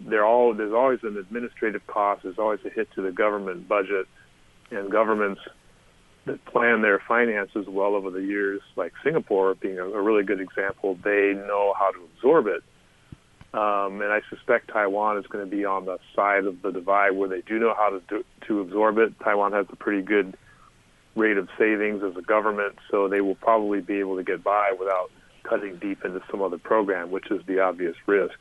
they're 0.00 0.24
all 0.24 0.54
there's 0.54 0.72
always 0.72 1.00
an 1.02 1.16
administrative 1.16 1.86
cost. 1.86 2.22
There's 2.22 2.38
always 2.38 2.60
a 2.64 2.70
hit 2.70 2.90
to 2.92 3.02
the 3.02 3.12
government 3.12 3.68
budget, 3.68 4.06
and 4.70 4.90
governments 4.90 5.40
that 6.26 6.44
plan 6.44 6.82
their 6.82 7.00
finances 7.06 7.66
well 7.68 7.94
over 7.94 8.10
the 8.10 8.22
years, 8.22 8.60
like 8.76 8.92
Singapore 9.02 9.54
being 9.54 9.78
a, 9.78 9.84
a 9.84 10.00
really 10.00 10.22
good 10.22 10.40
example, 10.40 10.98
they 11.02 11.32
know 11.34 11.74
how 11.78 11.90
to 11.90 11.98
absorb 12.14 12.46
it. 12.46 12.62
Um, 13.54 14.02
and 14.02 14.12
I 14.12 14.20
suspect 14.28 14.68
Taiwan 14.68 15.16
is 15.16 15.26
going 15.26 15.44
to 15.44 15.50
be 15.50 15.64
on 15.64 15.86
the 15.86 15.98
side 16.14 16.44
of 16.44 16.60
the 16.60 16.70
divide 16.70 17.12
where 17.12 17.28
they 17.28 17.40
do 17.40 17.58
know 17.58 17.74
how 17.74 17.88
to 17.90 18.02
do, 18.06 18.24
to 18.46 18.60
absorb 18.60 18.98
it. 18.98 19.18
Taiwan 19.20 19.52
has 19.52 19.66
a 19.70 19.76
pretty 19.76 20.02
good 20.02 20.36
rate 21.16 21.38
of 21.38 21.48
savings 21.58 22.02
as 22.02 22.14
a 22.16 22.22
government, 22.22 22.78
so 22.90 23.08
they 23.08 23.22
will 23.22 23.34
probably 23.34 23.80
be 23.80 23.98
able 24.00 24.16
to 24.16 24.22
get 24.22 24.44
by 24.44 24.72
without 24.78 25.10
cutting 25.44 25.76
deep 25.78 26.04
into 26.04 26.20
some 26.30 26.42
other 26.42 26.58
program, 26.58 27.10
which 27.10 27.30
is 27.30 27.40
the 27.46 27.60
obvious 27.60 27.96
risk. 28.06 28.38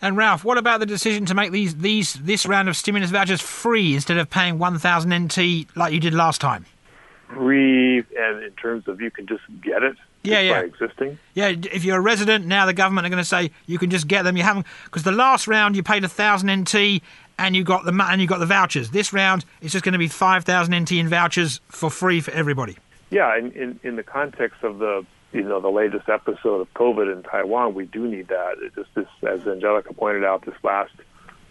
And 0.00 0.16
Ralph, 0.16 0.44
what 0.44 0.58
about 0.58 0.80
the 0.80 0.86
decision 0.86 1.26
to 1.26 1.34
make 1.34 1.50
these 1.50 1.76
these 1.76 2.14
this 2.14 2.46
round 2.46 2.68
of 2.68 2.76
stimulus 2.76 3.10
vouchers 3.10 3.40
free 3.40 3.94
instead 3.94 4.16
of 4.16 4.30
paying 4.30 4.58
1,000 4.58 5.24
NT 5.24 5.76
like 5.76 5.92
you 5.92 6.00
did 6.00 6.14
last 6.14 6.40
time? 6.40 6.66
Free, 7.28 7.98
and 7.98 8.42
in 8.42 8.52
terms 8.52 8.86
of 8.88 9.00
you 9.00 9.10
can 9.10 9.26
just 9.26 9.42
get 9.60 9.82
it. 9.82 9.96
Yeah, 10.22 10.40
yeah. 10.40 10.60
By 10.60 10.66
existing. 10.66 11.18
Yeah, 11.34 11.48
if 11.48 11.84
you're 11.84 11.98
a 11.98 12.00
resident 12.00 12.46
now, 12.46 12.66
the 12.66 12.72
government 12.72 13.06
are 13.06 13.10
going 13.10 13.22
to 13.22 13.28
say 13.28 13.50
you 13.66 13.78
can 13.78 13.90
just 13.90 14.08
get 14.08 14.22
them. 14.22 14.36
You 14.36 14.44
haven't 14.44 14.66
because 14.84 15.02
the 15.02 15.12
last 15.12 15.48
round 15.48 15.76
you 15.76 15.82
paid 15.82 16.04
a 16.04 16.08
thousand 16.08 16.50
NT 16.50 17.02
and 17.38 17.56
you 17.56 17.64
got 17.64 17.84
the 17.84 18.06
and 18.08 18.20
you 18.20 18.26
got 18.26 18.38
the 18.38 18.46
vouchers. 18.46 18.90
This 18.90 19.12
round 19.12 19.44
it's 19.60 19.72
just 19.72 19.84
going 19.84 19.92
to 19.92 19.98
be 19.98 20.08
five 20.08 20.44
thousand 20.44 20.78
NT 20.80 20.92
in 20.92 21.08
vouchers 21.08 21.60
for 21.68 21.90
free 21.90 22.20
for 22.20 22.30
everybody. 22.30 22.76
Yeah, 23.10 23.36
in, 23.36 23.52
in 23.52 23.80
in 23.82 23.96
the 23.96 24.02
context 24.02 24.62
of 24.62 24.78
the 24.78 25.04
you 25.32 25.42
know 25.42 25.60
the 25.60 25.68
latest 25.68 26.08
episode 26.08 26.60
of 26.60 26.72
COVID 26.74 27.12
in 27.12 27.22
Taiwan, 27.22 27.74
we 27.74 27.84
do 27.84 28.06
need 28.06 28.28
that. 28.28 28.56
It 28.62 28.74
just 28.74 28.94
this, 28.94 29.06
as 29.22 29.46
Angelica 29.46 29.92
pointed 29.92 30.24
out, 30.24 30.44
this 30.44 30.54
last 30.62 30.92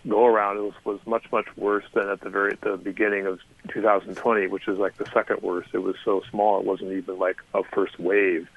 go 0.08 0.26
around 0.26 0.58
was, 0.58 0.74
was 0.84 1.00
much 1.06 1.32
much 1.32 1.46
worse 1.56 1.86
than 1.94 2.10
at 2.10 2.22
the 2.22 2.30
very 2.30 2.54
at 2.54 2.62
the 2.62 2.78
beginning 2.78 3.26
of 3.26 3.40
2020, 3.70 4.48
which 4.48 4.68
is 4.68 4.78
like 4.78 4.98
the 4.98 5.06
second 5.14 5.42
worst. 5.42 5.70
It 5.74 5.80
was 5.80 5.96
so 6.04 6.24
small; 6.30 6.60
it 6.60 6.66
wasn't 6.66 6.94
even 6.94 7.20
like 7.20 7.38
a 7.54 7.64
first 7.64 8.00
wave 8.00 8.48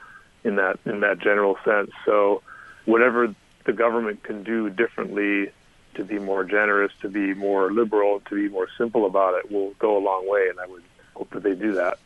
in 0.44 0.56
that 0.56 0.78
in 0.86 1.00
that 1.00 1.18
general 1.18 1.58
sense. 1.64 1.90
So, 2.04 2.42
whatever 2.84 3.34
the 3.66 3.72
government 3.72 4.22
can 4.22 4.42
do 4.42 4.70
differently 4.70 5.52
to 5.94 6.04
be 6.04 6.18
more 6.18 6.44
generous, 6.44 6.92
to 7.02 7.08
be 7.08 7.34
more 7.34 7.72
liberal, 7.72 8.20
to 8.28 8.34
be 8.34 8.48
more 8.48 8.68
simple 8.78 9.06
about 9.06 9.34
it 9.34 9.50
will 9.50 9.72
go 9.78 9.98
a 9.98 10.02
long 10.02 10.28
way, 10.28 10.48
and 10.48 10.58
I 10.58 10.66
would 10.66 10.82
hope 11.14 11.30
that 11.30 11.42
they 11.42 11.54
do 11.54 11.72
that. 11.72 11.98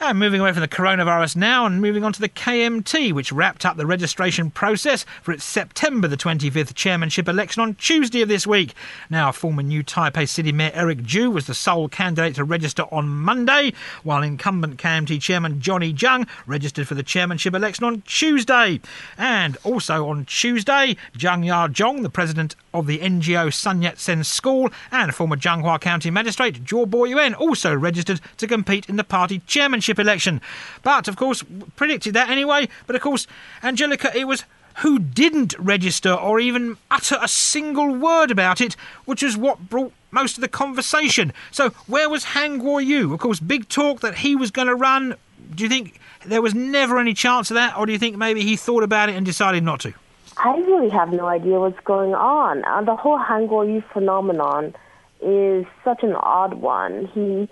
And 0.00 0.18
moving 0.18 0.40
away 0.40 0.52
from 0.52 0.60
the 0.60 0.68
coronavirus 0.68 1.36
now 1.36 1.64
and 1.64 1.80
moving 1.80 2.04
on 2.04 2.12
to 2.12 2.20
the 2.20 2.28
KMT, 2.28 3.12
which 3.12 3.32
wrapped 3.32 3.64
up 3.64 3.76
the 3.76 3.86
registration 3.86 4.50
process 4.50 5.06
for 5.22 5.32
its 5.32 5.44
September 5.44 6.08
the 6.08 6.16
25th 6.16 6.74
chairmanship 6.74 7.28
election 7.28 7.62
on 7.62 7.76
Tuesday 7.76 8.20
of 8.20 8.28
this 8.28 8.46
week. 8.46 8.74
Now, 9.08 9.32
former 9.32 9.62
new 9.62 9.84
Taipei 9.84 10.28
City 10.28 10.52
Mayor 10.52 10.72
Eric 10.74 11.06
Chu 11.06 11.30
was 11.30 11.46
the 11.46 11.54
sole 11.54 11.88
candidate 11.88 12.34
to 12.34 12.44
register 12.44 12.82
on 12.90 13.08
Monday, 13.08 13.72
while 14.02 14.22
incumbent 14.22 14.78
KMT 14.78 15.22
chairman 15.22 15.60
Johnny 15.60 15.92
Chiang 15.92 16.26
registered 16.46 16.88
for 16.88 16.96
the 16.96 17.02
chairmanship 17.02 17.54
election 17.54 17.84
on 17.84 18.02
Tuesday. 18.02 18.80
And 19.16 19.56
also 19.62 20.08
on 20.08 20.26
Tuesday, 20.26 20.96
Chiang 21.16 21.44
Ya-zhong, 21.44 22.02
the 22.02 22.10
president 22.10 22.56
of 22.74 22.86
the 22.86 22.98
NGO 22.98 23.54
Sun 23.54 23.80
Yat-sen 23.80 24.24
School, 24.24 24.70
and 24.92 25.14
former 25.14 25.36
Changhua 25.36 25.80
County 25.80 26.10
Magistrate 26.10 26.62
Cho 26.66 26.84
Po-yuan 26.84 27.32
also 27.32 27.72
registered 27.74 28.20
to 28.36 28.46
compete 28.46 28.88
in 28.88 28.96
the 28.96 29.04
party 29.04 29.38
chairmanship 29.46 29.98
election. 29.98 30.42
But, 30.82 31.08
of 31.08 31.16
course, 31.16 31.42
predicted 31.76 32.12
that 32.14 32.28
anyway. 32.28 32.68
But, 32.86 32.96
of 32.96 33.02
course, 33.02 33.26
Angelica, 33.62 34.14
it 34.14 34.26
was 34.26 34.44
who 34.78 34.98
didn't 34.98 35.54
register 35.58 36.12
or 36.12 36.40
even 36.40 36.76
utter 36.90 37.16
a 37.22 37.28
single 37.28 37.94
word 37.94 38.32
about 38.32 38.60
it, 38.60 38.74
which 39.04 39.22
is 39.22 39.36
what 39.36 39.70
brought 39.70 39.92
most 40.10 40.36
of 40.36 40.40
the 40.40 40.48
conversation. 40.48 41.32
So, 41.52 41.70
where 41.86 42.10
was 42.10 42.24
Han 42.24 42.60
Kuo-yu? 42.60 43.14
Of 43.14 43.20
course, 43.20 43.38
big 43.38 43.68
talk 43.68 44.00
that 44.00 44.18
he 44.18 44.34
was 44.34 44.50
going 44.50 44.66
to 44.68 44.74
run. 44.74 45.14
Do 45.54 45.62
you 45.62 45.70
think 45.70 46.00
there 46.26 46.42
was 46.42 46.54
never 46.54 46.98
any 46.98 47.14
chance 47.14 47.50
of 47.50 47.54
that, 47.54 47.76
or 47.78 47.86
do 47.86 47.92
you 47.92 47.98
think 47.98 48.16
maybe 48.16 48.42
he 48.42 48.56
thought 48.56 48.82
about 48.82 49.08
it 49.08 49.14
and 49.14 49.24
decided 49.24 49.62
not 49.62 49.80
to? 49.80 49.94
I 50.36 50.56
really 50.58 50.90
have 50.90 51.12
no 51.12 51.26
idea 51.26 51.60
what's 51.60 51.78
going 51.84 52.14
on. 52.14 52.64
Uh, 52.64 52.82
the 52.82 52.96
whole 52.96 53.18
Han 53.18 53.48
Kuo-yu 53.48 53.82
phenomenon 53.92 54.74
is 55.20 55.64
such 55.84 56.02
an 56.02 56.14
odd 56.14 56.54
one. 56.54 57.06
He 57.14 57.48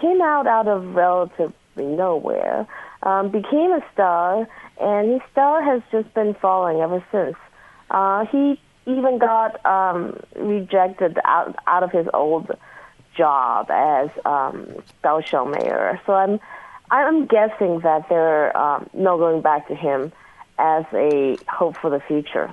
came 0.00 0.22
out 0.22 0.46
out 0.46 0.68
of 0.68 0.94
relative 0.94 1.52
nowhere, 1.76 2.66
um, 3.02 3.30
became 3.30 3.72
a 3.72 3.84
star, 3.92 4.46
and 4.80 5.12
his 5.12 5.20
star 5.32 5.62
has 5.62 5.82
just 5.90 6.12
been 6.14 6.34
falling 6.34 6.80
ever 6.80 7.04
since. 7.10 7.36
Uh, 7.90 8.24
he 8.26 8.60
even 8.86 9.18
got 9.18 9.64
um, 9.66 10.18
rejected 10.36 11.18
out 11.24 11.56
out 11.66 11.82
of 11.82 11.90
his 11.92 12.06
old 12.14 12.50
job 13.16 13.70
as 13.70 14.10
um, 14.24 14.66
Kaohsiung 15.04 15.50
mayor. 15.50 16.00
So 16.06 16.14
I'm 16.14 16.40
I'm 16.90 17.26
guessing 17.26 17.80
that 17.80 18.08
they're 18.08 18.56
um, 18.56 18.88
no 18.92 19.18
going 19.18 19.42
back 19.42 19.68
to 19.68 19.74
him 19.74 20.12
as 20.62 20.84
a 20.94 21.36
hope 21.48 21.76
for 21.76 21.90
the 21.90 22.00
future. 22.00 22.50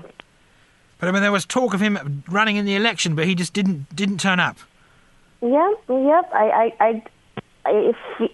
But 0.99 1.07
I 1.07 1.11
mean, 1.11 1.21
there 1.21 1.31
was 1.31 1.45
talk 1.45 1.73
of 1.73 1.79
him 1.79 2.23
running 2.27 2.57
in 2.57 2.65
the 2.65 2.75
election, 2.75 3.15
but 3.15 3.25
he 3.25 3.35
just 3.35 3.53
didn't 3.53 3.95
didn't 3.95 4.19
turn 4.19 4.39
up. 4.39 4.57
Yeah, 5.41 5.71
yep. 5.87 6.29
I, 6.33 6.73
I, 6.79 6.85
I 6.85 7.03
if 7.67 7.95
he, 8.17 8.29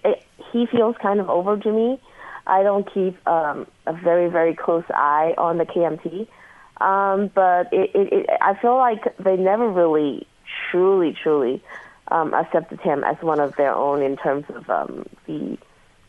he 0.52 0.66
feels 0.66 0.96
kind 1.02 1.20
of 1.20 1.30
over 1.30 1.58
to 1.58 1.72
me. 1.72 2.00
I 2.48 2.64
don't 2.64 2.92
keep 2.92 3.16
um, 3.28 3.68
a 3.86 3.94
very 3.94 4.30
very 4.30 4.56
close 4.56 4.86
eye 4.90 5.36
on 5.38 5.58
the 5.58 5.66
KMT, 5.66 6.28
um, 6.82 7.30
but 7.36 7.72
it, 7.72 7.92
it, 7.94 8.14
it, 8.14 8.30
I 8.42 8.56
feel 8.60 8.78
like 8.78 9.16
they 9.18 9.36
never 9.36 9.70
really 9.70 10.26
truly 10.72 11.16
truly 11.22 11.62
um, 12.08 12.34
accepted 12.34 12.80
him 12.82 13.04
as 13.04 13.18
one 13.22 13.40
of 13.40 13.56
their 13.58 13.74
own 13.74 14.02
in 14.02 14.16
terms 14.18 14.46
of 14.50 14.70
um, 14.70 15.06
the 15.28 15.58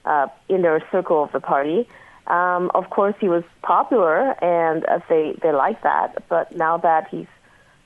uh, 0.07 0.29
inner 0.49 0.81
circle 0.91 1.23
of 1.23 1.33
the 1.33 1.41
party. 1.41 1.87
Um, 2.27 2.71
of 2.75 2.91
course, 2.91 3.15
he 3.21 3.29
was 3.29 3.45
popular, 3.63 4.33
and 4.43 4.85
uh, 4.87 5.01
they 5.09 5.39
they 5.43 5.53
like 5.53 5.83
that. 5.83 6.29
But 6.29 6.57
now 6.57 6.77
that 6.79 7.09
he's 7.09 7.27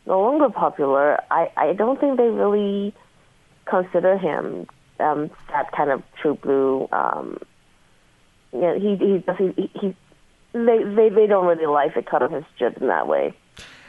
no 0.06 0.20
longer 0.20 0.48
popular, 0.48 1.20
I 1.30 1.50
I 1.56 1.72
don't 1.74 2.00
think 2.00 2.16
they 2.16 2.28
really 2.28 2.94
consider 3.66 4.16
him 4.16 4.66
um, 4.98 5.30
that 5.50 5.72
kind 5.72 5.90
of 5.90 6.02
true 6.20 6.34
blue. 6.34 6.88
Um, 6.92 7.38
he 8.52 8.96
he 8.96 9.24
he, 9.38 9.70
he 9.74 9.96
they, 10.52 10.82
they 10.82 11.08
they 11.10 11.26
don't 11.26 11.46
really 11.46 11.66
like 11.66 11.94
the 11.94 12.02
cut 12.02 12.22
of 12.22 12.32
his 12.32 12.44
jib 12.58 12.76
in 12.80 12.88
that 12.88 13.06
way. 13.06 13.34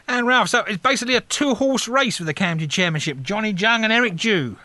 And 0.08 0.28
Ralph, 0.28 0.50
so 0.50 0.64
it's 0.66 0.82
basically 0.82 1.16
a 1.16 1.22
two-horse 1.22 1.88
race 1.88 2.18
for 2.18 2.26
the 2.26 2.34
county 2.34 2.68
chairmanship: 2.68 3.22
Johnny 3.22 3.54
Chiang 3.54 3.84
and 3.84 3.94
Eric 3.94 4.18
Chu. 4.18 4.58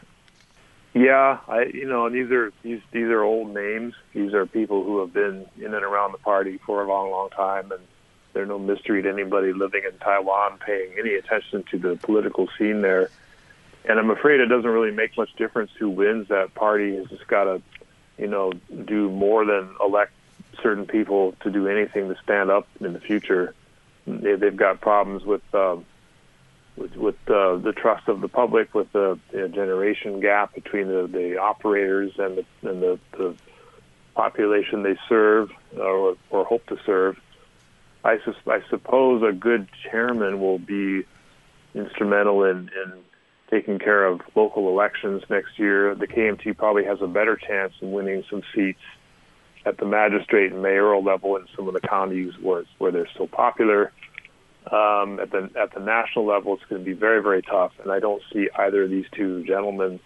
Yeah, 0.96 1.40
I 1.46 1.64
you 1.64 1.86
know 1.86 2.06
and 2.06 2.14
these 2.14 2.30
are 2.30 2.50
these 2.62 2.80
these 2.90 3.08
are 3.08 3.22
old 3.22 3.52
names. 3.52 3.92
These 4.14 4.32
are 4.32 4.46
people 4.46 4.82
who 4.82 5.00
have 5.00 5.12
been 5.12 5.44
in 5.58 5.74
and 5.74 5.84
around 5.84 6.12
the 6.12 6.18
party 6.18 6.58
for 6.64 6.82
a 6.82 6.88
long, 6.88 7.10
long 7.10 7.28
time, 7.28 7.70
and 7.70 7.82
they're 8.32 8.46
no 8.46 8.58
mystery 8.58 9.02
to 9.02 9.10
anybody 9.10 9.52
living 9.52 9.82
in 9.86 9.98
Taiwan 9.98 10.56
paying 10.56 10.92
any 10.98 11.16
attention 11.16 11.64
to 11.70 11.78
the 11.78 11.96
political 11.96 12.48
scene 12.56 12.80
there. 12.80 13.10
And 13.84 13.98
I'm 13.98 14.08
afraid 14.08 14.40
it 14.40 14.46
doesn't 14.46 14.70
really 14.70 14.90
make 14.90 15.18
much 15.18 15.28
difference 15.36 15.70
who 15.78 15.90
wins 15.90 16.28
that 16.28 16.54
party. 16.54 16.96
Has 16.96 17.08
just 17.08 17.26
got 17.26 17.44
to, 17.44 17.60
you 18.16 18.28
know, 18.28 18.54
do 18.86 19.10
more 19.10 19.44
than 19.44 19.76
elect 19.78 20.12
certain 20.62 20.86
people 20.86 21.34
to 21.42 21.50
do 21.50 21.68
anything 21.68 22.08
to 22.08 22.16
stand 22.22 22.50
up 22.50 22.66
in 22.80 22.94
the 22.94 23.00
future. 23.00 23.54
They, 24.06 24.36
they've 24.36 24.56
got 24.56 24.80
problems 24.80 25.26
with. 25.26 25.42
Uh, 25.52 25.76
with, 26.76 26.94
with 26.96 27.16
uh, 27.28 27.56
the 27.56 27.72
trust 27.76 28.08
of 28.08 28.20
the 28.20 28.28
public, 28.28 28.74
with 28.74 28.92
the 28.92 29.18
generation 29.32 30.20
gap 30.20 30.54
between 30.54 30.88
the, 30.88 31.08
the 31.10 31.38
operators 31.38 32.12
and 32.18 32.38
the, 32.38 32.70
and 32.70 32.82
the, 32.82 32.98
the 33.12 33.34
population 34.14 34.82
they 34.82 34.96
serve 35.08 35.50
or, 35.78 36.16
or 36.30 36.44
hope 36.44 36.66
to 36.66 36.76
serve. 36.84 37.18
I, 38.04 38.18
sus- 38.24 38.34
I 38.46 38.60
suppose 38.70 39.22
a 39.22 39.32
good 39.32 39.68
chairman 39.90 40.40
will 40.40 40.58
be 40.58 41.04
instrumental 41.74 42.44
in, 42.44 42.70
in 42.84 42.92
taking 43.50 43.78
care 43.78 44.06
of 44.06 44.20
local 44.34 44.68
elections 44.68 45.22
next 45.28 45.58
year. 45.58 45.94
The 45.94 46.06
KMT 46.06 46.56
probably 46.56 46.84
has 46.84 47.00
a 47.00 47.06
better 47.06 47.36
chance 47.36 47.74
in 47.80 47.92
winning 47.92 48.24
some 48.30 48.42
seats 48.54 48.80
at 49.64 49.78
the 49.78 49.84
magistrate 49.84 50.52
and 50.52 50.62
mayoral 50.62 51.02
level 51.02 51.36
in 51.36 51.46
some 51.56 51.66
of 51.68 51.74
the 51.74 51.80
counties 51.80 52.32
where, 52.40 52.64
where 52.78 52.92
they're 52.92 53.08
so 53.16 53.26
popular 53.26 53.92
um, 54.72 55.20
at 55.20 55.30
the 55.30 55.50
at 55.58 55.72
the 55.72 55.80
national 55.80 56.26
level, 56.26 56.54
it's 56.54 56.64
going 56.64 56.82
to 56.82 56.84
be 56.84 56.92
very 56.92 57.22
very 57.22 57.42
tough, 57.42 57.72
and 57.82 57.92
I 57.92 58.00
don't 58.00 58.22
see 58.32 58.48
either 58.56 58.84
of 58.84 58.90
these 58.90 59.06
two 59.12 59.44
gentlemen 59.44 60.00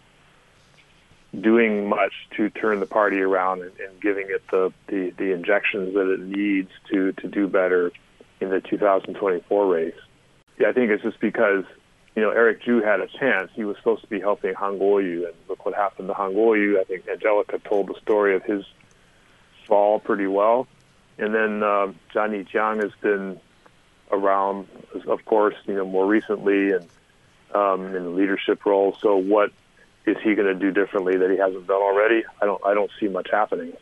doing 1.38 1.88
much 1.88 2.12
to 2.36 2.50
turn 2.50 2.80
the 2.80 2.86
party 2.86 3.20
around 3.20 3.62
and, 3.62 3.70
and 3.78 4.00
giving 4.00 4.26
it 4.28 4.42
the, 4.50 4.72
the 4.88 5.10
the 5.16 5.32
injections 5.32 5.94
that 5.94 6.12
it 6.12 6.20
needs 6.20 6.70
to 6.90 7.12
to 7.12 7.28
do 7.28 7.46
better 7.46 7.92
in 8.40 8.50
the 8.50 8.60
2024 8.60 9.66
race. 9.66 9.94
Yeah, 10.58 10.68
I 10.68 10.72
think 10.72 10.90
it's 10.90 11.02
just 11.02 11.20
because 11.20 11.64
you 12.14 12.22
know 12.22 12.30
Eric 12.30 12.62
Chu 12.62 12.82
had 12.82 13.00
a 13.00 13.06
chance. 13.06 13.50
He 13.54 13.64
was 13.64 13.76
supposed 13.76 14.02
to 14.02 14.08
be 14.08 14.20
helping 14.20 14.54
Han 14.54 14.78
Kuo-yu, 14.78 15.26
and 15.26 15.34
look 15.48 15.64
what 15.64 15.74
happened 15.74 16.08
to 16.08 16.14
Han 16.14 16.32
Kuo-yu. 16.32 16.80
I 16.80 16.84
think 16.84 17.08
Angelica 17.08 17.58
told 17.60 17.88
the 17.88 17.98
story 18.02 18.34
of 18.34 18.42
his 18.44 18.64
fall 19.66 20.00
pretty 20.00 20.26
well, 20.26 20.66
and 21.18 21.34
then 21.34 21.62
uh, 21.62 21.92
Johnny 22.12 22.44
Chiang 22.44 22.78
has 22.80 22.92
been 23.00 23.40
around, 24.12 24.68
of 25.06 25.24
course, 25.24 25.54
you 25.66 25.74
know, 25.74 25.86
more 25.86 26.06
recently 26.06 26.72
and 26.72 26.88
um, 27.54 27.94
in 27.94 28.04
the 28.04 28.10
leadership 28.10 28.64
role. 28.64 28.96
So 29.00 29.16
what 29.16 29.52
is 30.06 30.16
he 30.22 30.34
going 30.34 30.48
to 30.48 30.54
do 30.54 30.70
differently 30.70 31.16
that 31.16 31.30
he 31.30 31.36
hasn't 31.36 31.66
done 31.66 31.82
already? 31.82 32.24
I 32.40 32.46
don't. 32.46 32.64
I 32.64 32.74
don't 32.74 32.90
see 32.98 33.08
much 33.08 33.28
happening. 33.30 33.72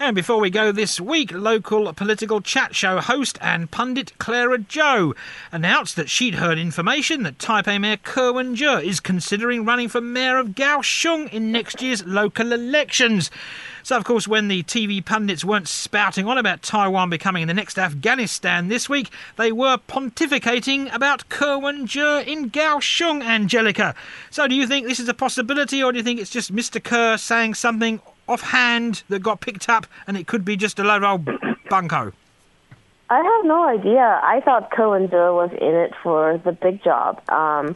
And 0.00 0.14
before 0.14 0.38
we 0.38 0.48
go 0.48 0.70
this 0.70 1.00
week, 1.00 1.32
local 1.32 1.92
political 1.92 2.40
chat 2.40 2.72
show 2.72 3.00
host 3.00 3.36
and 3.40 3.68
pundit 3.68 4.16
Clara 4.18 4.62
Chou 4.62 5.12
announced 5.50 5.96
that 5.96 6.08
she'd 6.08 6.36
heard 6.36 6.56
information 6.56 7.24
that 7.24 7.38
Taipei 7.38 7.80
Mayor 7.80 7.96
Ko 7.96 8.34
Wen-je 8.34 8.78
is 8.78 9.00
considering 9.00 9.64
running 9.64 9.88
for 9.88 10.00
mayor 10.00 10.38
of 10.38 10.50
Kaohsiung 10.50 11.32
in 11.32 11.50
next 11.50 11.82
year's 11.82 12.06
local 12.06 12.52
elections. 12.52 13.32
So, 13.82 13.96
of 13.96 14.04
course, 14.04 14.28
when 14.28 14.46
the 14.46 14.62
TV 14.62 15.04
pundits 15.04 15.44
weren't 15.44 15.66
spouting 15.66 16.28
on 16.28 16.38
about 16.38 16.62
Taiwan 16.62 17.10
becoming 17.10 17.48
the 17.48 17.54
next 17.54 17.76
Afghanistan 17.76 18.68
this 18.68 18.88
week, 18.88 19.10
they 19.34 19.50
were 19.50 19.78
pontificating 19.88 20.94
about 20.94 21.28
Ko 21.28 21.58
Wen-je 21.58 22.22
in 22.22 22.50
Kaohsiung, 22.50 23.24
Angelica. 23.24 23.96
So, 24.30 24.46
do 24.46 24.54
you 24.54 24.68
think 24.68 24.86
this 24.86 25.00
is 25.00 25.08
a 25.08 25.14
possibility, 25.14 25.82
or 25.82 25.90
do 25.90 25.98
you 25.98 26.04
think 26.04 26.20
it's 26.20 26.30
just 26.30 26.54
Mr. 26.54 26.82
Ko 26.82 27.16
saying 27.16 27.54
something 27.54 28.00
offhand 28.28 29.02
that 29.08 29.22
got 29.22 29.40
picked 29.40 29.68
up 29.68 29.86
and 30.06 30.16
it 30.16 30.26
could 30.26 30.44
be 30.44 30.56
just 30.56 30.78
a 30.78 30.84
load 30.84 31.02
of 31.02 31.28
old 31.28 31.40
bunko? 31.70 32.12
I 33.10 33.16
have 33.16 33.46
no 33.46 33.66
idea. 33.66 34.20
I 34.22 34.40
thought 34.44 34.70
Ko 34.70 34.90
Wen-je 34.90 35.32
was 35.32 35.50
in 35.52 35.74
it 35.74 35.94
for 36.02 36.38
the 36.44 36.52
big 36.52 36.84
job 36.84 37.22
um, 37.30 37.74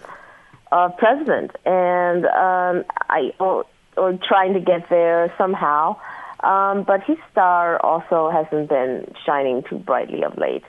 of 0.71 0.97
president, 0.99 1.53
and 1.65 2.27
um, 2.27 2.85
I 3.09 3.33
or, 3.41 3.65
or 3.97 4.19
trying 4.29 4.53
to 4.53 4.61
get 4.61 4.91
there 4.91 5.33
somehow. 5.39 5.97
Um, 6.41 6.83
but 6.83 7.03
his 7.05 7.19
star 7.31 7.79
also 7.81 8.29
hasn't 8.31 8.69
been 8.69 9.15
shining 9.25 9.63
too 9.63 9.79
brightly 9.79 10.23
of 10.23 10.37
late. 10.37 10.65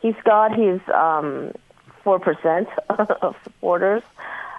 He's 0.00 0.14
got 0.24 0.54
his 0.56 0.80
um, 0.94 1.52
four 2.04 2.20
percent 2.20 2.68
of 2.88 3.34
supporters 3.42 4.02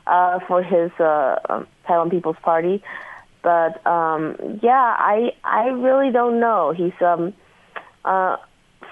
uh, 0.08 0.40
for 0.48 0.64
his 0.64 0.92
uh, 1.00 1.40
um, 1.50 1.68
Taiwan 1.88 2.10
People's 2.10 2.38
Party, 2.42 2.84
but 3.46 3.86
um, 3.86 4.60
yeah, 4.64 4.96
I 4.98 5.30
I 5.44 5.68
really 5.68 6.12
don't 6.12 6.40
know. 6.40 6.74
He's 6.76 7.00
um 7.00 7.32
uh 8.04 8.38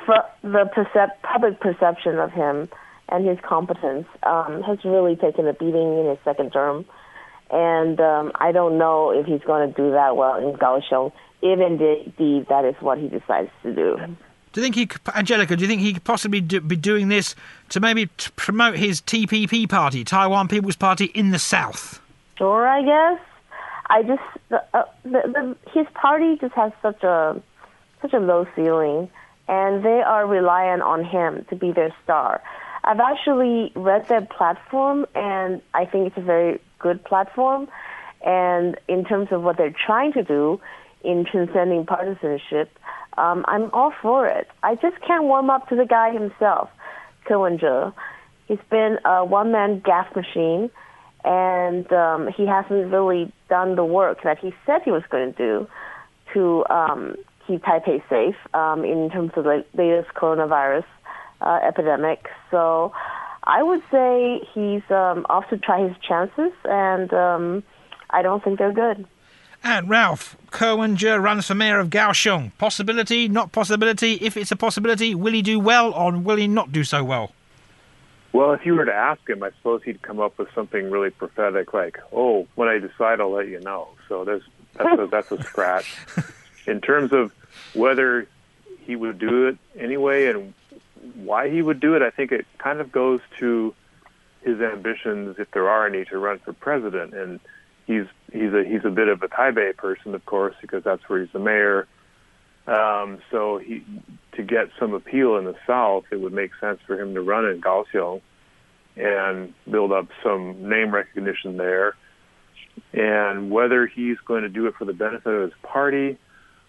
for 0.05 0.23
the 0.43 0.69
percep- 0.75 1.21
public 1.23 1.59
perception 1.59 2.19
of 2.19 2.31
him 2.31 2.69
and 3.09 3.27
his 3.27 3.39
competence 3.41 4.05
um, 4.23 4.61
has 4.61 4.77
really 4.85 5.15
taken 5.15 5.47
a 5.47 5.53
beating 5.53 5.97
in 5.97 6.05
his 6.07 6.19
second 6.23 6.51
term, 6.51 6.85
and 7.49 7.99
um, 7.99 8.31
I 8.35 8.51
don't 8.51 8.77
know 8.77 9.09
if 9.09 9.25
he's 9.25 9.41
going 9.41 9.67
to 9.67 9.75
do 9.75 9.91
that 9.91 10.15
well 10.15 10.35
in 10.37 10.55
Kaohsiung, 10.55 11.11
if 11.41 11.59
indeed 11.59 12.45
that 12.49 12.63
is 12.63 12.75
what 12.79 12.99
he 12.99 13.07
decides 13.07 13.49
to 13.63 13.73
do. 13.73 13.97
Do 14.53 14.61
you 14.61 14.63
think 14.63 14.75
he, 14.75 14.87
Angelica? 15.15 15.55
Do 15.55 15.63
you 15.63 15.67
think 15.67 15.81
he 15.81 15.93
could 15.93 16.03
possibly 16.03 16.41
do, 16.41 16.61
be 16.61 16.75
doing 16.75 17.09
this 17.09 17.33
to 17.69 17.79
maybe 17.79 18.05
promote 18.35 18.77
his 18.77 19.01
TPP 19.01 19.67
party, 19.67 20.03
Taiwan 20.03 20.47
People's 20.47 20.75
Party, 20.75 21.05
in 21.05 21.31
the 21.31 21.39
South? 21.39 21.99
Sure, 22.37 22.67
I 22.67 22.83
guess. 22.83 23.32
I 23.89 24.03
just 24.03 24.21
the, 24.49 24.63
uh, 24.73 24.83
the, 25.03 25.09
the, 25.11 25.57
his 25.71 25.87
party 25.93 26.37
just 26.39 26.53
has 26.53 26.71
such 26.81 27.03
a 27.03 27.41
such 28.01 28.13
a 28.13 28.19
low 28.19 28.45
ceiling, 28.55 29.09
and 29.47 29.83
they 29.83 30.01
are 30.01 30.25
reliant 30.27 30.81
on 30.81 31.03
him 31.03 31.45
to 31.49 31.55
be 31.55 31.71
their 31.71 31.93
star. 32.03 32.41
I've 32.83 32.99
actually 32.99 33.71
read 33.75 34.07
their 34.09 34.21
platform, 34.21 35.05
and 35.15 35.61
I 35.73 35.85
think 35.85 36.07
it's 36.07 36.17
a 36.17 36.21
very 36.21 36.59
good 36.79 37.03
platform. 37.03 37.69
And 38.25 38.77
in 38.87 39.05
terms 39.05 39.29
of 39.31 39.41
what 39.41 39.57
they're 39.57 39.75
trying 39.85 40.13
to 40.13 40.23
do 40.23 40.59
in 41.03 41.25
transcending 41.25 41.85
partisanship, 41.85 42.77
um, 43.17 43.45
I'm 43.47 43.69
all 43.71 43.93
for 44.01 44.27
it. 44.27 44.47
I 44.63 44.75
just 44.75 44.99
can't 45.05 45.23
warm 45.23 45.49
up 45.49 45.69
to 45.69 45.75
the 45.75 45.85
guy 45.85 46.11
himself, 46.11 46.69
Ko 47.25 47.93
He's 48.47 48.59
been 48.69 48.99
a 49.05 49.23
one-man 49.23 49.79
gas 49.79 50.13
machine 50.15 50.69
and 51.23 51.91
um, 51.93 52.27
he 52.35 52.45
hasn't 52.45 52.91
really 52.91 53.31
done 53.49 53.75
the 53.75 53.85
work 53.85 54.23
that 54.23 54.39
he 54.39 54.53
said 54.65 54.81
he 54.83 54.91
was 54.91 55.03
going 55.09 55.33
to 55.33 55.37
do 55.37 55.67
to 56.33 56.65
um, 56.69 57.15
keep 57.47 57.61
Taipei 57.63 58.01
safe 58.09 58.35
um, 58.53 58.83
in 58.83 59.09
terms 59.09 59.31
of 59.35 59.43
the 59.43 59.63
latest 59.73 60.13
coronavirus 60.15 60.85
uh, 61.41 61.59
epidemic. 61.63 62.29
So 62.51 62.93
I 63.43 63.63
would 63.63 63.83
say 63.91 64.41
he's 64.53 64.83
um, 64.89 65.25
off 65.29 65.49
to 65.49 65.57
try 65.57 65.87
his 65.87 65.95
chances, 65.97 66.51
and 66.65 67.13
um, 67.13 67.63
I 68.09 68.21
don't 68.21 68.43
think 68.43 68.59
they're 68.59 68.73
good. 68.73 69.05
And 69.65 69.89
Ralph, 69.89 70.35
Wen-je 70.59 71.15
runs 71.15 71.47
for 71.47 71.55
mayor 71.55 71.79
of 71.79 71.89
Kaohsiung. 71.89 72.51
Possibility, 72.57 73.29
not 73.29 73.53
possibility. 73.53 74.15
If 74.15 74.35
it's 74.35 74.51
a 74.51 74.57
possibility, 74.57 75.15
will 75.15 75.31
he 75.31 75.41
do 75.41 75.57
well 75.57 75.93
or 75.93 76.11
will 76.11 76.35
he 76.35 76.47
not 76.47 76.73
do 76.73 76.83
so 76.83 77.01
well? 77.01 77.31
Well, 78.33 78.53
if 78.53 78.65
you 78.65 78.73
were 78.73 78.85
to 78.85 78.93
ask 78.93 79.29
him, 79.29 79.43
I 79.43 79.51
suppose 79.51 79.83
he'd 79.83 80.01
come 80.01 80.19
up 80.19 80.39
with 80.39 80.49
something 80.55 80.89
really 80.89 81.11
prophetic, 81.11 81.71
like, 81.73 81.99
"Oh, 82.11 82.47
when 82.55 82.67
I 82.67 82.79
decide, 82.79 83.21
I'll 83.21 83.31
let 83.31 83.47
you 83.47 83.59
know." 83.59 83.89
So 84.09 84.25
there's 84.25 84.43
that's 84.73 84.99
a, 84.99 85.07
that's 85.07 85.31
a 85.31 85.41
scratch. 85.43 85.95
In 86.67 86.81
terms 86.81 87.13
of 87.13 87.31
whether 87.73 88.27
he 88.79 88.95
would 88.95 89.19
do 89.19 89.47
it 89.47 89.57
anyway 89.77 90.27
and 90.27 90.53
why 91.15 91.49
he 91.49 91.61
would 91.61 91.79
do 91.79 91.95
it, 91.95 92.01
I 92.01 92.09
think 92.09 92.31
it 92.31 92.45
kind 92.57 92.79
of 92.79 92.91
goes 92.91 93.19
to 93.39 93.75
his 94.41 94.61
ambitions, 94.61 95.37
if 95.39 95.51
there 95.51 95.69
are 95.69 95.85
any, 95.85 96.05
to 96.05 96.17
run 96.17 96.39
for 96.39 96.53
president. 96.53 97.13
And 97.13 97.39
he's 97.85 98.05
he's 98.31 98.53
a 98.53 98.63
he's 98.63 98.83
a 98.83 98.89
bit 98.89 99.09
of 99.09 99.21
a 99.21 99.27
Taipei 99.27 99.75
person, 99.77 100.15
of 100.15 100.25
course, 100.25 100.55
because 100.59 100.83
that's 100.83 101.07
where 101.07 101.21
he's 101.21 101.31
the 101.31 101.39
mayor. 101.39 101.87
Um, 102.65 103.19
so 103.29 103.57
he 103.57 103.83
to 104.33 104.43
get 104.43 104.69
some 104.79 104.93
appeal 104.93 105.37
in 105.37 105.45
the 105.45 105.55
South, 105.67 106.05
it 106.11 106.19
would 106.19 106.33
make 106.33 106.51
sense 106.59 106.79
for 106.87 106.99
him 106.99 107.13
to 107.13 107.21
run 107.21 107.45
in 107.45 107.61
Kaohsiung 107.61 108.21
and 108.95 109.53
build 109.69 109.91
up 109.91 110.07
some 110.23 110.69
name 110.69 110.93
recognition 110.93 111.57
there. 111.57 111.95
And 112.93 113.51
whether 113.51 113.85
he's 113.85 114.17
going 114.25 114.43
to 114.43 114.49
do 114.49 114.65
it 114.67 114.75
for 114.75 114.85
the 114.85 114.93
benefit 114.93 115.31
of 115.31 115.51
his 115.51 115.59
party 115.61 116.17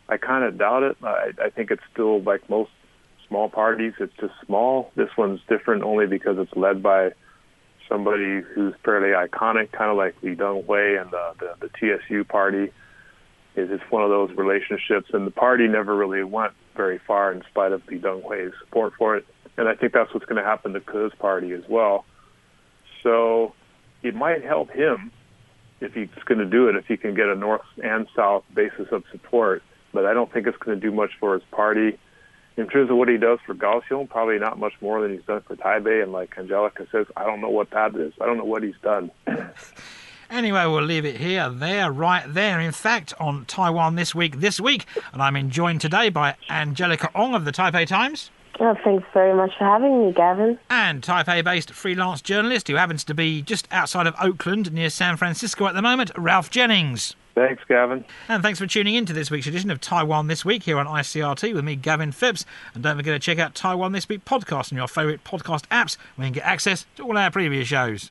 I 0.09 0.17
kind 0.17 0.45
of 0.45 0.59
doubt 0.59 0.83
it. 0.83 0.97
I, 1.03 1.31
I 1.43 1.51
think 1.51 1.71
it's 1.71 1.83
still 1.93 2.23
like 2.23 2.49
most 2.51 2.71
small 3.27 3.49
parties. 3.49 3.95
It's 3.99 4.13
just 4.21 4.35
small. 4.45 4.91
This 4.97 5.09
one's 5.17 5.41
different 5.49 5.83
only 5.83 6.07
because 6.07 6.37
it's 6.39 6.55
led 6.55 6.83
by 6.83 7.13
somebody 7.89 8.41
who's 8.41 8.75
fairly 8.85 9.09
iconic, 9.09 9.73
kind 9.73 9.91
of 9.91 9.97
like 9.97 10.15
Lee 10.23 10.35
Teng-hui 10.35 10.97
and 10.97 11.11
the, 11.11 11.33
the, 11.39 11.69
the 11.69 11.99
TSU 11.99 12.25
party. 12.25 12.71
Is 13.57 13.71
it's 13.71 13.85
one 13.91 14.03
of 14.03 14.11
those 14.11 14.31
relationships, 14.37 15.11
and 15.13 15.27
the 15.27 15.31
party 15.31 15.69
never 15.69 15.95
really 15.95 16.25
went 16.25 16.53
very 16.77 16.99
far 17.07 17.33
in 17.33 17.43
spite 17.51 17.73
of 17.73 17.87
Lee 17.87 17.99
Teng-hui's 17.99 18.53
support 18.61 18.95
for 18.99 19.17
it. 19.17 19.27
And 19.57 19.69
I 19.69 19.75
think 19.75 19.93
that's 19.93 20.13
what's 20.13 20.27
going 20.27 20.43
to 20.43 20.49
happen 20.49 20.73
to 20.73 20.81
Ke's 20.81 21.17
party 21.19 21.53
as 21.53 21.63
well. 21.69 22.05
So 23.03 23.55
it 24.03 24.15
might 24.15 24.45
help 24.45 24.71
him 24.71 25.13
if 25.81 25.93
he's 25.93 26.09
going 26.25 26.39
to 26.39 26.47
do 26.47 26.69
it, 26.69 26.77
if 26.77 26.87
he 26.87 26.97
can 26.97 27.15
get 27.15 27.29
a 27.29 27.35
north 27.35 27.63
and 27.83 28.07
south 28.17 28.45
basis 28.53 28.89
of 28.91 29.05
support. 29.13 29.63
But 29.93 30.07
I 30.07 30.15
don't 30.15 30.33
think 30.33 30.47
it's 30.47 30.59
going 30.59 30.81
to 30.81 30.81
do 30.81 30.95
much 30.95 31.11
for 31.21 31.35
his 31.35 31.43
party. 31.53 31.99
In 32.57 32.69
terms 32.69 32.91
of 32.91 32.97
what 32.97 33.09
he 33.09 33.17
does 33.17 33.39
for 33.45 33.55
Kaohsiung, 33.55 34.09
probably 34.09 34.39
not 34.39 34.59
much 34.59 34.75
more 34.81 35.01
than 35.03 35.13
he's 35.13 35.25
done 35.25 35.43
for 35.43 35.57
Taipei. 35.57 36.03
And 36.03 36.13
like 36.13 36.37
Angelica 36.39 36.87
says, 36.91 37.07
I 37.17 37.25
don't 37.25 37.41
know 37.41 37.51
what 37.51 37.71
that 37.71 37.95
is. 37.95 38.13
I 38.21 38.27
don't 38.27 38.39
know 38.39 38.45
what 38.45 38.63
he's 38.63 38.79
done. 38.83 39.11
Anyway, 40.35 40.67
we'll 40.67 40.83
leave 40.83 41.05
it 41.05 41.19
here, 41.19 41.49
there, 41.49 41.93
right 41.93 42.25
there. 42.27 42.59
In 42.59 42.73
fact, 42.73 43.15
on 43.21 43.45
Taiwan 43.45 43.95
This 43.95 44.17
Week, 44.17 44.41
this 44.41 44.59
week. 44.59 44.85
And 45.13 45.23
I'm 45.23 45.49
joined 45.49 45.81
today 45.81 46.09
by 46.09 46.35
Angelica 46.51 47.09
Oung 47.15 47.37
of 47.37 47.45
the 47.45 47.53
Taipei 47.53 47.87
Times. 47.87 48.33
Oh, 48.59 48.75
thanks 48.83 49.07
very 49.15 49.33
much 49.33 49.53
for 49.57 49.63
having 49.63 50.05
me, 50.05 50.13
Gavin. 50.13 50.59
And 50.69 51.05
Taipei 51.05 51.45
based 51.45 51.71
freelance 51.71 52.21
journalist 52.21 52.67
who 52.67 52.75
happens 52.75 53.05
to 53.05 53.15
be 53.15 53.43
just 53.43 53.69
outside 53.71 54.09
of 54.09 54.17
Oakland 54.21 54.73
near 54.73 54.91
San 54.91 55.17
Francisco 55.17 55.69
at 55.69 55.77
the 55.77 55.83
moment, 55.83 56.11
Ralph 56.19 56.51
Jennings. 56.51 57.15
Thanks, 57.37 57.63
Gavin. 57.69 58.05
And 58.29 58.43
thanks 58.43 58.59
for 58.59 58.67
tuning 58.67 58.97
in 58.97 59.07
to 59.07 59.13
this 59.13 59.31
week's 59.31 59.47
edition 59.47 59.71
of 59.71 59.81
Taiwan 59.81 60.27
This 60.27 60.45
Week 60.45 60.65
here 60.65 60.79
on 60.79 60.87
ICRT 60.87 61.55
with 61.55 61.65
me, 61.65 61.77
Gavin 61.77 62.11
Phipps. 62.11 62.45
And 62.75 62.83
don't 62.83 62.97
forget 62.97 63.15
to 63.15 63.21
check 63.21 63.39
out 63.39 63.55
Taiwan 63.55 63.93
This 63.93 64.09
Week 64.09 64.25
podcast 64.25 64.73
on 64.73 64.79
your 64.79 64.89
favourite 64.89 65.23
podcast 65.23 65.69
apps 65.69 65.97
where 66.17 66.27
you 66.27 66.33
can 66.33 66.41
get 66.41 66.45
access 66.45 66.87
to 66.97 67.05
all 67.05 67.17
our 67.17 67.31
previous 67.31 67.69
shows. 67.69 68.11